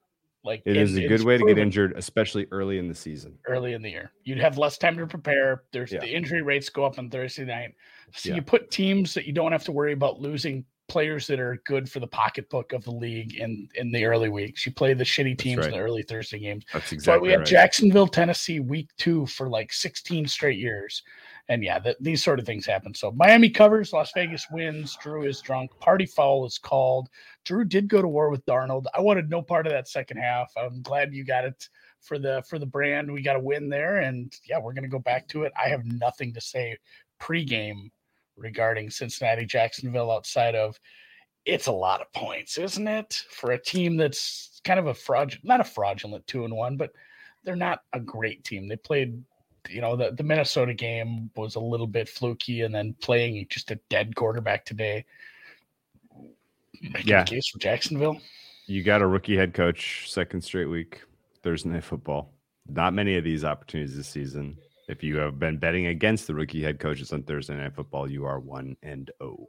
Like 0.42 0.62
It 0.64 0.76
is 0.76 0.96
a 0.96 1.06
good 1.06 1.22
way 1.22 1.36
to 1.36 1.44
get 1.44 1.58
injured, 1.58 1.92
especially 1.96 2.46
early 2.50 2.78
in 2.78 2.88
the 2.88 2.94
season. 2.94 3.38
early 3.46 3.74
in 3.74 3.82
the 3.82 3.90
year. 3.90 4.10
You'd 4.24 4.38
have 4.38 4.56
less 4.56 4.78
time 4.78 4.96
to 4.96 5.06
prepare. 5.06 5.64
There's 5.72 5.92
Yeah. 5.92 6.00
the 6.00 6.08
injury 6.14 6.40
rates 6.40 6.70
go 6.70 6.84
up 6.84 6.98
on 6.98 7.10
Thursday 7.10 7.44
night. 7.44 7.74
So 8.14 8.30
Yeah. 8.30 8.36
you 8.36 8.42
put 8.42 8.70
teams 8.70 9.12
that 9.14 9.26
you 9.26 9.32
don't 9.34 9.52
have 9.52 9.64
to 9.64 9.72
worry 9.72 9.92
about 9.92 10.18
losing 10.20 10.64
players 10.90 11.28
that 11.28 11.38
are 11.38 11.62
good 11.66 11.88
for 11.88 12.00
the 12.00 12.06
pocketbook 12.06 12.72
of 12.72 12.82
the 12.82 12.90
league 12.90 13.36
in 13.36 13.68
in 13.76 13.92
the 13.92 14.04
early 14.04 14.28
weeks. 14.28 14.66
You 14.66 14.72
play 14.72 14.92
the 14.92 15.04
shitty 15.04 15.38
teams 15.38 15.64
in 15.64 15.72
the 15.72 15.78
early 15.78 16.02
Thursday 16.02 16.40
games. 16.40 16.64
That's 16.72 16.90
exactly 16.90 17.28
we 17.28 17.30
had 17.30 17.38
right. 17.38 17.48
Jacksonville, 17.48 18.08
Tennessee, 18.08 18.58
week 18.58 18.90
two 18.98 19.24
for 19.26 19.48
like 19.48 19.72
16 19.72 20.26
straight 20.26 20.58
years. 20.58 21.02
And 21.48 21.62
yeah, 21.62 21.78
that 21.78 21.96
these 22.00 22.22
sort 22.22 22.40
of 22.40 22.44
things 22.44 22.66
happen. 22.66 22.92
So 22.92 23.12
Miami 23.12 23.50
covers, 23.50 23.92
Las 23.92 24.10
Vegas 24.14 24.46
wins. 24.50 24.96
Drew 25.00 25.22
is 25.22 25.40
drunk. 25.40 25.70
Party 25.78 26.06
foul 26.06 26.44
is 26.44 26.58
called. 26.58 27.08
Drew 27.44 27.64
did 27.64 27.88
go 27.88 28.02
to 28.02 28.08
war 28.08 28.28
with 28.28 28.44
Darnold. 28.44 28.86
I 28.92 29.00
wanted 29.00 29.30
no 29.30 29.42
part 29.42 29.66
of 29.66 29.72
that 29.72 29.88
second 29.88 30.16
half. 30.16 30.52
I'm 30.56 30.82
glad 30.82 31.14
you 31.14 31.24
got 31.24 31.44
it 31.44 31.68
for 32.00 32.18
the 32.18 32.42
for 32.48 32.58
the 32.58 32.66
brand. 32.66 33.10
We 33.10 33.22
got 33.22 33.36
a 33.36 33.40
win 33.40 33.68
there, 33.68 33.98
and 33.98 34.32
yeah, 34.44 34.58
we're 34.58 34.74
gonna 34.74 34.88
go 34.88 34.98
back 34.98 35.28
to 35.28 35.44
it. 35.44 35.52
I 35.62 35.68
have 35.68 35.84
nothing 35.84 36.34
to 36.34 36.40
say 36.40 36.76
pregame 37.20 37.90
regarding 38.40 38.90
Cincinnati 38.90 39.44
Jacksonville 39.44 40.10
outside 40.10 40.54
of 40.54 40.78
it's 41.46 41.68
a 41.68 41.72
lot 41.72 42.00
of 42.00 42.12
points, 42.12 42.58
isn't 42.58 42.86
it? 42.88 43.22
For 43.30 43.52
a 43.52 43.62
team 43.62 43.96
that's 43.96 44.60
kind 44.64 44.78
of 44.78 44.88
a 44.88 44.94
fraud, 44.94 45.38
not 45.42 45.60
a 45.60 45.64
fraudulent 45.64 46.26
two 46.26 46.44
and 46.44 46.54
one, 46.54 46.76
but 46.76 46.92
they're 47.44 47.56
not 47.56 47.80
a 47.92 48.00
great 48.00 48.44
team. 48.44 48.68
They 48.68 48.76
played, 48.76 49.22
you 49.68 49.80
know, 49.80 49.96
the, 49.96 50.12
the 50.12 50.22
Minnesota 50.22 50.74
game 50.74 51.30
was 51.36 51.54
a 51.54 51.60
little 51.60 51.86
bit 51.86 52.08
fluky, 52.08 52.62
and 52.62 52.74
then 52.74 52.94
playing 53.00 53.46
just 53.48 53.70
a 53.70 53.80
dead 53.88 54.14
quarterback 54.16 54.64
today. 54.66 55.04
Making 56.82 57.08
Yeah. 57.08 57.22
a 57.22 57.26
case 57.26 57.48
for 57.48 57.58
Jacksonville. 57.58 58.20
You 58.66 58.82
got 58.82 59.02
a 59.02 59.06
rookie 59.06 59.36
head 59.36 59.54
coach, 59.54 60.10
second 60.10 60.42
straight 60.42 60.66
week, 60.66 61.02
Thursday 61.42 61.70
night 61.70 61.84
football. 61.84 62.32
Not 62.68 62.94
many 62.94 63.16
of 63.16 63.24
these 63.24 63.44
opportunities 63.44 63.96
this 63.96 64.08
season. 64.08 64.56
If 64.90 65.04
you 65.04 65.18
have 65.18 65.38
been 65.38 65.56
betting 65.56 65.86
against 65.86 66.26
the 66.26 66.34
rookie 66.34 66.60
head 66.60 66.80
coaches 66.80 67.12
on 67.12 67.22
Thursday 67.22 67.54
night 67.54 67.76
football, 67.76 68.10
you 68.10 68.24
are 68.26 68.40
one 68.40 68.76
and 68.82 69.08
oh. 69.20 69.46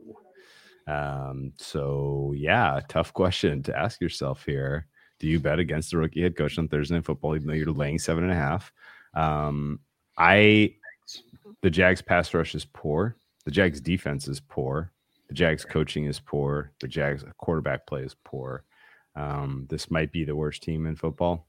Um, 0.86 1.54
so 1.58 2.32
yeah, 2.38 2.80
tough 2.88 3.12
question 3.12 3.64
to 3.64 3.76
ask 3.76 4.00
yourself 4.00 4.46
here. 4.46 4.86
Do 5.20 5.28
you 5.28 5.40
bet 5.40 5.58
against 5.58 5.90
the 5.90 5.98
rookie 5.98 6.22
head 6.22 6.38
coach 6.38 6.60
on 6.60 6.68
Thursday 6.68 6.94
night 6.94 7.06
football, 7.06 7.36
even 7.36 7.48
though 7.48 7.56
you're 7.56 7.72
laying 7.72 7.98
seven 7.98 8.24
and 8.24 8.32
a 8.32 8.36
half? 8.36 8.72
Um, 9.16 9.80
I 10.16 10.76
the 11.64 11.72
Jags 11.72 12.04
pass 12.04 12.32
rush 12.36 12.54
is 12.54 12.66
poor. 12.66 13.16
The 13.46 13.52
Jags 13.52 13.82
defense 13.82 14.28
is 14.28 14.40
poor. 14.40 14.92
The 15.28 15.34
Jags 15.34 15.66
coaching 15.66 16.06
is 16.06 16.20
poor. 16.20 16.72
The 16.82 16.88
Jags 16.88 17.26
quarterback 17.40 17.88
play 17.88 18.04
is 18.04 18.16
poor. 18.24 18.64
Um, 19.16 19.66
this 19.72 19.90
might 19.90 20.12
be 20.12 20.24
the 20.24 20.36
worst 20.36 20.62
team 20.62 20.86
in 20.86 20.96
football. 20.96 21.48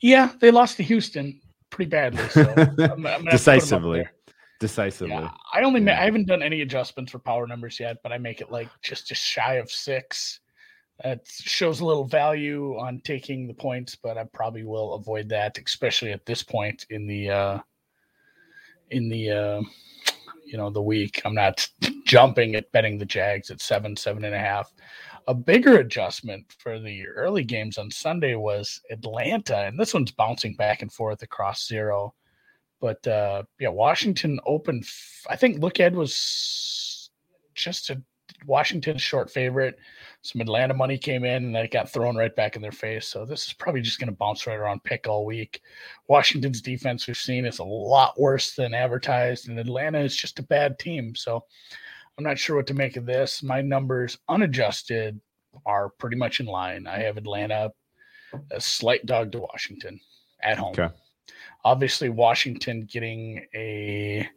Yeah, 0.00 0.32
they 0.40 0.50
lost 0.50 0.76
to 0.78 0.82
Houston 0.82 1.40
pretty 1.74 1.88
badly. 1.90 2.28
So 2.28 2.42
I'm- 2.42 2.58
I'm 2.58 2.66
gonna 2.66 2.68
have 2.72 2.80
to 2.80 2.88
put 2.88 2.98
'em 2.98 3.06
up 3.06 3.30
Decisively. 3.30 4.08
Decisively. 4.60 5.14
Yeah, 5.14 5.30
I 5.52 5.62
only 5.62 5.80
ma- 5.80 5.90
Yeah. 5.92 6.00
I 6.00 6.04
haven't 6.04 6.26
done 6.26 6.42
any 6.42 6.60
adjustments 6.62 7.12
for 7.12 7.18
power 7.18 7.46
numbers 7.46 7.78
yet, 7.80 7.96
but 8.02 8.12
I 8.12 8.18
make 8.18 8.40
it 8.40 8.50
like 8.50 8.68
just 8.82 9.06
just 9.08 9.22
shy 9.22 9.54
of 9.54 9.70
six. 9.70 10.40
That 11.02 11.26
shows 11.26 11.80
a 11.80 11.84
little 11.84 12.04
value 12.04 12.78
on 12.78 13.00
taking 13.00 13.48
the 13.48 13.54
points, 13.54 13.96
but 13.96 14.16
I 14.16 14.24
probably 14.32 14.62
will 14.64 14.94
avoid 14.94 15.28
that, 15.30 15.58
especially 15.58 16.12
at 16.12 16.24
this 16.24 16.42
point 16.44 16.86
in 16.90 17.06
the 17.08 17.30
uh 17.30 17.58
in 18.90 19.08
the 19.08 19.30
uh 19.30 19.62
you 20.46 20.56
know 20.56 20.70
the 20.70 20.80
week. 20.82 21.20
I'm 21.24 21.34
not 21.34 21.68
jumping 22.06 22.54
at 22.54 22.70
betting 22.70 22.96
the 22.98 23.04
Jags 23.06 23.50
at 23.50 23.60
seven, 23.60 23.96
seven 23.96 24.24
and 24.24 24.34
a 24.34 24.38
half. 24.38 24.72
A 25.26 25.34
bigger 25.34 25.78
adjustment 25.78 26.44
for 26.58 26.78
the 26.78 27.06
early 27.06 27.44
games 27.44 27.78
on 27.78 27.90
Sunday 27.90 28.34
was 28.34 28.80
Atlanta, 28.90 29.56
and 29.56 29.78
this 29.78 29.94
one's 29.94 30.12
bouncing 30.12 30.54
back 30.54 30.82
and 30.82 30.92
forth 30.92 31.22
across 31.22 31.66
zero. 31.66 32.14
But 32.80 33.06
uh, 33.06 33.44
yeah, 33.58 33.70
Washington 33.70 34.38
opened. 34.46 34.84
f- 34.84 35.26
I 35.30 35.36
think 35.36 35.60
Look 35.60 35.80
Ed 35.80 35.96
was 35.96 37.10
just 37.54 37.90
a 37.90 38.02
Washington's 38.46 39.02
short 39.02 39.30
favorite. 39.30 39.78
Some 40.22 40.40
Atlanta 40.40 40.74
money 40.74 40.98
came 40.98 41.24
in 41.24 41.44
and 41.44 41.54
that 41.54 41.70
got 41.70 41.90
thrown 41.90 42.16
right 42.16 42.34
back 42.34 42.56
in 42.56 42.62
their 42.62 42.72
face. 42.72 43.06
So 43.06 43.24
this 43.24 43.46
is 43.46 43.52
probably 43.52 43.80
just 43.80 43.98
going 43.98 44.10
to 44.10 44.16
bounce 44.16 44.46
right 44.46 44.58
around 44.58 44.84
pick 44.84 45.06
all 45.06 45.24
week. 45.24 45.62
Washington's 46.08 46.60
defense 46.60 47.06
we've 47.06 47.16
seen 47.16 47.46
is 47.46 47.58
a 47.58 47.64
lot 47.64 48.18
worse 48.18 48.54
than 48.54 48.74
advertised, 48.74 49.48
and 49.48 49.58
Atlanta 49.58 50.00
is 50.00 50.16
just 50.16 50.38
a 50.38 50.42
bad 50.44 50.78
team. 50.78 51.14
So 51.14 51.44
I'm 52.18 52.24
not 52.24 52.38
sure 52.38 52.56
what 52.56 52.66
to 52.68 52.74
make 52.74 52.96
of 52.96 53.06
this. 53.06 53.42
My 53.42 53.60
numbers 53.60 54.18
unadjusted 54.28 55.20
are 55.66 55.88
pretty 55.90 56.16
much 56.16 56.40
in 56.40 56.46
line. 56.46 56.86
I 56.86 56.98
have 57.00 57.16
Atlanta 57.16 57.72
a 58.50 58.60
slight 58.60 59.06
dog 59.06 59.32
to 59.32 59.40
Washington 59.40 60.00
at 60.42 60.58
home. 60.58 60.72
Okay. 60.78 60.88
Obviously, 61.64 62.08
Washington 62.08 62.86
getting 62.90 63.46
a. 63.54 64.28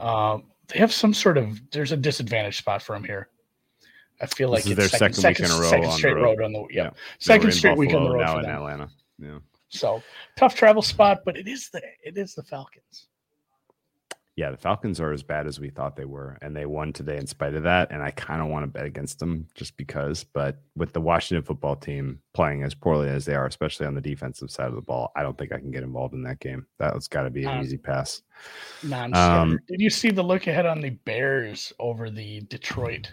Um, 0.00 0.44
they 0.68 0.78
have 0.78 0.92
some 0.92 1.14
sort 1.14 1.38
of. 1.38 1.60
There's 1.70 1.92
a 1.92 1.96
disadvantage 1.96 2.58
spot 2.58 2.82
for 2.82 2.94
them 2.94 3.04
here. 3.04 3.28
I 4.20 4.26
feel 4.26 4.50
like 4.50 4.62
This 4.64 4.72
is 4.72 4.78
it's 4.78 4.98
their 4.98 5.12
second 5.12 5.24
week 5.24 5.40
in 5.40 5.46
a 5.46 5.60
row 5.60 5.70
second 5.70 5.84
on 5.84 5.90
the 5.90 5.96
straight 5.96 6.14
road. 6.14 6.38
road 6.38 6.42
on 6.44 6.52
the 6.52 6.66
yeah, 6.70 6.84
Yeah. 6.84 6.90
Second 7.18 7.52
straight 7.52 7.76
week 7.76 7.92
on 7.92 8.04
the 8.04 8.10
road 8.10 8.22
now 8.22 8.38
in. 8.38 8.44
Atlanta. 8.46 8.88
Yeah. 9.18 9.38
So 9.68 10.02
tough 10.36 10.54
travel 10.54 10.82
spot, 10.82 11.20
but 11.24 11.36
it 11.36 11.48
is 11.48 11.70
the 11.70 11.82
it 12.04 12.16
is 12.16 12.34
the 12.34 12.42
Falcons. 12.42 13.08
Yeah, 14.34 14.50
the 14.50 14.56
Falcons 14.56 14.98
are 14.98 15.12
as 15.12 15.22
bad 15.22 15.46
as 15.46 15.60
we 15.60 15.68
thought 15.68 15.94
they 15.94 16.06
were, 16.06 16.38
and 16.40 16.56
they 16.56 16.64
won 16.64 16.94
today 16.94 17.18
in 17.18 17.26
spite 17.26 17.52
of 17.54 17.64
that. 17.64 17.90
And 17.92 18.02
I 18.02 18.12
kind 18.12 18.40
of 18.40 18.48
want 18.48 18.62
to 18.62 18.66
bet 18.66 18.86
against 18.86 19.18
them 19.18 19.46
just 19.54 19.76
because. 19.76 20.24
But 20.24 20.56
with 20.74 20.94
the 20.94 21.02
Washington 21.02 21.44
football 21.44 21.76
team 21.76 22.18
playing 22.32 22.62
as 22.62 22.74
poorly 22.74 23.10
as 23.10 23.26
they 23.26 23.34
are, 23.34 23.44
especially 23.44 23.84
on 23.86 23.94
the 23.94 24.00
defensive 24.00 24.50
side 24.50 24.68
of 24.68 24.74
the 24.74 24.80
ball, 24.80 25.12
I 25.14 25.22
don't 25.22 25.36
think 25.36 25.52
I 25.52 25.58
can 25.58 25.70
get 25.70 25.82
involved 25.82 26.14
in 26.14 26.22
that 26.22 26.40
game. 26.40 26.66
That's 26.78 27.08
got 27.08 27.24
to 27.24 27.30
be 27.30 27.42
an 27.44 27.58
Um, 27.58 27.62
easy 27.62 27.76
pass. 27.76 28.22
Um, 29.12 29.58
Did 29.68 29.80
you 29.82 29.90
see 29.90 30.10
the 30.10 30.22
look 30.22 30.46
ahead 30.46 30.64
on 30.64 30.80
the 30.80 30.90
Bears 30.90 31.74
over 31.78 32.08
the 32.08 32.40
Detroit 32.48 33.12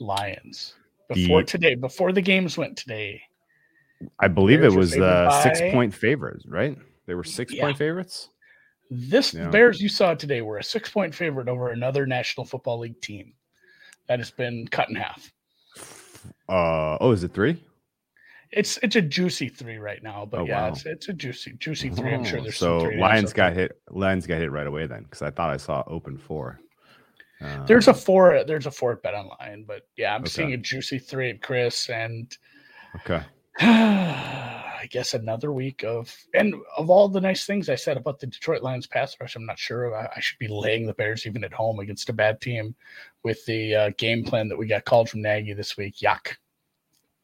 Lions 0.00 0.74
before 1.12 1.42
The- 1.42 1.46
today? 1.46 1.74
Before 1.74 2.12
the 2.12 2.22
games 2.22 2.56
went 2.56 2.78
today, 2.78 3.20
I 4.18 4.28
believe 4.28 4.60
Bears 4.60 4.74
it 4.74 4.78
was 4.78 4.92
favored 4.94 5.04
uh, 5.06 5.42
six 5.42 5.60
point 5.72 5.92
favorites, 5.94 6.46
right? 6.46 6.78
They 7.06 7.14
were 7.14 7.22
six 7.24 7.52
Yeah. 7.52 7.64
point 7.66 7.76
favorites. 7.78 8.30
This 8.90 9.34
Yeah. 9.34 9.50
Bears 9.50 9.80
you 9.80 9.88
saw 9.88 10.14
today 10.14 10.42
were 10.42 10.58
a 10.58 10.64
six 10.64 10.90
point 10.90 11.14
favorite 11.14 11.48
over 11.48 11.70
another 11.70 12.06
National 12.06 12.44
Football 12.46 12.80
League 12.80 13.00
team 13.00 13.34
that 14.06 14.18
has 14.20 14.30
been 14.30 14.68
cut 14.68 14.88
in 14.88 14.94
half. 14.96 15.32
Uh 16.48 16.96
oh, 17.00 17.10
is 17.12 17.24
it 17.24 17.32
three? 17.34 17.62
It's 18.52 18.78
it's 18.82 18.94
a 18.96 19.02
juicy 19.02 19.48
three 19.48 19.78
right 19.78 20.02
now, 20.02 20.24
but 20.24 20.40
Oh, 20.40 20.44
yeah, 20.46 20.62
wow. 20.62 20.68
it's 20.68 20.86
it's 20.86 21.08
a 21.08 21.12
juicy 21.12 21.54
juicy 21.58 21.90
three. 21.90 22.14
I'm 22.14 22.24
sure 22.24 22.38
Oh, 22.38 22.42
there's 22.42 22.56
so 22.56 22.78
some 22.80 22.90
three 22.90 23.00
Lions 23.00 23.32
got 23.32 23.52
hit. 23.54 23.80
Lions 23.90 24.26
got 24.26 24.38
hit 24.38 24.52
right 24.52 24.66
away 24.66 24.86
then 24.86 25.02
because 25.02 25.22
I 25.22 25.30
thought 25.30 25.50
I 25.50 25.56
saw 25.56 25.82
open 25.88 26.16
four. 26.16 26.60
There's 27.66 27.88
a 27.88 27.94
four. 27.94 28.44
There's 28.44 28.66
a 28.66 28.70
four 28.70 28.96
bet 28.96 29.14
online, 29.14 29.64
but 29.66 29.82
yeah, 29.96 30.14
I'm 30.14 30.22
Okay. 30.22 30.28
seeing 30.30 30.52
a 30.54 30.56
juicy 30.56 30.98
three 30.98 31.30
at 31.30 31.44
Circa, 31.44 31.92
and 31.94 32.36
okay. 32.96 33.22
I 34.78 34.86
guess 34.86 35.14
another 35.14 35.52
week 35.52 35.84
of 35.84 36.14
and 36.34 36.54
of 36.76 36.90
all 36.90 37.08
the 37.08 37.20
nice 37.20 37.46
things 37.46 37.68
I 37.68 37.74
said 37.76 37.96
about 37.96 38.18
the 38.20 38.26
Detroit 38.26 38.62
Lions 38.62 38.86
pass 38.86 39.16
rush, 39.20 39.34
I'm 39.36 39.46
not 39.46 39.58
sure 39.58 39.94
I, 39.96 40.08
I 40.16 40.20
should 40.20 40.38
be 40.38 40.48
laying 40.48 40.86
the 40.86 40.94
Bears 40.94 41.26
even 41.26 41.44
at 41.44 41.52
home 41.52 41.80
against 41.80 42.08
a 42.08 42.12
bad 42.12 42.40
team 42.40 42.74
with 43.22 43.44
the 43.46 43.74
uh, 43.74 43.90
game 43.96 44.24
plan 44.24 44.48
that 44.48 44.56
we 44.58 44.66
got 44.66 44.84
called 44.84 45.08
from 45.08 45.22
Nagy 45.22 45.52
this 45.54 45.76
week. 45.76 45.96
Yuck. 45.98 46.34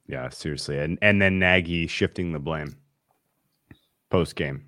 Yeah, 0.06 0.28
seriously, 0.30 0.78
and 0.78 0.98
and 1.02 1.20
then 1.22 1.38
Nagy 1.38 1.86
shifting 1.86 2.32
the 2.32 2.38
blame 2.38 2.76
post 4.10 4.36
game, 4.36 4.66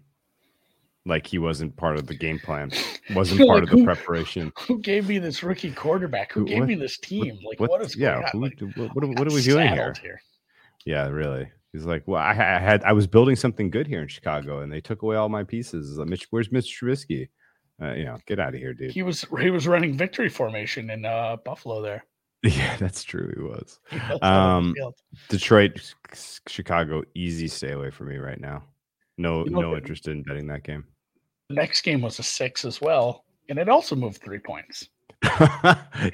like 1.04 1.26
he 1.26 1.38
wasn't 1.38 1.76
part 1.76 1.96
of 1.96 2.06
the 2.06 2.14
game 2.14 2.38
plan, 2.38 2.70
wasn't 3.14 3.40
Like 3.40 3.48
part 3.48 3.62
of 3.64 3.70
the 3.70 3.76
who- 3.78 3.84
preparation. 3.84 4.52
Who 4.68 4.78
gave 4.78 5.08
me 5.08 5.18
this 5.18 5.42
rookie 5.42 5.72
quarterback? 5.72 6.32
Who, 6.32 6.40
Who- 6.40 6.46
gave 6.46 6.58
what- 6.60 6.68
me 6.68 6.74
this 6.76 6.98
team? 6.98 7.38
Like 7.46 7.60
what, 7.60 7.70
what 7.70 7.82
is 7.82 7.96
yeah, 7.96 8.14
going 8.14 8.24
on? 8.24 8.30
who- 8.32 8.40
Like, 8.42 8.76
what, 8.76 8.94
what, 8.94 9.04
are- 9.04 9.08
what 9.08 9.28
are 9.28 9.34
we 9.34 9.42
doing 9.42 9.68
here? 9.68 9.94
saddled 9.94 10.18
Yeah, 10.84 11.08
really. 11.08 11.50
He's 11.74 11.84
like, 11.84 12.04
well, 12.06 12.22
I, 12.22 12.30
I 12.30 12.34
had 12.60 12.84
I 12.84 12.92
was 12.92 13.08
building 13.08 13.34
something 13.34 13.68
good 13.68 13.88
here 13.88 14.00
in 14.00 14.06
Chicago, 14.06 14.60
and 14.60 14.72
they 14.72 14.80
took 14.80 15.02
away 15.02 15.16
all 15.16 15.28
my 15.28 15.42
pieces. 15.42 15.98
Uh, 15.98 16.04
Mitch, 16.04 16.28
where's 16.30 16.52
Mitch 16.52 16.78
Trubisky? 16.80 17.28
Uh, 17.82 17.94
you 17.94 18.04
know, 18.04 18.16
get 18.26 18.38
out 18.38 18.54
of 18.54 18.60
here, 18.60 18.72
dude. 18.74 18.92
He 18.92 19.02
was 19.02 19.26
he 19.40 19.50
was 19.50 19.66
running 19.66 19.98
victory 19.98 20.28
formation 20.28 20.88
in 20.90 21.04
uh, 21.04 21.36
Buffalo 21.44 21.82
there. 21.82 22.04
yeah, 22.44 22.76
that's 22.76 23.02
true. 23.02 23.32
He 23.36 23.42
was. 23.42 23.80
He 23.90 23.96
was 23.98 24.20
out 24.22 24.22
on 24.22 24.72
the 24.72 24.84
Um. 24.86 24.92
Detroit, 25.28 25.94
Chicago, 26.46 27.02
easy 27.16 27.48
stay 27.48 27.72
away 27.72 27.90
from 27.90 28.08
me 28.08 28.18
right 28.18 28.40
now. 28.40 28.62
No, 29.18 29.44
You 29.44 29.50
know, 29.50 29.60
no 29.60 29.76
interest 29.76 30.06
in 30.06 30.22
betting 30.22 30.46
that 30.46 30.62
game. 30.62 30.84
The 31.48 31.56
next 31.56 31.80
game 31.82 32.02
was 32.02 32.20
a 32.20 32.22
six 32.22 32.64
as 32.64 32.80
well, 32.80 33.24
and 33.48 33.58
it 33.58 33.68
also 33.68 33.96
moved 33.96 34.22
three 34.22 34.38
points. 34.38 34.88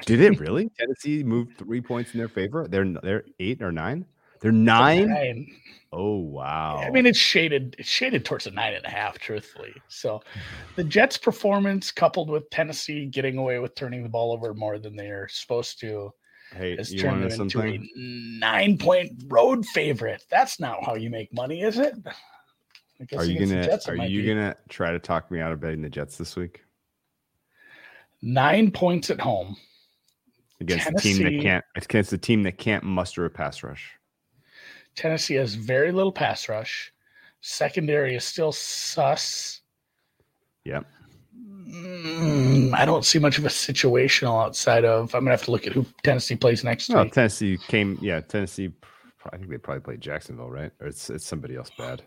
Did 0.06 0.20
it 0.22 0.40
really? 0.40 0.70
Tennessee 0.78 1.22
moved 1.22 1.58
three 1.58 1.82
points 1.82 2.14
in 2.14 2.18
their 2.18 2.28
favor. 2.28 2.66
They're 2.66 2.86
they're 3.02 3.24
eight 3.40 3.60
or 3.60 3.72
nine. 3.72 4.06
They're 4.40 4.52
nine. 4.52 5.08
Nine. 5.08 5.52
Oh 5.92 6.18
wow. 6.18 6.82
I 6.84 6.90
mean, 6.90 7.04
it's 7.04 7.18
shaded. 7.18 7.76
It's 7.78 7.88
shaded 7.88 8.24
towards 8.24 8.46
a 8.46 8.50
nine 8.50 8.74
and 8.74 8.84
a 8.84 8.90
half, 8.90 9.18
truthfully. 9.18 9.74
So, 9.88 10.22
the 10.76 10.84
Jets' 10.84 11.18
performance, 11.18 11.90
coupled 11.90 12.30
with 12.30 12.48
Tennessee 12.50 13.06
getting 13.06 13.38
away 13.38 13.58
with 13.58 13.74
turning 13.74 14.02
the 14.02 14.08
ball 14.08 14.32
over 14.32 14.54
more 14.54 14.78
than 14.78 14.94
they 14.94 15.08
are 15.08 15.26
supposed 15.28 15.80
to, 15.80 16.12
hey, 16.52 16.76
has 16.76 16.92
you 16.92 17.00
turned 17.00 17.24
them 17.24 17.40
into 17.40 17.58
something? 17.58 17.88
a 17.96 17.98
nine-point 17.98 19.24
road 19.26 19.66
favorite. 19.66 20.24
That's 20.30 20.60
not 20.60 20.84
how 20.84 20.94
you 20.94 21.10
make 21.10 21.34
money, 21.34 21.62
is 21.62 21.78
it? 21.78 21.94
Are 23.16 23.24
you 23.24 23.38
gonna 23.38 23.64
Jets, 23.64 23.88
are 23.88 23.96
you 23.96 24.22
be. 24.22 24.28
gonna 24.28 24.54
try 24.68 24.92
to 24.92 24.98
talk 24.98 25.30
me 25.30 25.40
out 25.40 25.52
of 25.52 25.60
betting 25.60 25.82
the 25.82 25.88
Jets 25.88 26.16
this 26.16 26.36
week 26.36 26.62
nine 28.22 28.70
points 28.70 29.10
at 29.10 29.20
home? 29.20 29.56
against 30.60 30.92
the 30.92 31.00
team 31.00 31.22
that 31.22 31.42
can't 31.42 31.64
against 31.76 32.10
the 32.10 32.18
team 32.18 32.42
that 32.42 32.58
can't 32.58 32.84
muster 32.84 33.24
a 33.24 33.30
pass 33.30 33.62
rush? 33.62 33.92
Tennessee 34.96 35.34
has 35.34 35.54
very 35.54 35.92
little 35.92 36.12
pass 36.12 36.48
rush. 36.48 36.92
Secondary 37.40 38.14
is 38.16 38.24
still 38.24 38.52
sus. 38.52 39.60
Yep. 40.64 40.84
Mm, 41.68 42.74
I 42.74 42.84
don't 42.84 43.04
see 43.04 43.18
much 43.18 43.38
of 43.38 43.44
a 43.46 43.48
situational 43.48 44.44
outside 44.44 44.84
of. 44.84 45.14
I'm 45.14 45.20
gonna 45.22 45.30
have 45.30 45.44
to 45.44 45.50
look 45.50 45.66
at 45.66 45.72
who 45.72 45.86
Tennessee 46.02 46.36
plays 46.36 46.64
next 46.64 46.88
Well, 46.88 47.04
week. 47.04 47.12
Tennessee 47.12 47.58
came. 47.68 47.98
Yeah, 48.00 48.20
Tennessee. 48.20 48.70
I 49.30 49.36
think 49.36 49.50
they 49.50 49.58
probably 49.58 49.80
played 49.82 50.00
Jacksonville, 50.00 50.50
right? 50.50 50.72
Or 50.80 50.86
it's 50.88 51.08
it's 51.10 51.24
somebody 51.24 51.56
else 51.56 51.70
bad. 51.78 52.02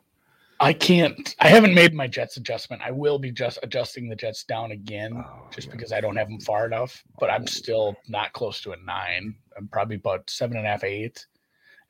I 0.59 0.71
can't. 0.73 1.35
I 1.39 1.47
haven't 1.49 1.73
made 1.73 1.93
my 1.93 2.07
Jets 2.07 2.37
adjustment. 2.37 2.81
I 2.85 2.91
will 2.91 3.19
be 3.19 3.31
just 3.31 3.59
adjusting 3.63 4.07
the 4.07 4.15
Jets 4.15 4.43
down 4.43 4.71
again, 4.71 5.11
Oh, 5.15 5.47
just 5.53 5.67
yeah. 5.67 5.73
because 5.75 5.91
I 5.91 5.99
don't 5.99 6.15
have 6.15 6.27
them 6.29 6.39
far 6.39 6.65
enough. 6.65 7.03
But 7.19 7.29
I'm 7.29 7.47
still 7.47 7.95
not 8.07 8.33
close 8.33 8.61
to 8.61 8.71
a 8.71 8.77
nine. 8.77 9.35
I'm 9.57 9.67
probably 9.67 9.95
about 9.97 10.29
seven 10.29 10.57
and 10.57 10.65
a 10.65 10.69
half, 10.69 10.83
eight 10.83 11.25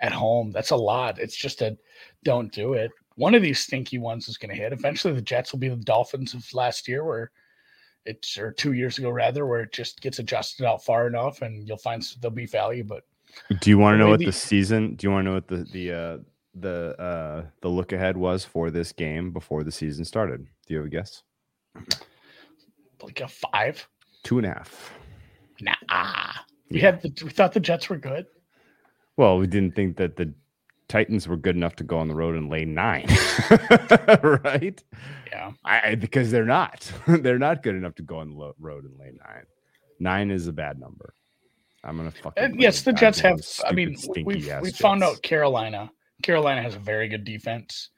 at 0.04 0.12
home. 0.12 0.52
That's 0.52 0.70
a 0.70 0.76
lot. 0.76 1.18
It's 1.18 1.36
just 1.36 1.62
a 1.64 1.76
don't 2.24 2.52
do 2.52 2.74
it. 2.74 2.92
One 3.16 3.34
of 3.34 3.42
these 3.42 3.60
stinky 3.60 3.98
ones 3.98 4.28
is 4.28 4.38
going 4.38 4.50
to 4.56 4.62
hit. 4.62 4.74
Eventually, 4.74 5.14
the 5.14 5.22
Jets 5.22 5.52
will 5.52 5.60
be 5.60 5.70
the 5.70 5.76
Dolphins 5.78 6.34
of 6.36 6.46
last 6.54 6.88
year, 6.88 7.04
where 7.04 7.32
it's 8.06 8.38
or 8.38 8.52
two 8.52 8.74
years 8.74 8.98
ago 9.00 9.10
rather, 9.10 9.46
where 9.46 9.62
it 9.62 9.72
just 9.72 10.02
gets 10.02 10.20
adjusted 10.20 10.66
out 10.66 10.84
far 10.84 11.08
enough, 11.08 11.42
and 11.42 11.68
you'll 11.68 11.78
find 11.78 12.04
there'll 12.22 12.36
be 12.36 12.46
value. 12.46 12.84
But 12.84 13.04
Do 13.62 13.70
you 13.70 13.78
want 13.80 13.96
to 13.96 13.98
know 13.98 14.06
way 14.06 14.12
what 14.12 14.20
the- 14.20 14.26
the 14.28 14.32
season? 14.34 14.96
Do 14.96 15.08
you 15.08 15.12
want 15.12 15.24
to 15.26 15.30
know 15.30 15.36
what 15.36 15.48
the 15.48 15.64
the 15.72 15.92
uh, 15.92 16.18
the 16.56 17.00
uh, 17.02 17.46
the 17.62 17.70
look 17.70 17.94
ahead 17.94 18.18
was 18.18 18.44
for 18.46 18.70
this 18.70 18.92
game 18.92 19.32
before 19.32 19.64
the 19.64 19.72
season 19.72 20.06
started? 20.06 20.46
Do 20.68 20.74
you 20.74 20.78
have 20.78 20.86
a 20.88 20.90
guess? 20.90 21.24
like 23.02 23.22
a 23.22 23.28
five, 23.28 23.88
Two 24.24 24.38
and 24.38 24.48
a 24.48 24.50
half. 24.50 24.94
nah. 25.62 25.74
We 26.70 26.78
Yeah. 26.80 26.92
had 26.92 27.02
the, 27.02 27.26
we 27.26 27.30
thought 27.32 27.54
the 27.54 27.60
Jets 27.60 27.90
were 27.90 27.98
good. 27.98 28.26
Well, 29.18 29.38
we 29.38 29.48
didn't 29.48 29.76
think 29.76 29.98
that 29.98 30.16
the 30.16 30.34
Titans 30.88 31.28
were 31.28 31.38
good 31.38 31.56
enough 31.56 31.76
to 31.78 31.84
go 31.84 31.98
on 31.98 32.08
the 32.08 32.16
road 32.16 32.36
and 32.36 32.50
lay 32.50 32.66
nine, 32.66 33.08
right? 34.24 34.84
Yeah. 35.32 35.52
I 35.64 35.82
I- 35.92 35.96
because 35.96 36.30
they're 36.32 36.46
not. 36.46 36.92
they're 37.08 37.40
not 37.40 37.64
good 37.64 37.76
enough 37.76 37.96
to 37.96 38.04
go 38.04 38.18
on 38.20 38.30
the 38.32 38.36
lo- 38.36 38.56
road 38.60 38.84
and 38.86 38.98
lay 39.00 39.12
nine. 39.12 39.46
Nine 40.00 40.32
is 40.32 40.48
a 40.48 40.54
bad 40.54 40.80
number. 40.80 41.14
I'm 41.84 41.98
gonna 41.98 42.12
fucking. 42.12 42.44
And 42.44 42.62
yes, 42.62 42.82
the 42.82 42.94
Jets 42.94 43.20
have. 43.20 43.40
I 43.66 43.72
mean, 43.74 43.96
we've 44.26 44.50
we 44.62 44.72
found 44.72 45.04
out 45.04 45.22
Carolina. 45.22 45.92
Carolina 46.22 46.62
has 46.62 46.76
a 46.76 46.80
very 46.80 47.08
good 47.08 47.24
defense. 47.26 47.90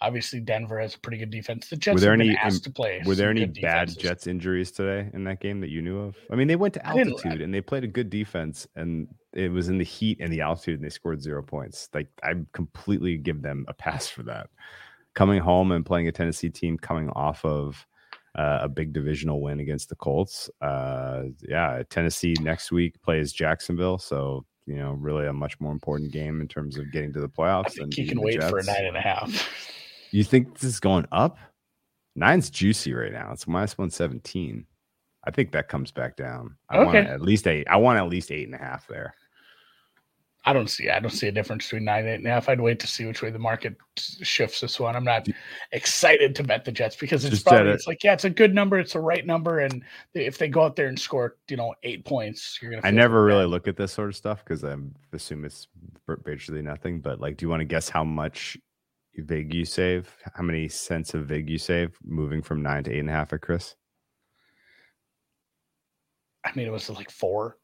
Obviously, 0.00 0.40
Denver 0.40 0.78
has 0.80 0.94
a 0.94 0.98
pretty 0.98 1.18
good 1.18 1.30
defense. 1.30 1.68
The 1.68 1.76
Jets 1.76 1.94
were 1.94 2.00
there 2.00 2.12
any 2.12 2.36
asked 2.36 2.64
to 2.64 2.70
play. 2.70 3.02
Were 3.06 3.14
there 3.14 3.30
any 3.30 3.46
bad 3.46 3.88
defenses. 3.88 3.96
Jets 3.96 4.26
injuries 4.26 4.70
today 4.70 5.10
in 5.14 5.24
that 5.24 5.40
game 5.40 5.60
that 5.60 5.70
you 5.70 5.82
knew 5.82 5.98
of? 5.98 6.16
I 6.30 6.36
mean, 6.36 6.48
they 6.48 6.56
went 6.56 6.74
to 6.74 6.86
I 6.86 6.90
altitude 6.90 7.40
and 7.40 7.52
they 7.52 7.60
played 7.60 7.84
a 7.84 7.88
good 7.88 8.10
defense, 8.10 8.66
and 8.76 9.08
it 9.34 9.50
was 9.50 9.68
in 9.68 9.78
the 9.78 9.84
heat 9.84 10.18
and 10.20 10.32
the 10.32 10.40
altitude, 10.40 10.76
and 10.78 10.84
they 10.84 10.90
scored 10.90 11.22
zero 11.22 11.42
points. 11.42 11.88
Like 11.92 12.08
I 12.22 12.34
completely 12.52 13.16
give 13.18 13.42
them 13.42 13.64
a 13.68 13.74
pass 13.74 14.08
for 14.08 14.22
that. 14.24 14.48
Coming 15.14 15.40
home 15.40 15.72
and 15.72 15.84
playing 15.86 16.08
a 16.08 16.12
Tennessee 16.12 16.50
team 16.50 16.76
coming 16.78 17.08
off 17.10 17.44
of 17.44 17.86
uh, 18.36 18.60
a 18.62 18.68
big 18.68 18.92
divisional 18.92 19.40
win 19.40 19.60
against 19.60 19.88
the 19.88 19.94
Colts. 19.94 20.50
Uh, 20.60 21.24
yeah, 21.48 21.82
Tennessee 21.90 22.34
next 22.40 22.72
week 22.72 23.00
plays 23.02 23.32
Jacksonville, 23.32 23.98
so 23.98 24.44
you 24.66 24.76
know, 24.76 24.92
really 24.92 25.26
a 25.26 25.32
much 25.32 25.60
more 25.60 25.72
important 25.72 26.10
game 26.10 26.40
in 26.40 26.48
terms 26.48 26.78
of 26.78 26.90
getting 26.90 27.12
to 27.12 27.20
the 27.20 27.28
playoffs. 27.28 27.66
I 27.66 27.70
think 27.70 27.94
than 27.94 28.04
you 28.04 28.08
can 28.08 28.20
wait 28.20 28.40
the 28.40 28.48
for 28.48 28.58
a 28.58 28.64
nine 28.64 28.86
and 28.86 28.96
a 28.96 29.00
half. 29.00 29.48
You 30.10 30.22
think 30.22 30.54
this 30.54 30.62
is 30.62 30.78
going 30.78 31.06
up? 31.10 31.38
Nine's 32.14 32.48
juicy 32.48 32.94
right 32.94 33.12
now. 33.12 33.32
It's 33.32 33.48
minus 33.48 33.76
one 33.76 33.90
seventeen. 33.90 34.64
I 35.24 35.32
think 35.32 35.50
that 35.50 35.66
comes 35.68 35.90
back 35.90 36.16
down. 36.16 36.56
I 36.70 36.84
want 36.84 36.96
Okay. 36.96 37.08
at 37.08 37.20
least 37.20 37.48
eight. 37.48 37.66
I 37.68 37.76
want 37.78 37.98
at 37.98 38.06
least 38.08 38.30
eight 38.30 38.46
and 38.46 38.54
a 38.54 38.58
half 38.58 38.86
there. 38.86 39.12
I 40.46 40.52
don't 40.52 40.68
see. 40.68 40.90
I 40.90 41.00
don't 41.00 41.10
see 41.10 41.28
a 41.28 41.32
difference 41.32 41.64
between 41.64 41.84
nine 41.84 42.00
and 42.00 42.08
eight 42.08 42.14
and 42.16 42.26
a 42.26 42.30
half. 42.30 42.50
I'd 42.50 42.60
wait 42.60 42.78
to 42.80 42.86
see 42.86 43.06
which 43.06 43.22
way 43.22 43.30
the 43.30 43.38
market 43.38 43.76
shifts 43.96 44.60
this 44.60 44.78
one. 44.78 44.94
I'm 44.94 45.04
not 45.04 45.26
excited 45.72 46.34
to 46.36 46.42
bet 46.42 46.66
the 46.66 46.72
Jets 46.72 46.96
because 46.96 47.24
it's 47.24 47.36
Just 47.36 47.46
probably 47.46 47.72
it's 47.72 47.86
like 47.86 48.04
yeah, 48.04 48.12
it's 48.12 48.24
a 48.24 48.30
good 48.30 48.54
number. 48.54 48.78
It's 48.78 48.94
a 48.94 49.00
right 49.00 49.24
number, 49.24 49.60
and 49.60 49.82
if 50.12 50.36
they 50.36 50.48
go 50.48 50.62
out 50.62 50.76
there 50.76 50.88
and 50.88 50.98
score, 50.98 51.36
you 51.48 51.56
know, 51.56 51.74
eight 51.82 52.04
points, 52.04 52.58
you're 52.60 52.70
gonna. 52.70 52.82
I 52.84 52.90
never 52.90 53.22
good. 53.22 53.34
really 53.34 53.46
look 53.46 53.66
at 53.68 53.76
this 53.76 53.92
sort 53.92 54.10
of 54.10 54.16
stuff 54.16 54.44
because 54.44 54.64
I 54.64 54.76
assume 55.14 55.46
it's 55.46 55.68
basically 56.24 56.62
nothing. 56.62 57.00
But 57.00 57.20
like, 57.20 57.38
do 57.38 57.46
you 57.46 57.50
want 57.50 57.60
to 57.60 57.66
guess 57.66 57.88
how 57.88 58.04
much 58.04 58.58
vig 59.16 59.54
you 59.54 59.64
save? 59.64 60.14
How 60.34 60.42
many 60.42 60.68
cents 60.68 61.14
of 61.14 61.26
vig 61.26 61.48
you 61.48 61.58
save 61.58 61.96
moving 62.04 62.42
from 62.42 62.62
nine 62.62 62.84
to 62.84 62.92
eight 62.92 63.00
and 63.00 63.08
a 63.08 63.12
half 63.12 63.32
at 63.32 63.40
Circa? 63.40 63.60
I 66.44 66.52
mean, 66.54 66.66
it 66.66 66.72
was 66.72 66.90
like 66.90 67.10
four. 67.10 67.56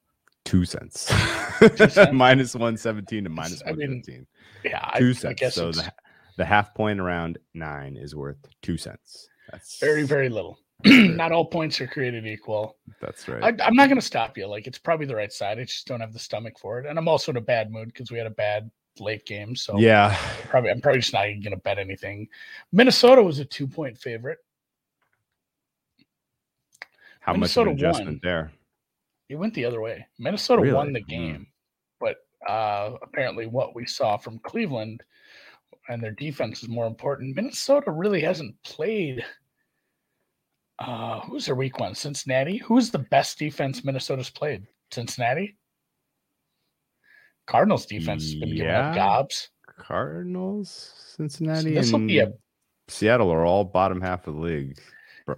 Two 0.45 0.65
cents. 0.65 1.03
cents? 1.77 2.13
minus 2.13 2.55
one 2.55 2.77
seventeen 2.77 3.25
to 3.25 3.31
minus 3.31 3.63
I 3.67 3.71
one 3.71 3.79
mean. 3.79 4.27
Yeah, 4.65 4.91
Two 4.97 5.11
I 5.11 5.13
cents. 5.13 5.41
guess 5.41 5.55
so 5.55 5.73
the 5.73 5.93
the 6.37 6.45
half 6.45 6.75
point 6.75 7.01
around 7.01 7.39
nine 7.55 7.97
is 7.97 8.15
worth 8.15 8.39
two 8.63 8.77
cents. 8.77 9.29
That's 9.51 9.79
very, 9.79 10.05
very 10.05 10.29
little. 10.29 10.59
not 10.85 11.33
all 11.33 11.45
points 11.45 11.81
are 11.81 11.87
created 11.87 12.27
equal. 12.27 12.77
That's 13.01 13.29
right. 13.29 13.43
I, 13.61 13.65
I'm 13.65 13.75
not 13.75 13.89
going 13.89 14.01
to 14.01 14.07
stop 14.07 14.39
you. 14.39 14.47
Like 14.47 14.67
it's 14.67 14.79
probably 14.79 15.07
the 15.07 15.17
right 15.17 15.33
side. 15.33 15.59
I 15.59 15.65
just 15.65 15.87
don't 15.87 16.01
have 16.01 16.13
the 16.13 16.19
stomach 16.19 16.59
for 16.59 16.79
it, 16.79 16.87
and 16.87 16.99
I'm 16.99 17.09
also 17.09 17.33
in 17.33 17.37
a 17.37 17.43
bad 17.43 17.71
mood 17.71 17.89
because 17.89 18.11
we 18.11 18.17
had 18.17 18.27
a 18.27 18.31
bad 18.31 18.71
late 18.99 19.27
game. 19.27 19.55
So 19.55 19.79
yeah. 19.79 20.17
probably 20.49 20.71
I'm 20.71 20.81
probably 20.81 21.01
just 21.01 21.13
not 21.13 21.29
even 21.29 21.43
going 21.43 21.55
to 21.55 21.61
bet 21.61 21.79
anything. 21.79 22.29
Minnesota 22.73 23.23
was 23.23 23.39
a 23.39 23.45
two 23.45 23.67
point 23.67 23.99
favorite. 23.99 24.39
How 27.21 27.35
much 27.35 27.57
of 27.57 27.67
an 27.67 27.75
adjustment 27.75 28.09
won. 28.09 28.21
there? 28.23 28.53
It 29.31 29.37
went 29.37 29.55
the 29.55 29.65
other 29.65 29.81
way. 29.81 30.05
Minnesota 30.19 30.61
won 30.75 30.89
Really? 30.89 30.93
the 31.01 31.05
Hmm. 31.05 31.09
game, 31.23 31.47
but 32.01 32.17
uh, 32.49 32.97
apparently 33.03 33.47
what 33.47 33.75
we 33.77 33.87
saw 33.87 34.17
from 34.17 34.39
Cleveland 34.41 35.03
and 35.89 36.03
their 36.03 36.11
defense 36.13 36.63
is 36.63 36.69
more 36.69 36.87
important. 36.87 37.37
Minnesota 37.37 37.91
really 37.93 38.21
hasn't 38.21 38.61
played. 38.65 39.25
Uh, 40.81 41.21
who's 41.21 41.47
their 41.47 41.55
weak 41.55 41.79
one? 41.79 41.95
Cincinnati. 41.95 42.57
Who's 42.59 42.91
the 42.91 42.99
best 42.99 43.39
defense 43.39 43.85
Minnesota's 43.85 44.31
played? 44.31 44.67
Cincinnati. 44.91 45.57
Cardinals 47.47 47.87
defense 47.87 48.23
has 48.25 48.35
been 48.35 48.49
giving 48.51 48.65
Yeah. 48.65 48.91
up 48.91 48.95
gobs. 48.95 49.51
Cardinals, 49.79 50.71
Cincinnati, 51.17 51.75
this'll 51.75 51.97
and 51.97 52.09
be 52.09 52.19
a- 52.19 52.33
Seattle 52.89 53.31
are 53.31 53.45
all 53.45 53.65
bottom 53.65 54.01
half 54.01 54.27
of 54.27 54.35
the 54.35 54.41
league. 54.41 54.79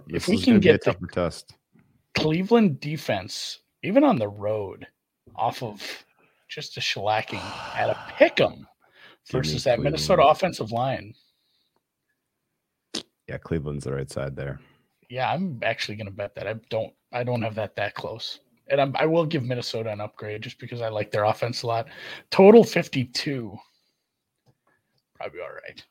This 0.07 0.27
we 0.27 0.35
is 0.35 0.43
can 0.43 0.53
gonna 0.53 0.59
be 0.61 0.69
a 0.69 0.71
get 0.73 0.81
the- 0.83 0.93
tougher 0.93 1.07
test. 1.07 1.53
Cleveland 2.15 2.79
defense, 2.79 3.59
even 3.83 4.03
on 4.03 4.17
the 4.17 4.27
road, 4.27 4.87
off 5.35 5.61
of 5.61 5.81
just 6.49 6.77
a 6.77 6.79
shellacking 6.79 7.43
at 7.75 7.89
a 7.89 7.97
pick 8.17 8.39
'em 8.39 8.67
versus 9.31 9.63
that 9.65 9.79
Minnesota 9.79 10.23
offensive 10.23 10.71
line. 10.71 11.13
Yeah, 13.27 13.37
Cleveland's 13.37 13.85
the 13.85 13.93
right 13.93 14.09
side 14.09 14.35
there. 14.35 14.59
Yeah, 15.09 15.31
I'm 15.31 15.59
actually 15.63 15.95
going 15.95 16.07
to 16.07 16.13
bet 16.13 16.35
that. 16.35 16.47
I 16.47 16.55
don't. 16.69 16.93
I 17.11 17.23
don't 17.23 17.43
have 17.43 17.55
that 17.55 17.75
that 17.75 17.93
close, 17.93 18.39
and 18.69 18.81
I'm, 18.81 18.95
I 18.97 19.05
will 19.05 19.25
give 19.25 19.43
Minnesota 19.43 19.91
an 19.91 20.01
upgrade 20.01 20.41
just 20.41 20.59
because 20.59 20.81
I 20.81 20.89
like 20.89 21.11
their 21.11 21.25
offense 21.25 21.61
a 21.61 21.67
lot. 21.67 21.87
Total 22.31 22.63
52. 22.63 23.55
Probably 25.15 25.39
all 25.39 25.53
right. 25.67 25.85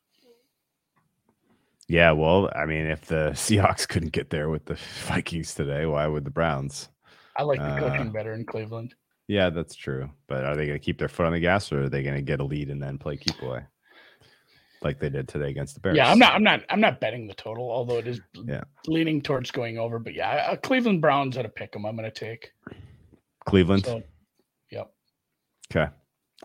Yeah, 1.88 2.12
well, 2.12 2.50
I 2.56 2.66
mean, 2.66 2.86
if 2.86 3.02
the 3.02 3.30
Seahawks 3.34 3.86
couldn't 3.86 4.12
get 4.12 4.30
there 4.30 4.48
with 4.48 4.64
the 4.64 4.78
Vikings 5.04 5.54
today, 5.54 5.86
why 5.86 6.06
would 6.06 6.24
the 6.24 6.30
Browns? 6.30 6.88
I 7.36 7.42
like 7.42 7.60
the 7.60 7.72
Uh, 7.72 7.78
coaching 7.78 8.12
better 8.12 8.34
in 8.34 8.44
Cleveland. 8.44 8.94
Yeah, 9.28 9.50
that's 9.50 9.74
true. 9.74 10.10
But 10.26 10.44
are 10.44 10.56
they 10.56 10.66
going 10.66 10.78
to 10.78 10.84
keep 10.84 10.98
their 10.98 11.08
foot 11.08 11.26
on 11.26 11.32
the 11.32 11.40
gas, 11.40 11.72
or 11.72 11.84
are 11.84 11.88
they 11.88 12.02
going 12.02 12.16
to 12.16 12.22
get 12.22 12.40
a 12.40 12.44
lead 12.44 12.70
and 12.70 12.82
then 12.82 12.98
play 12.98 13.16
keep 13.16 13.40
away, 13.40 13.62
like 14.82 14.98
they 14.98 15.08
did 15.08 15.28
today 15.28 15.48
against 15.48 15.74
the 15.74 15.80
Bears? 15.80 15.96
Yeah, 15.96 16.10
I'm 16.10 16.18
not. 16.18 16.34
I'm 16.34 16.42
not. 16.42 16.64
I'm 16.68 16.80
not 16.80 17.00
betting 17.00 17.26
the 17.26 17.34
total, 17.34 17.70
although 17.70 17.98
it 17.98 18.06
is 18.06 18.20
Yeah. 18.46 18.64
leaning 18.86 19.22
towards 19.22 19.50
going 19.50 19.78
over. 19.78 19.98
But 19.98 20.14
yeah, 20.14 20.48
uh, 20.50 20.56
Cleveland 20.56 21.00
Browns 21.00 21.36
at 21.38 21.46
a 21.46 21.48
pick 21.48 21.74
'em. 21.74 21.86
I'm 21.86 21.96
going 21.96 22.10
to 22.10 22.14
take. 22.18 22.52
Cleveland. 23.46 23.86
So, 23.86 24.02
yep. 24.70 24.92
Okay. 25.70 25.90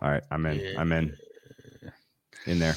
All 0.00 0.10
right. 0.10 0.22
I'm 0.30 0.46
in. 0.46 0.78
I'm 0.78 0.92
in. 0.92 1.16
In 2.46 2.58
there. 2.58 2.76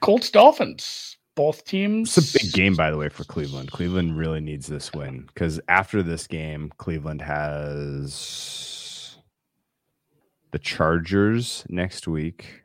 Colts 0.00 0.30
Dolphins. 0.30 1.16
Both 1.36 1.64
teams. 1.64 2.16
It's 2.16 2.34
a 2.34 2.38
big 2.38 2.52
game, 2.52 2.76
by 2.76 2.90
the 2.90 2.96
way, 2.96 3.08
for 3.08 3.24
Cleveland. 3.24 3.72
Cleveland 3.72 4.16
really 4.16 4.40
needs 4.40 4.68
this 4.68 4.92
win 4.92 5.24
because 5.26 5.60
after 5.68 6.02
this 6.02 6.26
game, 6.26 6.72
Cleveland 6.78 7.22
has 7.22 9.16
the 10.52 10.58
Chargers 10.60 11.64
next 11.68 12.06
week. 12.06 12.62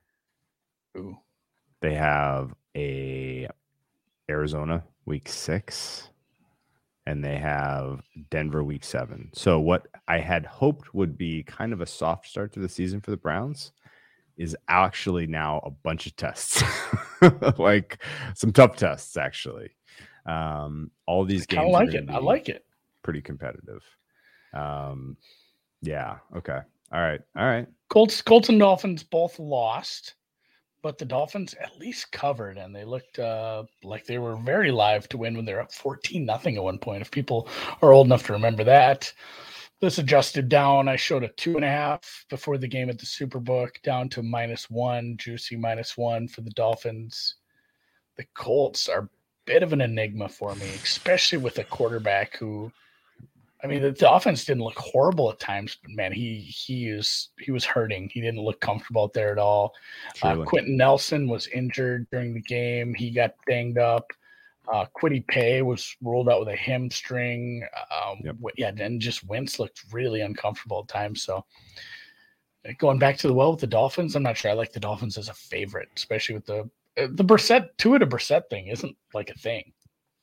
Ooh. 0.96 1.18
They 1.82 1.96
have 1.96 2.54
a 2.76 3.48
Arizona 4.30 4.84
week 5.06 5.28
six, 5.28 6.10
and 7.08 7.24
they 7.24 7.38
have 7.38 8.04
Denver 8.30 8.64
week 8.64 8.84
seven. 8.84 9.32
So 9.34 9.60
what 9.60 9.88
I 10.08 10.20
had 10.20 10.46
hoped 10.46 10.94
would 10.94 11.18
be 11.18 11.42
kind 11.42 11.74
of 11.74 11.82
a 11.82 11.88
soft 11.88 12.28
start 12.28 12.54
to 12.54 12.60
the 12.60 12.70
season 12.70 13.02
for 13.02 13.10
the 13.10 13.18
Browns 13.18 13.72
is 14.40 14.56
actually 14.70 15.28
now 15.28 15.60
a 15.64 15.70
bunch 15.70 16.08
of 16.08 16.16
tests, 16.16 16.64
like 17.60 18.02
some 18.34 18.52
tough 18.52 18.78
tests 18.78 19.18
actually. 19.18 19.70
Um, 20.26 20.90
all 21.06 21.26
these 21.26 21.46
games, 21.46 21.66
I 21.68 21.70
like 21.70 21.94
it. 21.94 22.10
I 22.10 22.18
like 22.18 22.50
it. 22.50 22.66
pretty 23.04 23.22
competitive. 23.22 23.84
Um, 24.54 25.18
yeah. 25.82 26.18
Okay. 26.36 26.60
All 26.92 27.02
right. 27.02 27.20
All 27.36 27.46
right. 27.46 27.68
Colts, 27.90 28.22
Colts 28.22 28.50
and 28.50 28.60
Dolphins 28.60 29.04
both 29.04 29.38
lost, 29.40 30.16
but 30.82 30.98
the 30.98 31.06
Dolphins 31.06 31.54
at 31.62 31.78
least 31.78 32.12
covered, 32.12 32.58
and 32.58 32.74
they 32.74 32.86
looked 32.86 33.20
uh, 33.20 33.64
like 33.84 34.06
they 34.06 34.20
were 34.20 34.38
very 34.38 34.72
live 34.72 35.10
to 35.10 35.18
win 35.18 35.36
when 35.36 35.46
they're 35.46 35.62
up 35.62 35.74
fourteen 35.74 36.26
nothing 36.26 36.56
at 36.56 36.64
one 36.64 36.80
point. 36.80 37.02
If 37.02 37.12
people 37.12 37.50
are 37.82 37.92
old 37.92 38.08
enough 38.08 38.26
to 38.28 38.34
remember 38.34 38.64
that, 38.64 39.12
this 39.82 39.98
adjusted 39.98 40.50
down. 40.50 40.88
I 40.88 40.96
showed 40.96 41.24
a 41.24 41.30
two 41.30 41.56
and 41.56 41.64
a 41.64 41.70
half 41.70 42.26
before 42.30 42.58
the 42.58 42.68
game 42.68 42.90
at 42.90 43.00
the 43.00 43.06
Superbook, 43.06 43.82
down 43.82 44.10
to 44.10 44.24
minus 44.24 44.70
one, 44.70 45.16
juicy 45.18 45.56
minus 45.56 45.98
one 45.98 46.28
for 46.28 46.42
the 46.42 46.52
Dolphins. 46.52 47.36
The 48.18 48.26
Colts 48.36 48.90
are 48.90 49.00
a 49.00 49.10
bit 49.46 49.64
of 49.64 49.72
an 49.72 49.82
enigma 49.82 50.28
for 50.28 50.54
me, 50.56 50.68
especially 50.84 51.38
with 51.38 51.60
a 51.60 51.64
quarterback 51.64 52.36
who. 52.38 52.72
I 53.62 53.68
mean, 53.68 53.82
the, 53.82 53.92
the 53.92 54.10
offense 54.10 54.46
didn't 54.46 54.64
look 54.64 54.78
horrible 54.78 55.30
at 55.30 55.40
times, 55.40 55.78
but 55.82 55.92
man, 55.92 56.14
he 56.14 56.40
he 56.40 56.88
is 56.88 57.30
he 57.40 57.52
was 57.52 57.66
hurting. 57.66 58.10
He 58.10 58.22
didn't 58.22 58.42
look 58.42 58.62
comfortable 58.62 59.04
out 59.04 59.14
there 59.14 59.34
at 59.34 59.38
all. 59.38 59.74
Uh, 60.22 60.44
Quenton 60.46 60.78
Nelson 60.78 61.28
was 61.28 61.48
injured 61.48 62.08
during 62.10 62.34
the 62.34 62.42
game. 62.42 62.94
He 62.94 63.12
got 63.12 63.36
banged 63.48 63.78
up. 63.78 64.14
Uh, 64.72 64.86
Kwity 64.96 65.26
Paye 65.28 65.62
was 65.62 65.96
rolled 66.02 66.30
out 66.30 66.40
with 66.40 66.50
a 66.50 66.56
hamstring. 66.56 67.64
Um, 67.92 68.20
Yep. 68.24 68.36
Yeah, 68.58 68.72
and 68.78 69.02
just 69.02 69.24
Wentz 69.26 69.60
looked 69.60 69.84
really 69.92 70.22
uncomfortable 70.22 70.82
at 70.82 70.88
times. 70.94 71.24
So 71.24 71.46
uh, 72.68 72.72
going 72.78 73.00
back 73.00 73.18
to 73.18 73.28
the 73.28 73.34
well 73.34 73.52
with 73.52 73.62
the 73.62 73.68
Dolphins, 73.68 74.16
I'm 74.16 74.24
not 74.24 74.38
sure. 74.38 74.52
I 74.52 74.54
like 74.54 74.72
the 74.72 74.80
Dolphins 74.80 75.18
as 75.18 75.30
a 75.30 75.34
favorite, 75.34 75.90
especially 75.96 76.36
with 76.36 76.46
the 76.46 76.70
uh, 76.98 77.08
the 77.12 77.24
Brissett 77.24 77.70
Tua 77.78 78.00
to 78.00 78.08
Brissett 78.08 78.50
thing 78.50 78.68
isn't 78.68 78.96
like 79.14 79.30
a 79.30 79.40
thing. 79.40 79.72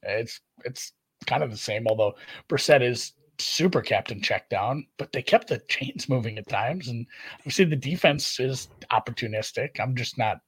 It's 0.02 0.40
it's 0.64 0.92
kind 1.26 1.42
of 1.42 1.50
the 1.50 1.56
same, 1.56 1.86
although 1.88 2.14
Brissett 2.48 2.82
is 2.82 3.12
super 3.38 3.82
captain 3.82 4.20
check 4.20 4.48
down, 4.48 4.86
but 4.96 5.12
they 5.12 5.22
kept 5.22 5.48
the 5.48 5.60
chains 5.68 6.08
moving 6.08 6.38
at 6.38 6.48
times, 6.48 6.88
and 6.88 7.06
obviously 7.38 7.64
the 7.64 7.76
defense 7.76 8.38
is 8.38 8.68
opportunistic. 8.92 9.80
I'm 9.80 9.96
just 9.96 10.18
not 10.18 10.38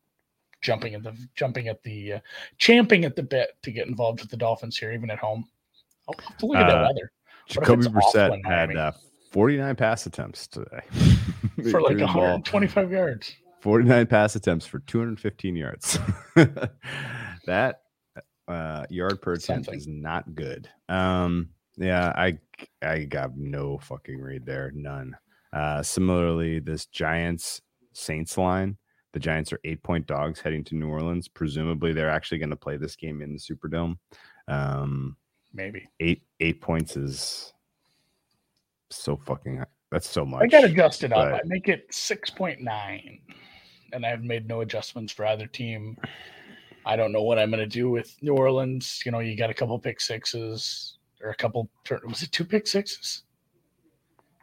jumping 0.61 0.95
at 0.95 1.03
the 1.03 1.17
jumping 1.35 1.69
at 1.69 1.83
the 1.83 2.15
uh, 2.15 2.21
champing 2.59 3.05
at 3.05 3.17
the 3.17 3.23
bit 3.23 3.51
to 3.63 3.71
get 3.71 3.87
involved 3.87 4.21
with 4.21 4.31
the 4.31 4.37
Dolphins 4.37 4.77
here, 4.77 4.93
even 4.93 5.11
at 5.11 5.19
home. 5.19 5.45
To 6.39 6.47
look 6.47 6.57
at 6.57 6.67
that 6.67 6.77
Uh, 6.79 6.87
weather 6.89 7.13
Jacoby 7.47 7.87
Brissett 7.87 8.45
had 8.47 8.77
uh, 8.77 8.93
49 9.31 9.77
pass 9.77 10.07
attempts 10.07 10.47
today 10.47 10.81
for 11.71 11.83
like 11.83 11.97
Threw 11.99 12.01
the 12.01 12.07
ball 12.07 12.23
125 12.23 12.91
yards. 12.93 13.35
49 13.61 14.07
pass 14.07 14.37
attempts 14.37 14.65
for 14.67 14.79
215 14.81 15.57
yards. 15.57 15.99
that 17.47 17.83
uh, 18.47 18.87
yard 18.89 19.21
per 19.21 19.35
attempt 19.35 19.67
Something. 19.67 19.75
is 19.79 19.87
not 19.87 20.35
good. 20.35 20.69
Um, 20.89 21.51
yeah, 21.77 22.13
I 22.17 22.39
I 22.83 23.05
got 23.05 23.37
no 23.37 23.79
fucking 23.79 24.21
read 24.21 24.47
there, 24.47 24.73
none. 24.75 25.17
Uh, 25.53 25.83
similarly, 25.83 26.59
this 26.59 26.87
Giants 26.87 27.61
Saints 27.93 28.37
line, 28.39 28.77
the 29.13 29.21
Giants 29.21 29.53
are 29.53 29.61
eight 29.65 29.83
point 29.83 30.07
dogs 30.07 30.41
heading 30.41 30.65
to 30.65 30.75
New 30.75 30.89
Orleans. 30.89 31.29
Presumably, 31.29 31.93
they're 31.93 32.11
actually 32.11 32.39
going 32.39 32.51
to 32.51 32.57
play 32.57 32.77
this 32.77 32.97
game 32.97 33.23
in 33.23 33.33
the 33.33 33.39
Superdome. 33.39 33.97
Um, 34.49 35.17
Maybe 35.55 35.89
eight 36.01 36.23
eight 36.41 36.61
points 36.61 36.97
is 36.97 37.53
so 38.91 39.17
fucking. 39.17 39.65
That's 39.91 40.09
so 40.09 40.25
much. 40.27 40.43
I 40.43 40.47
got 40.47 40.65
adjusted 40.65 41.13
up. 41.15 41.33
I 41.33 41.41
make 41.47 41.69
it 41.69 41.91
6.9, 41.91 43.21
and 43.95 44.05
I've 44.05 44.23
made 44.23 44.47
no 44.47 44.61
adjustments 44.61 45.15
for 45.15 45.25
either 45.25 45.47
team. 45.47 45.97
I 46.85 46.95
don't 46.95 47.11
know 47.11 47.23
what 47.23 47.39
I'm 47.39 47.51
going 47.51 47.61
to 47.61 47.67
do 47.67 47.91
with 47.91 48.15
New 48.21 48.35
Orleans. 48.35 49.03
You 49.07 49.13
know, 49.13 49.21
you 49.21 49.35
got 49.35 49.49
a 49.49 49.55
couple 49.55 49.79
pick 49.79 50.01
sixes 50.01 50.99
or 51.23 51.31
a 51.31 51.35
couple. 51.35 51.71
Was 52.07 52.23
it 52.23 52.33
two 52.33 52.45
pick 52.45 52.67
sixes? 52.67 53.23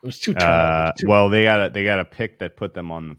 It 0.01 0.05
was 0.05 0.19
two. 0.19 0.35
Uh, 0.35 0.91
two- 0.97 1.07
well, 1.07 1.29
they 1.29 1.43
got 1.43 1.67
a 1.67 1.69
they 1.69 1.83
got 1.83 1.99
a 1.99 2.05
pick 2.05 2.39
that 2.39 2.55
put 2.57 2.73
them 2.73 2.91
on 2.91 3.09
the 3.09 3.15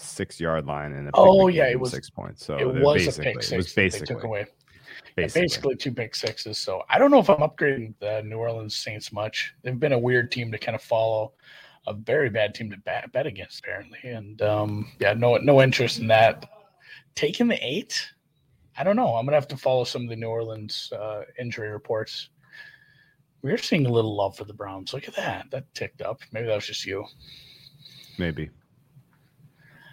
six 0.00 0.40
yard 0.40 0.66
line, 0.66 0.92
and 0.92 1.08
a 1.08 1.10
Oh, 1.14 1.48
yeah, 1.48 1.68
it 1.68 1.78
was- 1.78 1.90
six 1.90 2.10
points. 2.10 2.44
So 2.44 2.56
it 2.56 2.64
was 2.66 2.76
a 2.76 3.06
basically- 3.06 3.24
pick 3.24 3.36
It 3.36 3.44
six. 3.44 3.56
was 3.56 3.66
that 3.66 3.74
they 3.76 3.84
basically 3.86 4.06
took 4.06 4.24
away. 4.24 4.46
basically. 5.16 5.42
basically 5.42 5.76
two 5.76 5.92
pick 5.92 6.14
sixes. 6.14 6.58
So 6.58 6.82
I 6.88 6.98
don't 6.98 7.10
know 7.10 7.18
if 7.20 7.28
I'm 7.30 7.38
upgrading 7.38 7.94
the 8.00 8.22
New 8.22 8.36
Orleans 8.38 8.76
Saints 8.76 9.12
much. 9.12 9.54
They've 9.62 9.78
been 9.78 9.92
a 9.92 9.98
weird 9.98 10.30
team 10.32 10.50
to 10.52 10.58
kind 10.58 10.74
of 10.74 10.82
follow, 10.82 11.32
a 11.86 11.94
very 11.94 12.30
bad 12.30 12.54
team 12.54 12.70
to 12.70 12.76
bet, 12.78 13.10
bet 13.12 13.26
against 13.26 13.60
apparently. 13.60 13.98
And 14.04 14.40
um, 14.42 14.90
yeah, 14.98 15.14
no 15.14 15.36
no 15.38 15.60
interest 15.62 15.98
in 15.98 16.06
that. 16.08 16.48
Taking 17.14 17.48
the 17.48 17.58
eight, 17.66 18.08
I 18.78 18.84
don't 18.84 18.96
know. 18.96 19.16
I'm 19.16 19.24
gonna 19.26 19.36
have 19.36 19.48
to 19.48 19.56
follow 19.56 19.84
some 19.84 20.02
of 20.04 20.08
the 20.08 20.16
New 20.16 20.28
Orleans 20.28 20.92
uh, 20.92 21.22
injury 21.38 21.70
reports. 21.70 22.30
We're 23.42 23.56
seeing 23.58 23.86
a 23.86 23.90
little 23.90 24.14
love 24.14 24.36
for 24.36 24.44
the 24.44 24.52
Browns. 24.54 24.92
Look 24.92 25.08
at 25.08 25.16
that. 25.16 25.50
That 25.50 25.72
ticked 25.74 26.02
up. 26.02 26.20
Maybe 26.32 26.46
that 26.46 26.54
was 26.54 26.66
just 26.66 26.84
you. 26.86 27.04
maybe. 28.18 28.50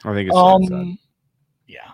I 0.07 0.13
think 0.13 0.29
it's 0.29 0.37
um, 0.37 0.63
Um, 0.73 0.99
yeah. 1.67 1.91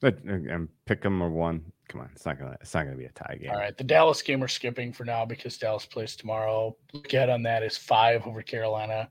but 0.00 0.18
uh, 0.28 0.32
and 0.32 0.68
pick 0.86 1.02
them 1.02 1.22
or 1.22 1.30
one. 1.30 1.64
Come 1.88 2.02
on, 2.02 2.10
it's 2.14 2.26
not 2.26 2.38
gonna 2.38 2.56
it's 2.60 2.74
not 2.74 2.84
gonna 2.84 2.96
be 2.96 3.06
a 3.06 3.10
tie 3.12 3.36
game. 3.40 3.50
All 3.50 3.56
right, 3.56 3.76
the 3.76 3.84
Dallas 3.84 4.20
game 4.20 4.40
we're 4.40 4.48
skipping 4.48 4.92
for 4.92 5.04
now 5.04 5.24
because 5.24 5.56
Dallas 5.56 5.86
plays 5.86 6.16
tomorrow. 6.16 6.76
Look 6.92 7.12
ahead 7.14 7.30
on 7.30 7.42
that 7.44 7.62
is 7.62 7.76
five 7.78 8.26
over 8.26 8.42
Carolina. 8.42 9.08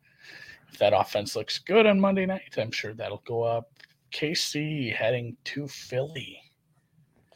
If 0.71 0.77
that 0.79 0.93
offense 0.93 1.35
looks 1.35 1.57
good 1.59 1.85
on 1.87 1.99
Monday 1.99 2.25
night, 2.25 2.55
I'm 2.57 2.71
sure 2.71 2.93
that'll 2.93 3.23
go 3.25 3.41
up. 3.41 3.71
KC 4.11 4.93
heading 4.93 5.35
to 5.45 5.67
Philly. 5.67 6.39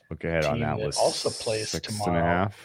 Look 0.09 0.23
ahead 0.25 0.45
on 0.45 0.55
team 0.55 0.61
that 0.63 0.77
that 0.77 0.85
was 0.85 0.97
also 0.97 1.29
plays 1.29 1.69
six 1.69 1.87
and 1.87 1.95
a 2.01 2.03
tomorrow. 2.03 2.23
half. 2.25 2.57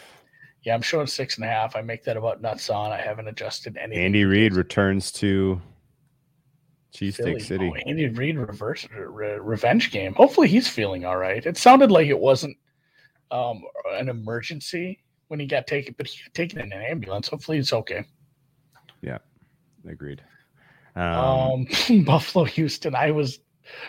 Yeah, 0.65 0.75
I'm 0.75 0.83
showing 0.83 1.07
six 1.07 1.37
and 1.37 1.45
a 1.45 1.49
half. 1.49 1.77
I 1.77 1.81
make 1.81 2.03
that 2.05 2.17
about 2.17 2.43
nuts 2.43 2.69
on. 2.71 2.91
I 2.91 3.01
haven't 3.01 3.29
adjusted 3.29 3.77
anything. 3.77 4.05
Andy 4.05 4.25
Reid 4.25 4.55
returns 4.55 5.13
to 5.13 5.61
Philly. 5.61 5.63
Cheesesteak 6.95 7.43
City. 7.43 7.71
Oh, 7.73 7.75
Andy 7.87 8.09
Reid 8.09 8.39
reverse 8.39 8.87
re- 8.91 9.39
revenge 9.39 9.91
game. 9.91 10.15
Hopefully 10.15 10.49
he's 10.49 10.69
feeling 10.69 11.05
all 11.05 11.17
right. 11.17 11.45
It 11.45 11.57
sounded 11.57 11.91
like 11.91 12.07
it 12.09 12.19
wasn't 12.19 12.57
um, 13.31 13.63
an 13.93 14.09
emergency 14.09 15.03
when 15.29 15.41
he 15.41 15.47
got 15.47 15.67
taken, 15.67 15.95
but 15.99 16.07
he 16.07 16.23
got 16.23 16.35
taken 16.35 16.61
in 16.61 16.73
an 16.73 16.83
ambulance. 16.83 17.29
Hopefully 17.29 17.59
it's 17.59 17.73
okay. 17.73 18.05
Yeah, 19.03 19.19
agreed. 19.89 20.23
Um, 20.95 21.67
Um, 21.91 22.05
Buffalo, 22.05 22.45
Houston. 22.45 22.95
I 22.95 23.11
was, 23.11 23.41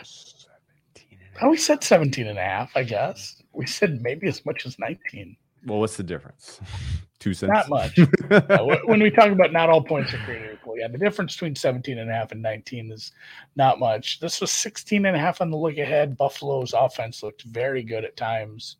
17 0.02 1.18
and 1.20 1.38
oh, 1.42 1.50
we 1.50 1.56
said 1.56 1.82
17 1.82 2.26
and 2.26 2.38
a 2.38 2.42
half, 2.42 2.76
I 2.76 2.82
guess. 2.82 3.42
We 3.52 3.66
said 3.66 4.02
maybe 4.02 4.28
as 4.28 4.44
much 4.44 4.66
as 4.66 4.78
19. 4.78 5.36
Well, 5.64 5.80
what's 5.80 5.96
the 5.96 6.02
difference? 6.02 6.60
Two 7.18 7.34
cents. 7.34 7.52
Not 7.52 7.68
much. 7.68 7.98
When 8.86 9.02
we 9.02 9.10
talk 9.10 9.30
about 9.30 9.52
not 9.52 9.68
all 9.68 9.82
points 9.82 10.14
are 10.14 10.18
created 10.18 10.54
equal, 10.54 10.78
yeah, 10.78 10.86
the 10.86 10.98
difference 10.98 11.34
between 11.34 11.56
17 11.56 11.98
and 11.98 12.08
a 12.08 12.12
half 12.12 12.30
and 12.30 12.40
19 12.40 12.92
is 12.92 13.10
not 13.56 13.80
much. 13.80 14.20
This 14.20 14.40
was 14.40 14.52
16 14.52 15.04
and 15.04 15.16
a 15.16 15.18
half 15.18 15.40
on 15.40 15.50
the 15.50 15.56
look 15.56 15.78
ahead. 15.78 16.16
Buffalo's 16.16 16.74
offense 16.74 17.22
looked 17.22 17.42
very 17.42 17.82
good 17.82 18.04
at 18.04 18.16
times. 18.16 18.76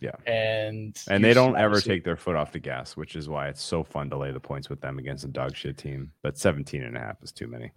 Yeah. 0.00 0.14
And 0.26 0.96
and 1.08 1.24
they 1.24 1.34
don't 1.34 1.56
ever 1.56 1.80
take 1.80 2.04
their 2.04 2.16
foot 2.16 2.36
off 2.36 2.52
the 2.52 2.58
gas, 2.58 2.96
which 2.96 3.16
is 3.16 3.28
why 3.28 3.48
it's 3.48 3.62
so 3.62 3.82
fun 3.82 4.10
to 4.10 4.16
lay 4.16 4.32
the 4.32 4.40
points 4.40 4.68
with 4.68 4.80
them 4.80 4.98
against 4.98 5.24
a 5.24 5.28
dog 5.28 5.56
shit 5.56 5.76
team. 5.78 6.12
But 6.22 6.38
17 6.38 6.82
and 6.82 6.96
a 6.96 7.00
half 7.00 7.22
is 7.22 7.32
too 7.32 7.46
many. 7.46 7.72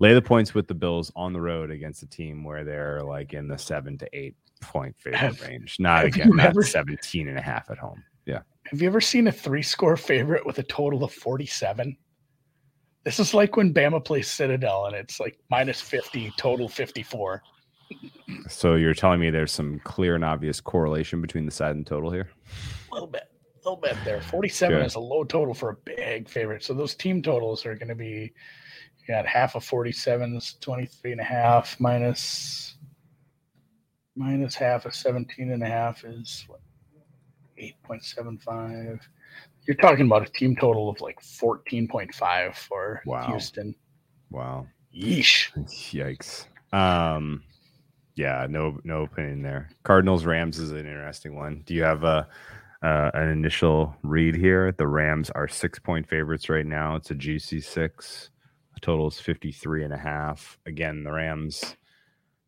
Lay 0.00 0.14
the 0.14 0.22
points 0.22 0.54
with 0.54 0.68
the 0.68 0.74
Bills 0.74 1.10
on 1.16 1.32
the 1.32 1.40
road 1.40 1.70
against 1.70 2.02
a 2.02 2.06
team 2.06 2.44
where 2.44 2.64
they're 2.64 3.02
like 3.02 3.32
in 3.32 3.48
the 3.48 3.58
seven 3.58 3.96
to 3.98 4.08
eight 4.12 4.36
point 4.60 4.94
favorite 5.00 5.18
Have- 5.18 5.40
range. 5.42 5.76
Not 5.78 6.04
again, 6.04 6.30
not 6.36 6.46
ever- 6.46 6.62
17 6.62 7.28
and 7.28 7.38
a 7.38 7.42
half 7.42 7.70
at 7.70 7.78
home. 7.78 8.02
Yeah. 8.26 8.40
Have 8.66 8.82
you 8.82 8.88
ever 8.88 9.00
seen 9.00 9.26
a 9.28 9.32
three 9.32 9.62
score 9.62 9.96
favorite 9.96 10.44
with 10.44 10.58
a 10.58 10.62
total 10.64 11.02
of 11.04 11.12
47? 11.12 11.96
This 13.04 13.18
is 13.18 13.32
like 13.32 13.56
when 13.56 13.72
Bama 13.72 14.04
plays 14.04 14.28
Citadel 14.28 14.86
and 14.86 14.94
it's 14.94 15.18
like 15.18 15.38
minus 15.50 15.80
50, 15.80 16.32
total 16.36 16.68
54. 16.68 17.42
So 18.48 18.74
you're 18.74 18.92
telling 18.92 19.20
me 19.20 19.30
there's 19.30 19.52
some 19.52 19.80
clear 19.84 20.14
and 20.14 20.24
obvious 20.24 20.60
correlation 20.60 21.22
between 21.22 21.46
the 21.46 21.50
side 21.50 21.74
and 21.76 21.86
total 21.86 22.10
here? 22.10 22.28
A 22.90 22.94
little 22.94 23.08
bit, 23.08 23.22
a 23.54 23.58
little 23.68 23.80
bit 23.80 23.96
there. 24.04 24.20
47 24.20 24.76
Okay. 24.76 24.84
is 24.84 24.96
a 24.96 25.00
low 25.00 25.24
total 25.24 25.54
for 25.54 25.70
a 25.70 25.76
big 25.86 26.28
favorite. 26.28 26.62
So 26.62 26.74
those 26.74 26.94
team 26.94 27.22
totals 27.22 27.64
are 27.64 27.74
going 27.74 27.88
to 27.88 27.94
be, 27.94 28.30
you 29.00 29.06
got 29.14 29.24
half 29.26 29.54
of 29.54 29.64
47 29.64 30.36
is 30.36 30.56
23 30.60 31.12
and 31.12 31.20
a 31.22 31.24
half 31.24 31.80
minus, 31.80 32.76
minus 34.18 34.54
half 34.54 34.84
of 34.84 34.94
17 34.94 35.52
and 35.52 35.62
a 35.62 35.66
half 35.66 36.04
is 36.04 36.44
what, 36.48 36.60
8.75. 37.90 39.00
You're 39.66 39.76
talking 39.76 40.06
about 40.06 40.26
a 40.28 40.30
team 40.32 40.56
total 40.56 40.88
of 40.90 41.00
like 41.00 41.20
14.5 41.20 42.54
for 42.56 43.02
Wow. 43.06 43.26
Houston. 43.28 43.74
Wow. 44.30 44.66
Yeesh. 44.94 45.50
Yikes. 45.92 46.46
Um, 46.76 47.42
yeah, 48.16 48.46
no, 48.48 48.78
no 48.84 49.02
opinion 49.02 49.42
there. 49.42 49.68
Cardinals 49.84 50.24
Rams 50.24 50.58
is 50.58 50.72
an 50.72 50.78
interesting 50.78 51.36
one. 51.36 51.62
Do 51.66 51.74
you 51.74 51.82
have 51.82 52.04
a 52.04 52.26
uh, 52.82 53.10
an 53.14 53.28
initial 53.28 53.96
read 54.02 54.36
here? 54.36 54.72
The 54.72 54.86
Rams 54.86 55.30
are 55.30 55.48
six 55.48 55.78
point 55.78 56.08
favorites 56.08 56.48
right 56.48 56.66
now. 56.66 56.96
It's 56.96 57.10
a 57.10 57.14
GC 57.14 57.62
six. 57.64 58.30
The 58.74 58.80
total 58.80 59.08
is 59.08 59.18
53 59.20 59.84
and 59.84 59.92
a 59.92 59.98
half. 59.98 60.58
Again, 60.66 61.02
the 61.04 61.12
Rams, 61.12 61.76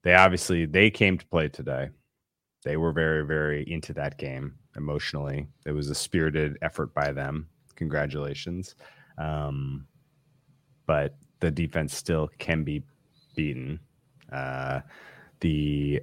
they 0.02 0.14
obviously 0.14 0.66
they 0.66 0.90
came 0.90 1.18
to 1.18 1.26
play 1.26 1.48
today. 1.48 1.90
They 2.64 2.76
were 2.76 2.92
very, 2.92 3.24
very 3.24 3.70
into 3.70 3.92
that 3.94 4.18
game 4.18 4.54
emotionally. 4.76 5.46
It 5.66 5.72
was 5.72 5.88
a 5.88 5.94
spirited 5.94 6.58
effort 6.62 6.92
by 6.94 7.12
them. 7.12 7.48
Congratulations. 7.76 8.74
Um, 9.18 9.86
but 10.86 11.16
the 11.40 11.50
defense 11.50 11.94
still 11.94 12.28
can 12.38 12.64
be 12.64 12.82
beaten. 13.34 13.80
Uh, 14.30 14.80
the 15.40 16.02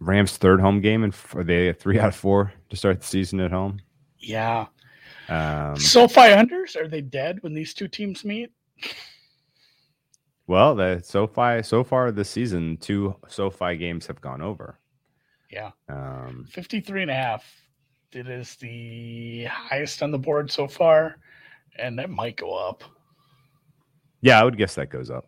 Rams' 0.00 0.36
third 0.36 0.60
home 0.60 0.80
game, 0.80 1.04
and 1.04 1.14
are 1.34 1.44
they 1.44 1.72
three 1.72 1.98
out 1.98 2.08
of 2.08 2.16
four 2.16 2.52
to 2.70 2.76
start 2.76 3.00
the 3.00 3.06
season 3.06 3.40
at 3.40 3.50
home? 3.50 3.80
Yeah. 4.18 4.66
Um, 5.28 5.76
SoFi 5.76 6.20
unders 6.20 6.76
are 6.76 6.88
they 6.88 7.00
dead 7.00 7.42
when 7.42 7.54
these 7.54 7.74
two 7.74 7.88
teams 7.88 8.24
meet? 8.24 8.50
Well, 10.48 10.74
the 10.74 11.00
SoFi 11.04 11.62
so 11.62 11.84
far 11.84 12.10
this 12.10 12.28
season, 12.28 12.76
two 12.78 13.14
SoFi 13.28 13.76
games 13.76 14.06
have 14.08 14.20
gone 14.20 14.42
over. 14.42 14.78
Yeah. 15.50 15.70
Um, 15.88 16.46
53 16.50 17.02
and 17.02 17.10
a 17.10 17.14
half. 17.14 17.44
It 18.12 18.28
is 18.28 18.56
the 18.56 19.44
highest 19.44 20.02
on 20.02 20.10
the 20.10 20.18
board 20.18 20.50
so 20.50 20.66
far, 20.66 21.18
and 21.78 21.98
that 21.98 22.10
might 22.10 22.36
go 22.36 22.54
up. 22.54 22.82
yeah, 24.22 24.40
I 24.40 24.44
would 24.44 24.56
guess 24.56 24.74
that 24.76 24.88
goes 24.90 25.10
up. 25.10 25.26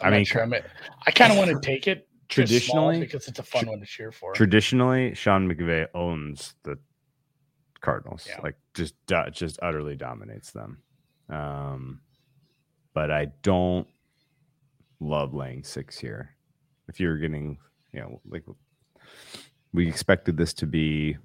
I'm 0.00 0.12
I 0.12 0.16
mean, 0.16 0.24
sure. 0.26 0.42
I'm, 0.42 0.52
I 1.06 1.10
kind 1.10 1.32
of 1.32 1.38
want 1.38 1.50
to 1.50 1.60
take 1.60 1.86
it 1.88 2.06
Traditionally- 2.28 3.00
because 3.00 3.28
it's 3.28 3.38
a 3.38 3.42
fun 3.42 3.66
one 3.66 3.80
to 3.80 3.86
cheer 3.86 4.12
for. 4.12 4.32
Traditionally, 4.34 5.14
Sean 5.14 5.48
McVay 5.48 5.86
owns 5.94 6.54
the 6.64 6.78
Cardinals, 7.80 8.26
Yeah. 8.28 8.40
like 8.42 8.56
just 8.74 8.94
just 9.32 9.58
utterly 9.62 9.94
dominates 9.96 10.50
them. 10.50 10.78
Um, 11.28 12.00
but 12.94 13.10
I 13.10 13.26
don't 13.42 13.86
love 15.04 15.34
laying 15.34 15.62
six 15.62 15.98
here. 15.98 16.30
If 16.88 16.98
you're 16.98 17.18
getting, 17.18 17.58
you 17.92 18.00
know, 18.00 18.20
like 18.28 18.44
we 19.72 19.88
expected 19.88 20.36
this 20.36 20.52
to 20.54 20.66
be 20.66 21.16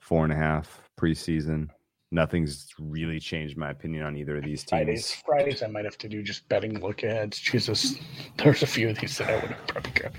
four 0.00 0.24
and 0.24 0.32
a 0.32 0.36
half 0.36 0.82
preseason. 0.98 1.68
Nothing's 2.12 2.72
really 2.78 3.18
changed 3.18 3.56
my 3.56 3.70
opinion 3.70 4.04
on 4.04 4.16
either 4.16 4.36
of 4.36 4.44
these 4.44 4.60
teams. 4.60 4.68
Fridays, 4.70 5.12
Fridays 5.26 5.62
I 5.62 5.66
might 5.66 5.84
have 5.84 5.98
to 5.98 6.08
do 6.08 6.22
just 6.22 6.48
betting 6.48 6.80
look 6.80 7.02
aheads. 7.02 7.38
Jesus, 7.38 7.96
there's 8.38 8.62
a 8.62 8.66
few 8.66 8.88
of 8.90 8.98
these 8.98 9.18
that 9.18 9.28
I 9.28 9.34
would 9.34 9.50
have 9.50 9.66
probably 9.66 9.92
grabbed. 9.92 10.16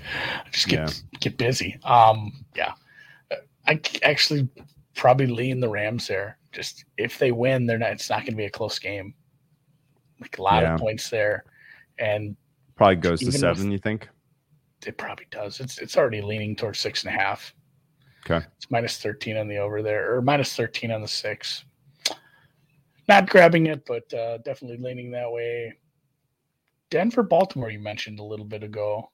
Just 0.52 0.68
get 0.68 1.02
get 1.20 1.38
busy. 1.38 1.78
Um, 1.84 2.44
yeah, 2.54 2.72
I 3.66 3.80
actually 4.02 4.48
probably 4.94 5.26
lean 5.26 5.60
the 5.60 5.68
Rams 5.68 6.06
there. 6.06 6.38
Just 6.52 6.84
if 6.98 7.18
they 7.18 7.32
win, 7.32 7.66
they're 7.66 7.78
not. 7.78 7.92
It's 7.92 8.10
not 8.10 8.20
going 8.20 8.32
to 8.32 8.36
be 8.36 8.44
a 8.44 8.50
close 8.50 8.78
game. 8.78 9.14
Like 10.20 10.36
a 10.38 10.42
lot 10.42 10.62
Yeah. 10.62 10.74
of 10.74 10.80
points 10.80 11.08
there, 11.08 11.44
and 11.98 12.36
Probably 12.78 12.96
goes 12.96 13.18
to 13.20 13.26
Even 13.26 13.32
with- 13.34 13.40
seven. 13.40 13.70
You 13.70 13.78
think? 13.78 14.08
it 14.86 14.96
probably 14.96 15.26
does. 15.32 15.58
It's 15.60 15.78
it's 15.78 15.96
already 15.96 16.22
leaning 16.22 16.54
towards 16.54 16.78
six 16.78 17.04
and 17.04 17.12
a 17.14 17.18
half. 17.18 17.52
Okay. 18.24 18.46
It's 18.56 18.70
minus 18.70 18.96
thirteen 18.98 19.36
on 19.36 19.48
the 19.48 19.58
over 19.58 19.82
there, 19.82 20.14
or 20.14 20.22
minus 20.22 20.54
thirteen 20.54 20.90
on 20.92 21.02
the 21.02 21.08
six. 21.08 21.64
Not 23.08 23.28
grabbing 23.28 23.66
it, 23.66 23.84
but 23.86 24.12
uh, 24.14 24.38
definitely 24.38 24.76
leaning 24.78 25.10
that 25.12 25.30
way. 25.32 25.72
Denver, 26.90 27.22
Baltimore, 27.22 27.70
you 27.70 27.80
mentioned 27.80 28.20
a 28.20 28.22
little 28.24 28.44
bit 28.46 28.62
ago. 28.62 29.10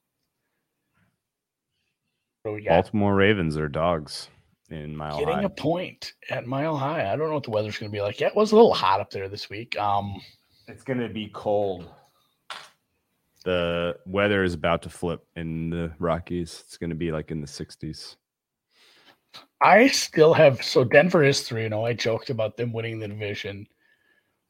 What 2.43 2.51
do 2.51 2.55
we 2.55 2.61
got? 2.63 2.69
Baltimore 2.83 3.15
Ravens 3.15 3.57
are 3.57 3.67
dogs 3.69 4.29
in 4.69 4.95
Mile 4.95 5.17
Getting 5.19 5.35
High. 5.35 5.43
a 5.43 5.49
point 5.49 6.13
at 6.29 6.45
Mile 6.45 6.77
High. 6.77 7.11
I 7.11 7.15
don't 7.15 7.27
know 7.29 7.33
what 7.35 7.43
the 7.43 7.51
weather's 7.51 7.77
going 7.77 7.91
to 7.91 7.95
be 7.95 8.01
like. 8.01 8.19
Yeah, 8.19 8.27
it 8.27 8.35
was 8.35 8.51
a 8.51 8.55
little 8.55 8.73
hot 8.73 8.99
up 8.99 9.09
there 9.09 9.27
this 9.29 9.49
week. 9.49 9.77
Um, 9.79 10.21
It's 10.67 10.83
going 10.83 10.99
to 10.99 11.09
be 11.09 11.29
cold. 11.33 11.89
The 13.45 13.95
weather 14.07 14.43
is 14.43 14.55
about 14.55 14.81
to 14.81 14.89
flip 14.89 15.23
in 15.35 15.69
the 15.69 15.93
Rockies. 15.99 16.63
It's 16.65 16.77
going 16.77 16.89
to 16.89 16.95
be 16.95 17.11
like 17.11 17.29
in 17.29 17.41
the 17.41 17.47
60s. 17.47 18.15
I 19.61 19.87
still 19.87 20.33
have 20.33 20.63
so 20.63 20.83
Denver 20.83 21.23
is 21.23 21.41
three 21.41 21.65
and 21.65 21.73
oh. 21.73 21.85
I 21.85 21.93
joked 21.93 22.31
about 22.31 22.57
them 22.57 22.73
winning 22.73 22.99
the 22.99 23.07
division, 23.07 23.67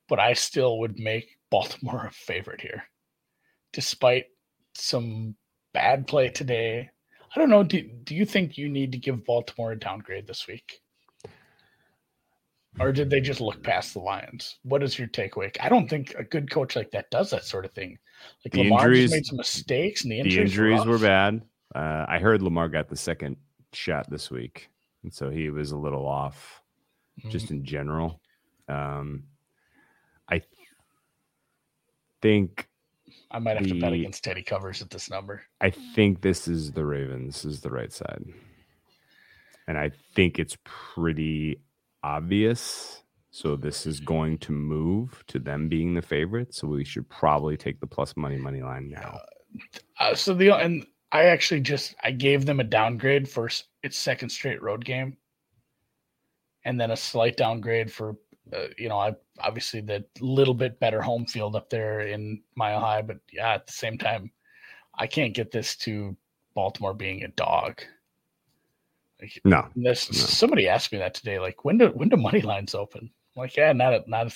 but 0.07 0.19
I 0.19 0.33
still 0.33 0.79
would 0.79 0.97
make 0.97 1.37
Baltimore 1.51 2.05
a 2.07 2.11
favorite 2.11 2.61
here, 2.61 2.83
despite 3.73 4.25
some 4.73 5.35
bad 5.73 6.07
play 6.07 6.29
today. 6.29 6.89
I 7.35 7.39
don't 7.39 7.49
know. 7.49 7.63
Do, 7.63 7.81
do 7.81 8.15
you 8.15 8.25
think 8.25 8.57
you 8.57 8.69
need 8.69 8.93
to 8.93 8.97
give 8.97 9.25
Baltimore 9.25 9.73
a 9.73 9.79
downgrade 9.79 10.25
this 10.25 10.47
week? 10.47 10.79
Or 12.79 12.91
did 12.91 13.09
they 13.09 13.21
just 13.21 13.41
look 13.41 13.61
past 13.61 13.93
the 13.93 13.99
Lions? 13.99 14.57
What 14.63 14.83
is 14.83 14.97
your 14.97 15.07
takeaway? 15.09 15.55
I 15.61 15.69
don't 15.69 15.89
think 15.89 16.13
a 16.17 16.23
good 16.23 16.49
coach 16.49 16.75
like 16.75 16.91
that 16.91 17.11
does 17.11 17.29
that 17.31 17.45
sort 17.45 17.65
of 17.65 17.71
thing. 17.71 17.99
Like 18.43 18.53
The 18.53 18.63
Lamar 18.63 18.79
injuries- 18.87 19.03
just 19.11 19.13
made 19.13 19.25
some 19.25 19.37
mistakes, 19.37 20.03
and 20.03 20.11
the 20.11 20.15
The 20.21 20.29
injuries, 20.29 20.51
injuries 20.51 20.85
were 20.85 20.99
bad. 20.99 21.41
Uh, 21.73 22.05
I 22.07 22.19
heard 22.19 22.41
Lamar 22.41 22.69
got 22.69 22.87
the 22.89 22.95
second 22.95 23.37
shot 23.73 24.09
this 24.09 24.29
week. 24.31 24.69
And 25.03 25.13
so 25.13 25.29
he 25.29 25.49
was 25.49 25.71
a 25.71 25.77
little 25.77 26.07
off 26.07 26.61
Mhm. 27.21 27.31
just 27.31 27.51
in 27.51 27.63
general. 27.65 28.21
Um, 28.67 29.25
I 30.27 30.41
think 32.21 32.67
I 33.29 33.39
might 33.39 33.57
have 33.57 33.67
to 33.67 33.79
bet 33.79 33.93
against 33.93 34.23
Teddy 34.23 34.41
covers 34.43 34.81
at 34.81 34.89
this 34.89 35.09
number. 35.09 35.43
I 35.61 35.69
think 35.69 36.21
this 36.21 36.47
is 36.47 36.71
the 36.71 36.85
Ravens 36.85 37.43
this 37.43 37.45
is 37.45 37.61
the 37.61 37.69
right 37.69 37.91
side. 37.91 38.23
And 39.67 39.77
I 39.77 39.89
think 39.89 40.39
it's 40.39 40.57
pretty 40.63 41.59
obvious. 42.03 43.01
So 43.35 43.57
this 43.57 43.85
is 43.85 43.99
going 43.99 44.37
to 44.37 44.53
move 44.53 45.21
to 45.27 45.39
them 45.39 45.67
being 45.67 45.93
the 45.93 46.01
favorite. 46.01 46.55
So 46.55 46.69
we 46.69 46.85
should 46.85 47.09
probably 47.09 47.57
take 47.57 47.81
the 47.81 47.85
plus 47.85 48.15
money 48.15 48.37
money 48.37 48.61
line 48.61 48.89
now. 48.89 49.19
Uh, 49.99 50.15
so 50.15 50.33
the 50.33 50.51
and 50.51 50.87
I 51.11 51.25
actually 51.25 51.59
just 51.59 51.95
I 52.01 52.11
gave 52.11 52.45
them 52.45 52.61
a 52.61 52.63
downgrade 52.63 53.27
for 53.27 53.49
its 53.83 53.97
second 53.97 54.29
straight 54.29 54.61
road 54.61 54.85
game, 54.85 55.17
and 56.63 56.79
then 56.79 56.91
a 56.91 56.95
slight 56.95 57.35
downgrade 57.35 57.91
for 57.91 58.15
uh, 58.53 58.67
you 58.77 58.87
know 58.87 58.97
I 58.97 59.11
obviously 59.41 59.81
the 59.81 60.05
little 60.21 60.53
bit 60.53 60.79
better 60.79 61.01
home 61.01 61.25
field 61.25 61.57
up 61.57 61.69
there 61.69 62.07
in 62.07 62.41
Mile 62.55 62.79
High, 62.79 63.01
but 63.01 63.17
yeah, 63.33 63.55
at 63.55 63.67
the 63.67 63.73
same 63.73 63.97
time, 63.97 64.31
I 64.97 65.07
can't 65.07 65.33
get 65.33 65.51
this 65.51 65.75
to 65.79 66.15
Baltimore 66.53 66.93
being 66.93 67.23
a 67.25 67.27
dog. 67.27 67.81
Like, 69.19 69.41
No. 69.43 69.67
this 69.75 70.09
No. 70.09 70.19
somebody 70.19 70.69
asked 70.69 70.93
me 70.93 70.99
that 70.99 71.15
today. 71.15 71.37
Like 71.37 71.65
when 71.65 71.77
do 71.77 71.89
when 71.89 72.07
do 72.07 72.15
money 72.15 72.39
lines 72.39 72.73
open? 72.73 73.11
Like 73.35 73.55
yeah, 73.57 73.73
not 73.73 73.93
a, 73.93 74.03
not 74.07 74.27
a, 74.27 74.35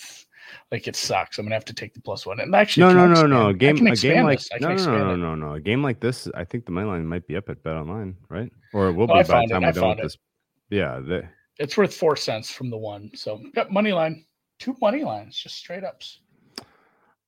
like 0.72 0.88
it 0.88 0.95
sucks. 0.95 1.38
I'm 1.38 1.45
gonna 1.45 1.56
have 1.56 1.66
to 1.66 1.74
take 1.74 1.93
the 1.93 2.02
plus 2.02 2.26
one. 2.26 2.39
And 2.39 2.54
actually, 2.54 2.82
No, 2.86 2.93
no, 2.93 3.06
no, 3.08 3.12
expand- 3.12 3.30
no. 3.32 3.54
Game 3.54 3.88
a 3.88 3.95
game 3.95 4.24
like 4.26 4.39
no, 4.60 4.70
no, 4.70 4.86
no, 4.86 4.97
no, 4.97 5.16
no, 5.16 5.36
no. 5.36 5.54
A 5.54 5.60
game 5.60 5.82
like 5.84 6.00
this, 6.00 6.28
I 6.36 6.43
think 6.43 6.66
the 6.66 6.72
money 6.72 6.88
line 6.88 7.06
might 7.06 7.26
be 7.28 7.36
up 7.38 7.50
at 7.50 7.64
Bet 7.64 7.76
Online, 7.76 8.16
right? 8.30 8.52
Or 8.74 8.88
it 8.89 8.93
will 8.93 9.04
Oh, 9.10 9.14
be 9.22 9.24
by 9.28 9.41
the 9.41 9.47
time 9.54 9.62
we're 9.64 9.72
done 9.72 9.89
with 9.89 10.00
it. 10.00 10.04
this. 10.04 10.18
Yeah, 10.70 11.00
the, 11.00 11.24
It's 11.58 11.78
worth 11.78 11.93
four 11.93 12.16
cents 12.16 12.52
from 12.52 12.70
the 12.70 12.78
one. 12.78 13.12
So 13.16 13.41
got 13.56 13.72
money 13.72 13.91
line, 13.93 14.26
two 14.60 14.76
money 14.82 15.04
lines, 15.04 15.38
just 15.38 15.56
straight 15.56 15.84
ups. 15.84 16.20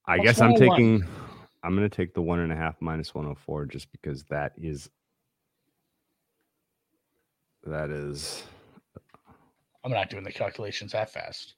I 0.05 0.17
Plus 0.17 0.25
guess 0.25 0.41
I'm 0.41 0.51
oh 0.53 0.57
taking. 0.57 1.03
I'm 1.63 1.75
to 1.77 1.89
take 1.95 2.13
the 2.15 2.21
one 2.21 2.39
and 2.39 2.51
a 2.51 2.55
half 2.55 2.75
minus 2.81 3.13
104 3.13 3.65
just 3.67 3.91
because 3.91 4.23
that 4.25 4.53
is. 4.57 4.89
That 7.63 7.91
is, 7.91 8.41
I'm 9.83 9.91
not 9.91 10.09
doing 10.09 10.23
the 10.23 10.31
calculations 10.31 10.93
that 10.93 11.11
fast. 11.11 11.53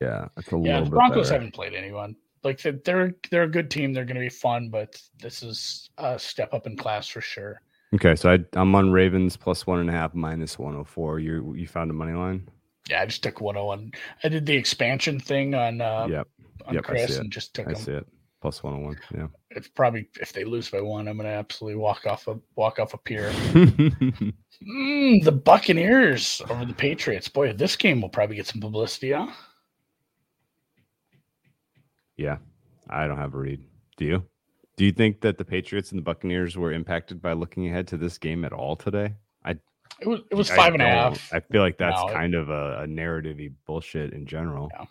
Yeah, 0.00 0.28
it's 0.36 0.52
a 0.52 0.56
little. 0.56 0.66
Yeah, 0.66 0.84
the 0.84 0.90
Broncos 0.90 1.28
haven't 1.28 1.54
played 1.54 1.74
anyone. 1.74 2.16
Like 2.44 2.60
they're 2.62 2.80
they're, 2.84 3.14
they're 3.30 3.42
a 3.42 3.50
good 3.50 3.70
team. 3.70 3.92
They're 3.92 4.04
going 4.04 4.16
to 4.16 4.20
be 4.20 4.28
fun, 4.28 4.68
but 4.68 5.00
this 5.20 5.42
is 5.42 5.90
a 5.98 6.18
step 6.18 6.54
up 6.54 6.66
in 6.66 6.76
class 6.76 7.08
for 7.08 7.20
sure. 7.20 7.60
Okay, 7.94 8.14
so 8.14 8.30
I, 8.30 8.38
I'm 8.52 8.74
on 8.74 8.92
Ravens 8.92 9.36
plus 9.36 9.66
one 9.66 9.80
and 9.80 9.88
a 9.88 9.92
half 9.92 10.14
minus 10.14 10.58
104. 10.58 11.20
You 11.20 11.54
you 11.56 11.66
found 11.66 11.90
a 11.90 11.94
money 11.94 12.12
line? 12.12 12.48
Yeah, 12.88 13.02
I 13.02 13.06
just 13.06 13.22
took 13.22 13.40
101. 13.40 13.92
I 14.22 14.28
did 14.28 14.46
the 14.46 14.56
expansion 14.56 15.18
thing 15.18 15.54
on 15.54 15.80
uh, 15.80 16.06
yep, 16.08 16.28
on 16.66 16.74
yep, 16.74 16.84
I 16.88 16.96
see 16.96 17.06
Circa 17.06 17.20
and 17.20 17.32
just 17.32 17.54
took 17.54 17.68
I 17.68 17.72
them. 17.72 17.82
see 17.82 17.92
it. 17.92 18.06
Plus 18.40 18.62
101. 18.62 18.96
Yeah. 19.14 19.26
It's 19.50 19.68
probably 19.68 20.08
if 20.20 20.32
they 20.32 20.44
lose 20.44 20.70
by 20.70 20.80
one, 20.80 21.08
I'm 21.08 21.16
going 21.16 21.28
to 21.28 21.34
absolutely 21.34 21.80
walk 21.80 22.06
off 22.06 22.28
a 22.28 22.38
walk 22.54 22.78
off 22.78 22.94
a 22.94 22.98
pier. 22.98 23.32
Mm, 24.66 25.22
the 25.22 25.30
Buccaneers 25.32 26.42
over 26.50 26.64
the 26.64 26.74
Patriots. 26.74 27.28
Boy, 27.28 27.52
this 27.52 27.76
game 27.76 28.00
will 28.00 28.08
probably 28.08 28.34
get 28.36 28.46
some 28.46 28.60
publicity, 28.60 29.12
huh? 29.12 29.28
Yeah, 32.18 32.36
I 32.90 33.06
don't 33.06 33.16
have 33.16 33.34
a 33.34 33.38
read. 33.38 33.62
Do 33.96 34.04
you? 34.04 34.24
Do 34.76 34.84
you 34.84 34.92
think 34.92 35.22
that 35.22 35.38
the 35.38 35.44
Patriots 35.44 35.90
and 35.90 35.98
the 35.98 36.02
Buccaneers 36.04 36.56
were 36.56 36.72
impacted 36.72 37.20
by 37.22 37.32
looking 37.32 37.66
ahead 37.68 37.88
to 37.88 37.96
this 37.96 38.18
game 38.18 38.44
at 38.44 38.52
all 38.52 38.76
today? 38.76 39.14
I 39.44 39.52
It 40.00 40.06
was 40.06 40.20
it 40.30 40.34
was 40.34 40.50
I 40.50 40.56
five 40.56 40.72
and 40.74 40.82
a 40.82 40.86
half. 40.86 41.32
I 41.32 41.40
feel 41.40 41.62
like 41.62 41.78
that's 41.78 41.98
No, 42.00 42.08
it- 42.08 42.12
kind 42.12 42.34
of 42.34 42.50
a, 42.50 42.80
a 42.82 42.86
narrative 42.86 43.40
bullshit 43.66 44.12
in 44.12 44.26
general. 44.26 44.68
Yeah. 44.74 44.84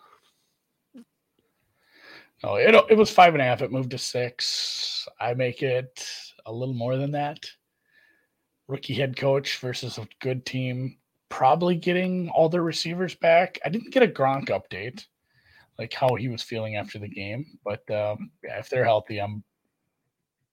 Oh, 2.43 2.55
it 2.55 2.75
it 2.89 2.97
was 2.97 3.09
five 3.09 3.33
and 3.33 3.41
a 3.41 3.45
half. 3.45 3.61
It 3.61 3.71
moved 3.71 3.91
to 3.91 3.97
six. 3.97 5.07
I 5.19 5.33
make 5.33 5.63
it 5.63 6.05
a 6.45 6.51
little 6.53 6.75
more 6.75 6.97
than 6.97 7.11
that. 7.11 7.45
Rookie 8.67 8.93
head 8.93 9.15
coach 9.15 9.57
versus 9.59 9.97
a 9.97 10.07
good 10.19 10.45
team, 10.45 10.97
probably 11.29 11.75
getting 11.75 12.29
all 12.29 12.49
their 12.49 12.61
receivers 12.61 13.15
back. 13.15 13.57
I 13.65 13.69
didn't 13.69 13.91
get 13.93 14.03
a 14.03 14.07
Gronk 14.07 14.49
update, 14.49 15.05
like 15.77 15.93
how 15.93 16.15
he 16.15 16.27
was 16.27 16.41
feeling 16.41 16.75
after 16.75 16.99
the 16.99 17.07
game, 17.07 17.45
but 17.63 17.89
um, 17.91 18.31
yeah, 18.43 18.59
if 18.59 18.69
they're 18.69 18.83
healthy, 18.85 19.19
I'm 19.19 19.43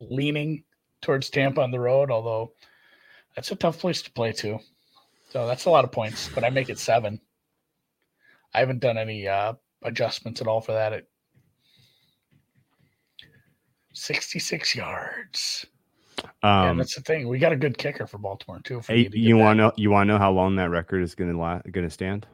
leaning 0.00 0.64
towards 1.00 1.30
Tampa 1.30 1.62
on 1.62 1.70
the 1.70 1.80
road. 1.80 2.10
Although 2.10 2.52
that's 3.34 3.50
a 3.50 3.56
tough 3.56 3.78
place 3.78 4.02
to 4.02 4.12
play 4.12 4.32
too, 4.32 4.58
so 5.30 5.46
that's 5.46 5.64
a 5.64 5.70
lot 5.70 5.84
of 5.84 5.92
points. 5.92 6.28
But 6.34 6.44
I 6.44 6.50
make 6.50 6.68
it 6.68 6.78
seven. 6.78 7.20
I 8.52 8.60
haven't 8.60 8.80
done 8.80 8.98
any 8.98 9.26
uh, 9.26 9.54
adjustments 9.82 10.40
at 10.40 10.46
all 10.46 10.60
for 10.60 10.72
that. 10.72 10.92
It 10.92 11.08
66 13.94 14.74
yards. 14.74 15.66
yeah, 16.42 16.70
Um, 16.70 16.78
that's 16.78 16.94
the 16.94 17.00
thing. 17.00 17.28
We 17.28 17.38
got 17.38 17.52
a 17.52 17.56
good 17.56 17.78
kicker 17.78 18.06
for 18.06 18.18
Baltimore 18.18 18.60
too. 18.62 18.78
if 18.78 18.88
we 18.88 18.94
hey, 18.94 19.08
to 19.08 19.18
you 19.18 19.36
want 19.36 19.56
to 19.58 19.62
know? 19.64 19.72
You 19.76 19.90
want 19.90 20.08
to 20.08 20.12
know 20.12 20.18
how 20.18 20.32
long 20.32 20.56
that 20.56 20.70
record 20.70 21.02
is 21.02 21.14
going 21.14 21.32
to 21.32 21.38
la- 21.38 21.60
going 21.70 21.86
to 21.86 21.90
stand? 21.90 22.26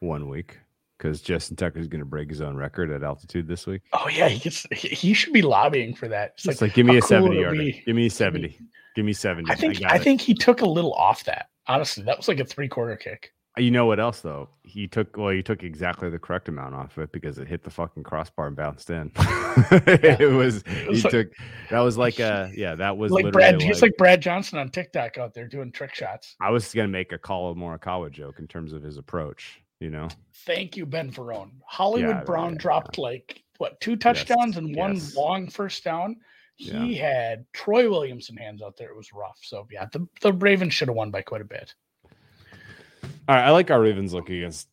One 0.00 0.28
week, 0.28 0.58
because 0.98 1.22
Justin 1.22 1.56
Tucker 1.56 1.78
is 1.78 1.88
going 1.88 2.00
to 2.00 2.04
break 2.04 2.28
his 2.28 2.40
own 2.42 2.56
record 2.56 2.90
at 2.90 3.02
altitude 3.02 3.46
this 3.48 3.66
week. 3.66 3.82
Oh 3.92 4.08
yeah, 4.08 4.28
he 4.28 4.38
gets. 4.38 4.66
He 4.72 4.88
he 4.88 5.14
should 5.14 5.32
be 5.32 5.42
lobbying 5.42 5.94
for 5.94 6.08
that. 6.08 6.32
It's 6.34 6.46
It's 6.46 6.60
like, 6.60 6.68
like, 6.70 6.74
give 6.74 6.86
me 6.86 6.96
a 6.98 7.00
cool 7.00 7.08
seventy 7.08 7.38
it 7.38 7.40
yarder. 7.42 7.56
be? 7.58 7.82
Give 7.86 7.96
me 7.96 8.08
seventy. 8.08 8.58
Give 8.96 9.04
me 9.04 9.12
seventy. 9.12 9.50
I 9.50 9.54
think. 9.54 9.80
got 9.80 9.92
I, 9.92 9.98
think 9.98 10.20
he 10.20 10.34
took 10.34 10.60
a 10.60 10.66
little 10.66 10.92
off 10.94 11.24
that. 11.24 11.50
Honestly, 11.68 12.02
that 12.04 12.16
was 12.16 12.26
like 12.28 12.40
a 12.40 12.44
three 12.44 12.66
quarter 12.68 12.96
kick. 12.96 13.32
Uh, 13.56 13.60
you 13.60 13.70
know 13.70 13.86
what 13.86 14.00
else 14.00 14.20
though? 14.20 14.48
He 14.64 14.88
took 14.88 15.16
well, 15.16 15.28
he 15.28 15.42
took 15.42 15.62
exactly 15.62 16.10
the 16.10 16.18
correct 16.18 16.48
amount 16.48 16.74
off 16.74 16.96
of 16.96 17.04
it 17.04 17.12
because 17.12 17.38
it 17.38 17.46
hit 17.46 17.62
the 17.62 17.70
fucking 17.70 18.02
crossbar 18.02 18.48
and 18.48 18.56
bounced 18.56 18.90
in. 18.90 19.12
it 19.16 20.32
was 20.32 20.62
he 20.66 20.88
was 20.88 21.04
like- 21.04 21.10
took 21.12 21.28
that 21.70 21.80
was 21.80 21.96
like 21.96 22.18
a 22.18 22.50
yeah, 22.54 22.74
that 22.74 22.96
was 22.96 23.12
Like 23.12 23.30
Brad, 23.32 23.60
he's 23.62 23.82
like 23.82 23.96
Brad 23.96 24.20
Johnson 24.20 24.58
on 24.58 24.68
TikTok 24.70 25.16
out 25.18 25.34
there 25.34 25.46
doing 25.46 25.70
trick 25.72 25.94
shots. 25.94 26.34
I 26.40 26.50
was 26.50 26.72
gonna 26.74 26.88
make 26.88 27.12
a 27.12 27.18
Collin 27.18 27.56
Morikawa 27.58 28.10
joke 28.10 28.38
in 28.38 28.48
terms 28.48 28.72
of 28.72 28.82
his 28.82 28.96
approach, 28.98 29.60
you 29.80 29.90
know. 29.90 30.08
Thank 30.46 30.76
you, 30.76 30.86
Ben 30.86 31.10
Verone. 31.10 31.50
Hollywood 31.66 32.16
Yeah, 32.16 32.24
Brown 32.24 32.52
yeah, 32.52 32.58
dropped 32.58 32.98
like 32.98 33.42
what 33.58 33.80
two 33.80 33.96
touchdowns 33.96 34.56
and 34.56 34.74
one 34.76 34.94
yes. 34.94 35.16
long 35.16 35.48
first 35.48 35.84
down. 35.84 36.16
Yeah. 36.56 36.80
He 36.84 36.96
had 36.96 37.46
Troy 37.52 37.88
Williamson 37.88 38.36
hands 38.36 38.62
out 38.62 38.76
there. 38.76 38.88
It 38.90 38.96
was 38.96 39.12
rough. 39.12 39.38
So 39.42 39.66
yeah, 39.70 39.86
the, 39.92 40.06
the 40.22 40.32
Ravens 40.32 40.74
should 40.74 40.88
have 40.88 40.96
won 40.96 41.10
by 41.10 41.22
quite 41.22 41.40
a 41.40 41.44
bit. 41.44 41.74
All 42.14 43.34
right, 43.36 43.44
I 43.44 43.50
like 43.50 43.70
our 43.70 43.80
Ravens 43.80 44.12
look 44.12 44.28
against 44.28 44.68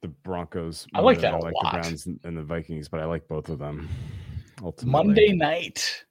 the 0.00 0.08
Broncos. 0.08 0.86
I 0.94 1.00
like 1.00 1.20
that 1.20 1.34
I 1.34 1.38
like 1.38 1.54
lot. 1.54 1.74
the 1.74 1.80
Browns 1.80 2.06
and- 2.06 2.20
and 2.24 2.36
the 2.36 2.42
Vikings, 2.42 2.88
but 2.88 3.00
I 3.00 3.04
like 3.04 3.28
both 3.28 3.48
of 3.48 3.58
them. 3.58 3.88
Ultimately. 4.62 4.90
Monday 4.90 5.32
night, 5.32 6.04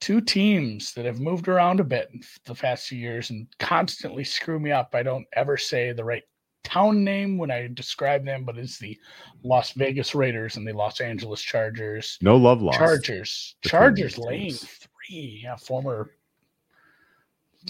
two 0.00 0.20
teams 0.20 0.94
that 0.94 1.04
have 1.04 1.20
moved 1.20 1.48
around 1.48 1.80
a 1.80 1.84
bit 1.84 2.08
in 2.14 2.22
the 2.46 2.54
past 2.54 2.86
few 2.88 2.98
years 2.98 3.30
and 3.30 3.46
constantly 3.58 4.24
screw 4.24 4.58
me 4.58 4.70
up. 4.72 4.94
I 4.94 5.02
don't 5.02 5.26
ever 5.34 5.56
say 5.58 5.92
the 5.92 6.04
right 6.04 6.22
town 6.64 7.04
name 7.04 7.38
when 7.38 7.50
I 7.50 7.68
describe 7.72 8.24
them, 8.24 8.44
but 8.44 8.58
it's 8.58 8.78
the 8.78 8.98
Las 9.44 9.72
Vegas 9.72 10.14
Raiders 10.14 10.56
and 10.56 10.66
the 10.66 10.72
Los 10.72 11.00
Angeles 11.00 11.40
Chargers. 11.42 12.18
No 12.20 12.36
love 12.36 12.62
lost. 12.62 12.78
Chargers. 12.78 13.56
Chargers 13.64 14.18
laying 14.18 14.52
three. 14.52 15.40
Yeah, 15.42 15.56
former 15.56 16.12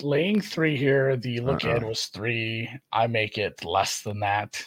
laying 0.02 0.40
three 0.40 0.76
here. 0.76 1.16
The 1.16 1.40
look 1.40 1.64
uh-uh. 1.64 1.70
ahead 1.70 1.82
Uh-uh. 1.82 1.88
was 1.90 2.06
three. 2.06 2.68
I 2.92 3.06
make 3.06 3.38
it 3.38 3.64
less 3.64 4.02
than 4.02 4.20
that. 4.20 4.62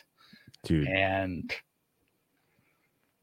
Dude, 0.63 0.87
And 0.87 1.53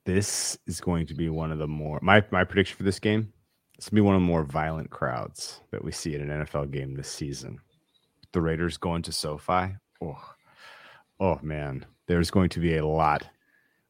this 0.04 0.56
is 0.66 0.80
going 0.80 1.06
to 1.06 1.14
be 1.14 1.28
one 1.28 1.50
of 1.52 1.58
the 1.58 1.66
more 1.66 1.98
my 2.02 2.24
my 2.30 2.44
prediction 2.44 2.76
for 2.76 2.84
this 2.84 3.00
game. 3.00 3.32
It's 3.76 3.88
gonna 3.88 3.96
be 4.02 4.06
one 4.06 4.14
of 4.14 4.20
the 4.20 4.26
more 4.26 4.44
violent 4.44 4.90
crowds 4.90 5.60
that 5.72 5.84
we 5.84 5.90
see 5.90 6.14
in 6.14 6.30
an 6.30 6.44
NFL 6.44 6.70
game 6.70 6.94
this 6.94 7.08
season. 7.08 7.58
The 8.32 8.40
Raiders 8.40 8.76
going 8.76 9.02
to 9.02 9.12
SoFi. 9.12 9.74
Oh, 10.02 10.18
oh 11.22 11.38
man, 11.40 11.86
there's 12.08 12.30
going 12.30 12.48
to 12.50 12.60
be 12.60 12.76
a 12.76 12.84
lot, 12.84 13.26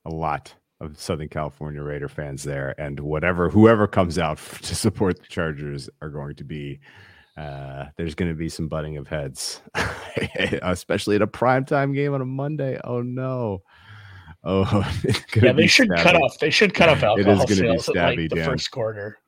a 0.04 0.10
lot 0.10 0.54
of 0.80 1.00
Southern 1.00 1.28
California 1.28 1.82
Raider 1.82 2.08
fans 2.08 2.42
there, 2.44 2.74
and 2.78 3.00
whatever 3.00 3.48
whoever 3.48 3.88
comes 3.88 4.18
out 4.18 4.38
to 4.62 4.76
support 4.76 5.18
the 5.20 5.26
Chargers 5.26 5.90
are 6.00 6.10
going 6.10 6.36
to 6.36 6.44
be. 6.44 6.78
Uh, 7.34 7.86
there's 7.96 8.14
going 8.14 8.30
to 8.30 8.36
be 8.36 8.50
some 8.50 8.68
butting 8.68 8.98
of 8.98 9.08
heads, 9.08 9.62
especially 10.62 11.16
at 11.16 11.22
a 11.22 11.26
primetime 11.26 11.94
game 11.94 12.12
on 12.12 12.20
a 12.20 12.26
Monday. 12.26 12.78
Oh 12.84 13.00
no! 13.00 13.62
Oh, 14.44 14.92
yeah, 15.36 15.52
they 15.52 15.66
should 15.66 15.88
cut 15.96 16.14
off. 16.14 16.38
They 16.38 16.50
should 16.50 16.74
cut 16.74 16.90
off 16.90 16.98
It 16.98 17.04
alcohol 17.04 17.42
is 17.42 17.58
gonna 17.58 17.72
be 17.72 17.78
sales 17.78 17.88
at 17.88 17.96
like 17.96 18.16
the 18.18 18.28
Dan. 18.28 18.44
first 18.44 18.70
quarter. 18.70 19.18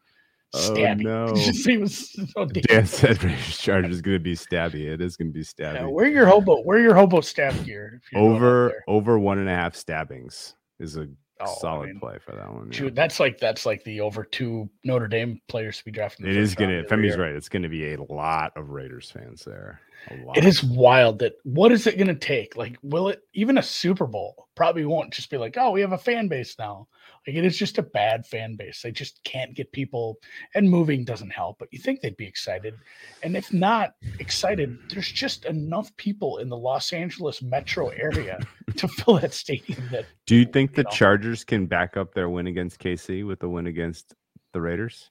Oh, 0.54 0.74
no. 0.98 1.34
he 1.34 1.78
was 1.78 2.12
so 2.32 2.44
Dan 2.46 2.86
said 2.86 3.22
Raiders 3.22 3.58
Chargers 3.58 3.96
is 3.96 4.02
going 4.02 4.16
to 4.16 4.22
be 4.22 4.36
stabby. 4.36 4.86
It 4.86 5.00
is 5.00 5.16
going 5.16 5.28
to 5.32 5.34
be 5.34 5.44
stabby. 5.44 5.74
Yeah, 5.74 5.86
wear 5.86 6.06
your 6.08 6.26
hobo. 6.26 6.60
Wear 6.62 6.78
your 6.80 6.94
hobo 6.94 7.20
stab 7.20 7.64
gear. 7.64 8.00
if 8.04 8.12
you're 8.12 8.22
going 8.22 8.32
out 8.32 8.36
over 8.36 8.84
over 8.88 9.18
one 9.18 9.38
and 9.38 9.48
a 9.48 9.54
half 9.54 9.74
stabbings 9.74 10.54
is 10.78 10.96
a 10.96 11.08
Oh, 11.40 11.46
I 11.50 11.54
solid 11.60 11.86
mean, 11.88 11.98
play 11.98 12.18
for 12.24 12.30
that 12.36 12.52
one. 12.52 12.70
yeah. 12.70 12.78
Dude, 12.78 12.94
that's 12.94 13.18
like 13.18 13.38
that's 13.38 13.66
like 13.66 13.82
the 13.82 14.00
over 14.00 14.22
two 14.22 14.70
Notre 14.84 15.08
Dame 15.08 15.40
players 15.48 15.78
to 15.78 15.84
be 15.84 15.90
drafted. 15.90 16.26
It 16.28 16.36
is 16.36 16.54
going 16.54 16.70
to. 16.70 16.76
round 16.76 16.86
every 16.92 17.08
Femi's 17.08 17.18
right. 17.18 17.32
It's 17.34 17.48
going 17.48 17.64
to 17.64 17.68
be 17.68 17.92
a 17.92 18.00
lot 18.02 18.52
of 18.56 18.70
Raiders 18.70 19.10
fans 19.10 19.44
there. 19.44 19.80
A 20.12 20.24
lot. 20.24 20.36
It 20.38 20.44
is 20.44 20.62
wild 20.62 21.18
that 21.18 21.32
what 21.42 21.72
is 21.72 21.88
it 21.88 21.96
going 21.98 22.06
to 22.06 22.14
take? 22.14 22.56
Like, 22.56 22.78
will 22.84 23.08
it 23.08 23.22
even 23.32 23.58
a 23.58 23.62
Super 23.64 24.06
Bowl 24.06 24.46
probably 24.54 24.84
won't 24.84 25.12
just 25.12 25.28
be 25.28 25.36
like, 25.36 25.56
oh, 25.58 25.72
we 25.72 25.80
have 25.80 25.90
a 25.92 25.98
fan 25.98 26.28
base 26.28 26.54
now. 26.56 26.86
Like, 27.26 27.36
it 27.36 27.44
is 27.44 27.56
just 27.56 27.78
a 27.78 27.82
bad 27.82 28.26
fan 28.26 28.56
base. 28.56 28.82
They 28.82 28.92
just 28.92 29.22
can't 29.24 29.54
get 29.54 29.72
people, 29.72 30.18
and 30.54 30.68
moving 30.68 31.04
doesn't 31.04 31.30
help. 31.30 31.58
But 31.58 31.68
you 31.72 31.78
think 31.78 32.00
they'd 32.00 32.16
be 32.16 32.26
excited, 32.26 32.74
and 33.22 33.36
if 33.36 33.52
not 33.52 33.94
excited, 34.18 34.76
there's 34.90 35.10
just 35.10 35.44
enough 35.46 35.94
people 35.96 36.38
in 36.38 36.48
the 36.48 36.56
Los 36.56 36.92
Angeles 36.92 37.42
metro 37.42 37.88
area 37.88 38.40
to 38.76 38.88
fill 38.88 39.18
that 39.20 39.32
stadium. 39.32 39.88
That 39.90 40.06
Do 40.26 40.36
you 40.36 40.44
think 40.44 40.74
the 40.74 40.82
know. 40.82 40.90
Chargers 40.90 41.44
can 41.44 41.66
back 41.66 41.96
up 41.96 42.14
their 42.14 42.28
win 42.28 42.46
against 42.46 42.78
KC 42.78 43.26
with 43.26 43.40
the 43.40 43.48
win 43.48 43.66
against 43.66 44.14
the 44.52 44.60
Raiders? 44.60 45.10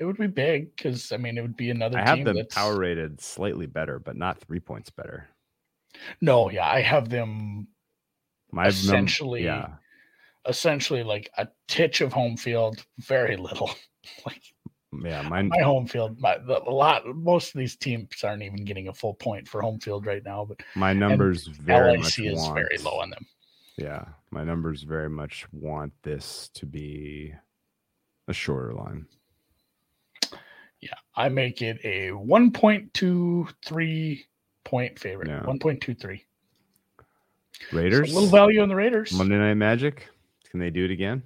it 0.00 0.04
would 0.04 0.18
be 0.18 0.26
big 0.26 0.74
because 0.74 1.12
I 1.12 1.18
mean, 1.18 1.38
it 1.38 1.42
would 1.42 1.56
be 1.56 1.70
another. 1.70 1.98
I 1.98 2.08
have 2.08 2.24
them 2.24 2.36
that's- 2.36 2.54
power 2.54 2.76
rated 2.76 3.20
slightly 3.20 3.66
better, 3.66 3.98
but 3.98 4.16
not 4.16 4.40
three 4.40 4.60
points 4.60 4.90
better. 4.90 5.28
No, 6.20 6.50
yeah, 6.50 6.66
I 6.66 6.80
have 6.80 7.08
them 7.08 7.68
My 8.50 8.66
Essentially, 8.66 9.44
yeah. 9.44 9.68
Essentially 10.46 11.02
like 11.02 11.30
a 11.38 11.48
titch 11.68 12.00
of 12.00 12.12
home 12.12 12.36
field, 12.36 12.84
very 12.98 13.36
little. 13.36 13.70
like 14.26 14.42
Yeah, 15.02 15.22
mine. 15.22 15.48
my 15.48 15.62
home 15.62 15.86
field, 15.86 16.20
my, 16.20 16.38
the, 16.38 16.62
a 16.62 16.70
lot, 16.70 17.06
most 17.16 17.54
of 17.54 17.58
these 17.58 17.76
teams 17.76 18.08
aren't 18.22 18.42
even 18.42 18.64
getting 18.64 18.88
a 18.88 18.94
full 18.94 19.14
point 19.14 19.48
for 19.48 19.60
home 19.60 19.80
field 19.80 20.06
right 20.06 20.24
now. 20.24 20.44
But 20.44 20.60
My 20.74 20.92
numbers 20.92 21.46
very 21.46 21.96
much 21.96 22.18
is 22.18 22.38
want, 22.38 22.54
very 22.54 22.78
low 22.78 23.00
on 23.00 23.10
them. 23.10 23.26
Yeah, 23.76 24.04
my 24.30 24.44
numbers 24.44 24.82
very 24.82 25.10
much 25.10 25.46
want 25.52 25.92
this 26.02 26.48
to 26.54 26.66
be 26.66 27.34
a 28.28 28.32
shorter 28.32 28.72
line. 28.72 29.06
Yeah, 30.80 30.94
I 31.16 31.28
make 31.28 31.62
it 31.62 31.80
a 31.82 32.12
one 32.12 32.50
point 32.52 32.92
two 32.94 33.48
three 33.64 34.26
point 34.64 34.98
favorite. 34.98 35.28
Yeah. 35.28 35.44
One 35.44 35.58
point 35.58 35.80
two 35.80 35.94
three. 35.94 36.24
Raiders, 37.72 38.10
A 38.10 38.14
little 38.14 38.28
value 38.28 38.60
on 38.60 38.68
the 38.68 38.74
Raiders. 38.74 39.12
Monday 39.12 39.38
Night 39.38 39.54
Magic. 39.54 40.08
Can 40.54 40.60
they 40.60 40.70
do 40.70 40.84
it 40.84 40.92
again? 40.92 41.20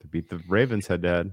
To 0.00 0.08
beat 0.08 0.28
the 0.28 0.42
Ravens 0.48 0.88
head 0.88 1.02
to 1.02 1.08
head. 1.08 1.32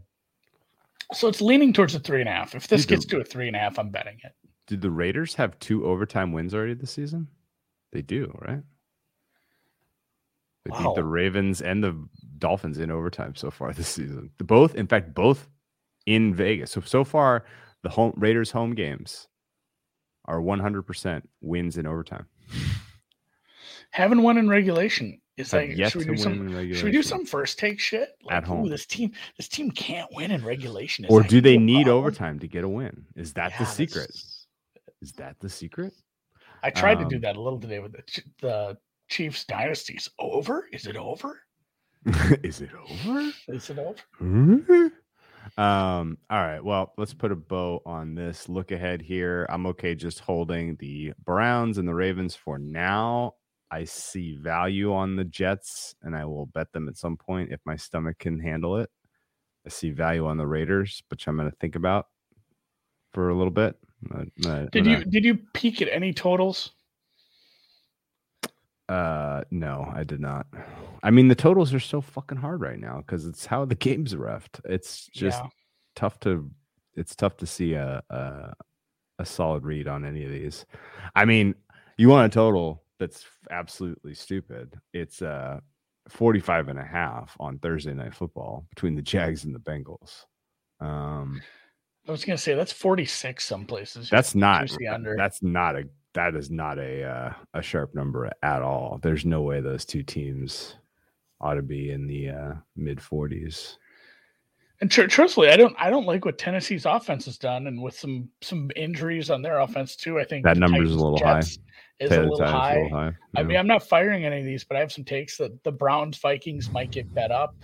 So 1.14 1.28
it's 1.28 1.42
leaning 1.42 1.74
towards 1.74 1.96
a 1.96 2.00
three 2.00 2.20
and 2.20 2.30
a 2.30 2.32
half. 2.32 2.54
If 2.54 2.68
this 2.68 2.82
Dude, 2.82 2.90
the- 2.90 2.94
gets 2.94 3.06
to 3.08 3.20
a 3.22 3.24
three 3.24 3.48
and 3.48 3.56
a 3.56 3.60
half, 3.60 3.80
I'm 3.80 3.90
betting 3.90 4.20
it. 4.24 4.34
Did 4.68 4.82
the 4.82 4.92
Raiders 4.92 5.34
have 5.34 5.58
two 5.58 5.84
overtime 5.88 6.32
wins 6.32 6.54
already 6.54 6.76
this 6.76 6.92
season? 6.92 7.28
They 7.92 8.04
do, 8.04 8.32
right? 8.48 8.62
They 10.66 10.78
beat 10.78 10.94
the 10.94 11.04
Ravens 11.04 11.60
and 11.64 11.84
the 11.84 12.08
Dolphins 12.38 12.78
in 12.78 12.92
overtime 12.92 13.34
so 13.34 13.50
far 13.50 13.74
this 13.74 13.88
season. 13.88 14.30
The 14.38 14.44
both, 14.44 14.76
in 14.76 14.86
fact, 14.86 15.16
both 15.16 15.50
in 16.06 16.36
Vegas. 16.36 16.70
So 16.70 16.82
so 16.82 17.04
far, 17.04 17.46
the 17.82 17.90
home 17.90 18.14
Raiders 18.16 18.52
home 18.52 18.76
games 18.76 19.28
are 20.26 20.40
100% 20.40 21.24
wins 21.42 21.78
in 21.80 21.88
overtime. 21.88 22.28
Haven't 23.90 24.22
won 24.22 24.38
in 24.38 24.48
regulation. 24.48 25.20
Is 25.38 25.52
Have 25.52 25.62
like 25.70 25.92
should 25.92 26.00
we 26.08 26.16
do 26.16 26.18
some? 26.18 26.74
Should 26.74 26.84
we 26.86 26.92
do 26.92 27.04
some 27.04 27.26
first 27.26 27.60
take 27.60 27.80
shit 27.80 28.10
At 28.32 28.44
Like, 28.44 28.44
ooh, 28.44 28.56
home. 28.56 28.70
This 28.70 28.86
team, 28.88 29.12
this 29.38 29.48
team 29.48 29.70
can't 29.72 30.10
win 30.14 30.32
in 30.32 30.44
regulation. 30.44 31.06
Is 31.06 31.12
Or 31.12 31.22
do 31.22 31.42
they 31.42 31.56
gonna 31.56 31.66
be 31.66 31.74
a 31.74 31.76
need 31.78 31.84
problem? 31.86 31.98
overtime 32.06 32.40
to 32.40 32.48
get 32.48 32.64
a 32.64 32.70
win? 32.70 33.06
Is 33.16 33.34
that 33.34 33.52
Yeah, 33.52 33.58
the 33.60 33.64
that's- 33.66 33.76
secret? 33.78 34.12
Is 35.02 35.12
that 35.14 35.40
the 35.40 35.50
secret? 35.50 35.94
I 36.64 36.72
tried 36.72 36.96
to 36.96 37.06
do 37.06 37.18
Um, 37.18 37.22
that 37.22 37.36
a 37.38 37.42
little 37.42 37.60
today 37.60 37.80
with 37.80 37.92
the 37.94 38.24
the 38.42 38.78
Chiefs 39.10 39.46
dynasties. 39.46 40.10
Over? 40.20 40.68
Is 40.74 40.88
it 40.88 40.98
over? 40.98 41.40
Is 42.44 42.62
it 42.62 42.72
over? 42.74 43.32
Is 43.48 43.70
it 43.70 43.78
over? 43.80 44.92
um 45.58 46.18
all 46.30 46.42
right 46.42 46.62
well 46.64 46.92
let's 46.98 47.14
put 47.14 47.32
a 47.32 47.36
bow 47.36 47.82
on 47.86 48.14
this 48.16 48.50
look 48.50 48.72
ahead 48.72 49.02
here 49.02 49.46
i'm 49.50 49.66
okay 49.66 49.96
just 49.96 50.20
holding 50.20 50.76
the 50.76 51.14
browns 51.24 51.78
and 51.78 51.88
the 51.88 51.94
ravens 51.94 52.36
for 52.36 52.60
now 52.60 53.34
I 53.70 53.84
see 53.84 54.38
value 54.38 54.94
on 54.94 55.16
the 55.16 55.26
Jets, 55.26 55.94
and 56.02 56.16
I 56.16 56.26
will 56.26 56.46
bet 56.48 56.72
them 56.72 56.88
at 56.88 56.98
some 56.98 57.18
point 57.18 57.52
if 57.52 57.60
my 57.66 57.76
stomach 57.76 58.18
can 58.20 58.40
handle 58.40 58.78
it. 58.78 58.90
I 59.66 59.70
see 59.70 59.92
value 59.92 60.26
on 60.26 60.38
the 60.38 60.48
Raiders, 60.48 61.04
which 61.10 61.28
I'm 61.28 61.36
going 61.38 61.50
to 61.50 61.58
think 61.58 61.76
about 61.76 62.08
for 63.14 63.30
a 63.30 63.36
little 63.36 63.52
bit. 63.52 63.76
I'm 64.12 64.32
gonna- 64.42 64.70
Did 64.70 64.86
you 64.86 65.04
did 65.06 65.26
you 65.26 65.36
peek 65.54 65.82
at 65.82 65.90
any 65.92 66.14
totals? 66.14 66.72
Uh, 68.90 69.44
no, 69.52 69.92
I 69.94 70.04
did 70.04 70.22
not. 70.22 70.48
I 71.04 71.12
mean, 71.12 71.28
the 71.28 71.36
totals 71.36 71.74
are 71.74 71.80
so 71.80 72.00
fucking 72.00 72.38
hard 72.38 72.62
right 72.62 72.80
now 72.80 72.98
because 72.98 73.26
it's 73.26 73.46
how 73.46 73.66
the 73.66 73.76
games 73.88 74.14
are 74.14 74.20
refed. 74.20 74.62
It's 74.66 75.08
just 75.08 75.42
Yeah. 75.44 75.50
tough 75.96 76.20
to. 76.22 76.50
It's 76.96 77.16
tough 77.16 77.38
to 77.38 77.46
see 77.46 77.74
a, 77.74 78.02
a 78.10 78.54
a 79.20 79.26
solid 79.26 79.64
read 79.66 79.88
on 79.88 80.06
any 80.06 80.24
of 80.24 80.32
these. 80.32 80.66
I 81.16 81.26
mean, 81.26 81.54
you 81.98 82.08
want 82.10 82.32
a 82.32 82.34
total 82.34 82.84
that's 83.00 83.26
absolutely 83.52 84.14
stupid. 84.14 84.74
It's 84.94 85.22
uh 85.22 85.60
45 86.10 86.70
and 86.70 86.80
a 86.80 86.84
half 86.84 87.36
on 87.40 87.60
Thursday 87.60 87.94
night 87.94 88.16
football 88.16 88.66
between 88.70 88.96
the 88.96 89.02
Jags 89.02 89.44
and 89.44 89.54
the 89.54 89.60
Bengals. 89.60 90.26
Um 90.80 91.42
I 92.08 92.12
was 92.12 92.24
gonna 92.24 92.38
say 92.38 92.56
that's 92.56 92.72
46 92.72 93.44
some 93.46 93.66
places. 93.66 94.10
that's 94.10 94.36
not 94.36 94.70
that's 95.18 95.44
not 95.44 95.76
a 95.76 95.84
that 96.14 96.36
is 96.36 96.50
not 96.50 96.80
a 96.80 97.04
uh, 97.04 97.34
a 97.54 97.62
sharp 97.62 97.94
number 97.94 98.32
at 98.42 98.62
all. 98.64 99.00
There's 99.04 99.24
no 99.24 99.44
way 99.44 99.62
those 99.62 99.86
two 99.86 100.02
teams 100.02 100.76
ought 101.40 101.54
to 101.54 101.62
be 101.62 101.92
in 101.92 102.08
the 102.08 102.30
uh, 102.30 102.54
mid 102.76 102.98
40s. 102.98 103.78
And 104.80 104.92
tr- 104.92 105.06
truthfully, 105.06 105.50
I 105.50 105.58
don't 105.58 105.76
I 105.80 105.90
don't 105.90 106.06
like 106.06 106.26
what 106.26 106.38
Tennessee's 106.38 106.86
offense 106.86 107.26
has 107.26 107.38
done, 107.38 107.68
and 107.68 107.82
with 107.82 107.98
some 107.98 108.30
some 108.42 108.70
injuries 108.76 109.30
on 109.32 109.42
their 109.42 109.60
offense 109.60 109.96
too. 109.96 110.20
I 110.20 110.24
think 110.24 110.44
That 110.46 110.54
the 110.54 110.60
number's 110.60 110.92
a 110.92 110.96
little 110.96 111.18
high. 111.18 111.42
Is 112.00 112.12
a 112.12 112.22
little 112.22 112.46
high. 112.46 112.76
a 112.76 112.84
little 112.84 112.98
high. 112.98 113.12
I 113.36 113.44
mean, 113.44 113.58
I'm 113.58 113.66
not 113.66 113.82
firing 113.82 114.24
any 114.24 114.40
of 114.40 114.46
these, 114.46 114.64
but 114.64 114.78
I 114.78 114.82
have 114.82 114.92
some 114.92 115.04
takes 115.04 115.38
that 115.38 115.64
the 115.64 115.72
Browns 115.72 116.20
Vikings 116.20 116.72
might 116.72 116.92
get 116.92 117.12
bet 117.14 117.32
up. 117.32 117.56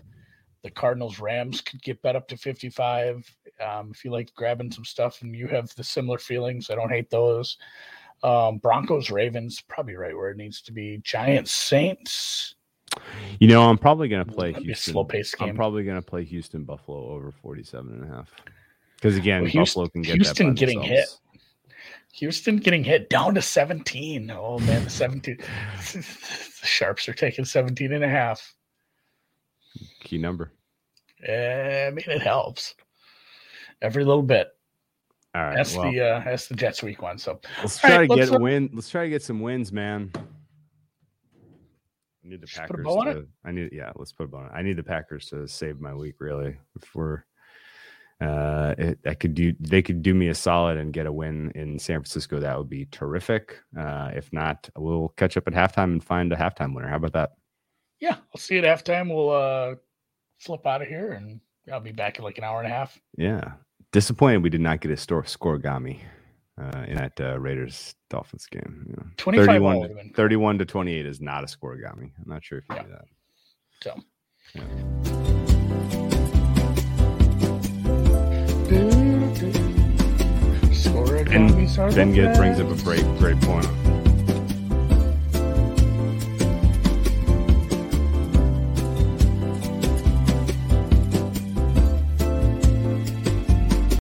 The 0.64 0.72
Cardinals 0.72 1.20
Rams 1.20 1.62
could 1.62 1.84
get 1.84 2.02
bet 2.02 2.16
up 2.16 2.28
to 2.30 2.38
55. 2.38 3.30
Um, 3.64 3.92
if 3.94 4.04
you 4.04 4.12
like 4.12 4.34
grabbing 4.34 4.72
some 4.72 4.86
stuff 4.86 5.22
and 5.22 5.36
you 5.36 5.48
have 5.50 5.74
the 5.76 5.84
similar 5.84 6.18
feelings, 6.18 6.72
I 6.72 6.76
don't 6.76 6.90
hate 6.90 7.12
those. 7.12 7.58
Um, 8.24 8.58
Broncos 8.58 9.12
Ravens 9.12 9.62
probably 9.68 9.96
right 9.96 10.16
where 10.16 10.32
it 10.32 10.38
needs 10.38 10.62
to 10.64 10.72
be. 10.72 11.00
Giants 11.04 11.52
Saints. 11.52 12.56
You 13.40 13.48
know, 13.48 13.64
I'm 13.64 13.78
probably 13.78 14.08
going 14.08 14.26
to 14.26 14.32
play 14.32 14.52
That'd 14.52 14.66
Houston. 14.66 14.94
slow-paced 14.94 15.36
I'm 15.42 15.56
probably 15.56 15.84
going 15.84 15.98
to 15.98 16.02
play 16.02 16.24
Houston 16.24 16.64
Buffalo 16.64 17.10
over 17.10 17.32
47 17.32 17.92
and 17.92 18.04
a 18.04 18.16
half. 18.16 18.32
Because 18.96 19.18
again, 19.18 19.42
Well, 19.42 19.52
Houston- 19.52 19.82
Buffalo 19.82 19.88
can 19.90 20.02
get 20.02 20.16
Houston 20.16 20.48
that 20.48 20.54
by 20.54 20.60
getting 20.60 20.80
themselves. 20.80 21.20
Houston 22.14 22.58
getting 22.58 22.84
hit 22.84 23.10
down 23.10 23.34
to 23.36 23.42
17. 23.42 24.32
Oh 24.32 24.60
man, 24.60 24.84
the 24.84 24.90
17. 24.90 25.38
the 25.94 26.04
Sharps 26.64 27.10
are 27.10 27.14
taking 27.14 27.44
17 27.44 27.92
and 27.92 28.04
a 28.04 28.08
half. 28.08 28.54
Key 30.02 30.20
number. 30.20 30.52
Eh, 31.26 31.88
I 31.88 31.90
mean, 31.90 32.06
it 32.08 32.22
helps 32.22 32.76
every 33.82 34.06
little 34.06 34.24
bit. 34.24 34.50
All 35.34 35.42
right. 35.42 35.56
That's 35.56 35.76
well, 35.76 35.92
the 35.92 36.00
uh, 36.00 36.20
that's 36.24 36.48
the 36.48 36.56
Jets 36.56 36.84
week 36.84 37.02
one. 37.02 37.18
So 37.18 37.40
let's 37.62 37.80
try 37.80 37.98
right, 37.98 38.08
to 38.08 38.14
let's, 38.14 38.30
get 38.30 38.36
uh, 38.36 38.40
a 38.40 38.42
win. 38.42 38.70
Let's 38.74 38.90
try 38.90 39.06
to 39.06 39.10
get 39.10 39.24
some 39.24 39.40
wins, 39.40 39.72
man. 39.72 40.12
I 42.24 42.30
need 42.30 42.42
the 42.42 42.46
a 42.46 42.60
Packers. 42.60 42.84
bow 42.84 43.00
on 43.00 43.08
it? 43.10 43.14
To, 43.16 43.28
I 43.46 43.52
need, 43.52 43.70
yeah. 43.74 43.92
Let's 43.96 44.12
put 44.12 44.26
a 44.26 44.28
bow 44.28 44.38
on 44.38 44.46
it. 44.46 44.52
I 44.54 44.62
need 44.62 44.78
the 44.78 44.84
Packers 44.84 45.28
to 45.28 45.48
save 45.48 45.80
my 45.80 45.94
week. 45.94 46.16
Really, 46.20 46.58
if 46.82 46.96
we're, 46.96 47.24
uh, 48.22 48.76
it, 48.78 49.00
I 49.06 49.14
could 49.14 49.34
do. 49.34 49.54
They 49.60 49.82
could 49.82 50.02
do 50.02 50.14
me 50.14 50.30
a 50.30 50.36
solid 50.36 50.78
and 50.78 50.94
get 50.94 51.06
a 51.06 51.12
win 51.12 51.52
in 51.56 51.78
San 51.80 51.98
Francisco. 51.98 52.40
That 52.40 52.58
would 52.58 52.70
be 52.70 52.86
terrific. 52.92 53.58
Uh, 53.78 54.12
if 54.16 54.32
not, 54.32 54.70
we'll 54.78 55.10
catch 55.18 55.36
up 55.38 55.48
at 55.48 55.54
halftime 55.54 55.84
and 55.84 56.04
find 56.04 56.32
a 56.32 56.36
halftime 56.36 56.74
winner. 56.74 56.88
How 56.88 56.98
about 56.98 57.14
that? 57.14 57.32
yeah, 58.00 58.18
I'll 58.36 58.40
see 58.40 58.56
you 58.56 58.62
at 58.62 58.84
halftime. 58.86 59.08
We'll 59.14 59.30
uh, 59.30 59.76
flip 60.40 60.68
out 60.68 60.82
of 60.82 60.90
here, 60.90 61.14
and 61.14 61.40
I'll 61.72 61.80
be 61.80 61.94
back 61.94 62.18
in 62.18 62.26
like 62.26 62.38
an 62.38 62.44
hour 62.44 62.62
and 62.62 62.68
a 62.72 62.76
half. 62.76 63.00
Yeah. 63.18 63.54
Disappointed 63.94 64.44
we 64.44 64.50
did 64.50 64.60
not 64.60 64.82
get 64.82 64.92
a 64.92 64.98
store 64.98 65.24
scoregami 65.24 66.00
uh, 66.62 66.86
in 66.88 66.96
that 66.96 67.20
uh, 67.20 67.40
Raiders 67.40 67.96
Dolphins 68.10 68.46
game. 68.48 68.86
You 68.90 68.96
know, 68.98 69.06
31, 69.44 69.80
would've 69.80 69.96
been 69.96 70.06
cool. 70.10 70.16
31 70.16 70.58
to 70.60 70.66
28 70.66 71.06
is 71.06 71.22
not 71.22 71.44
a 71.44 71.48
score 71.48 71.76
scoregami. 71.76 72.12
I'm 72.18 72.28
not 72.28 72.44
sure 72.44 72.60
if 72.60 72.66
you 72.70 72.76
Yeah. 72.76 72.82
knew 72.84 72.92
that. 72.92 73.06
So. 73.82 75.04
And 81.34 81.50
Ben 81.96 82.14
get, 82.14 82.36
brings 82.38 82.60
up 82.60 82.70
a 82.70 82.84
great, 82.84 83.04
great 83.18 83.40
point. 83.42 83.66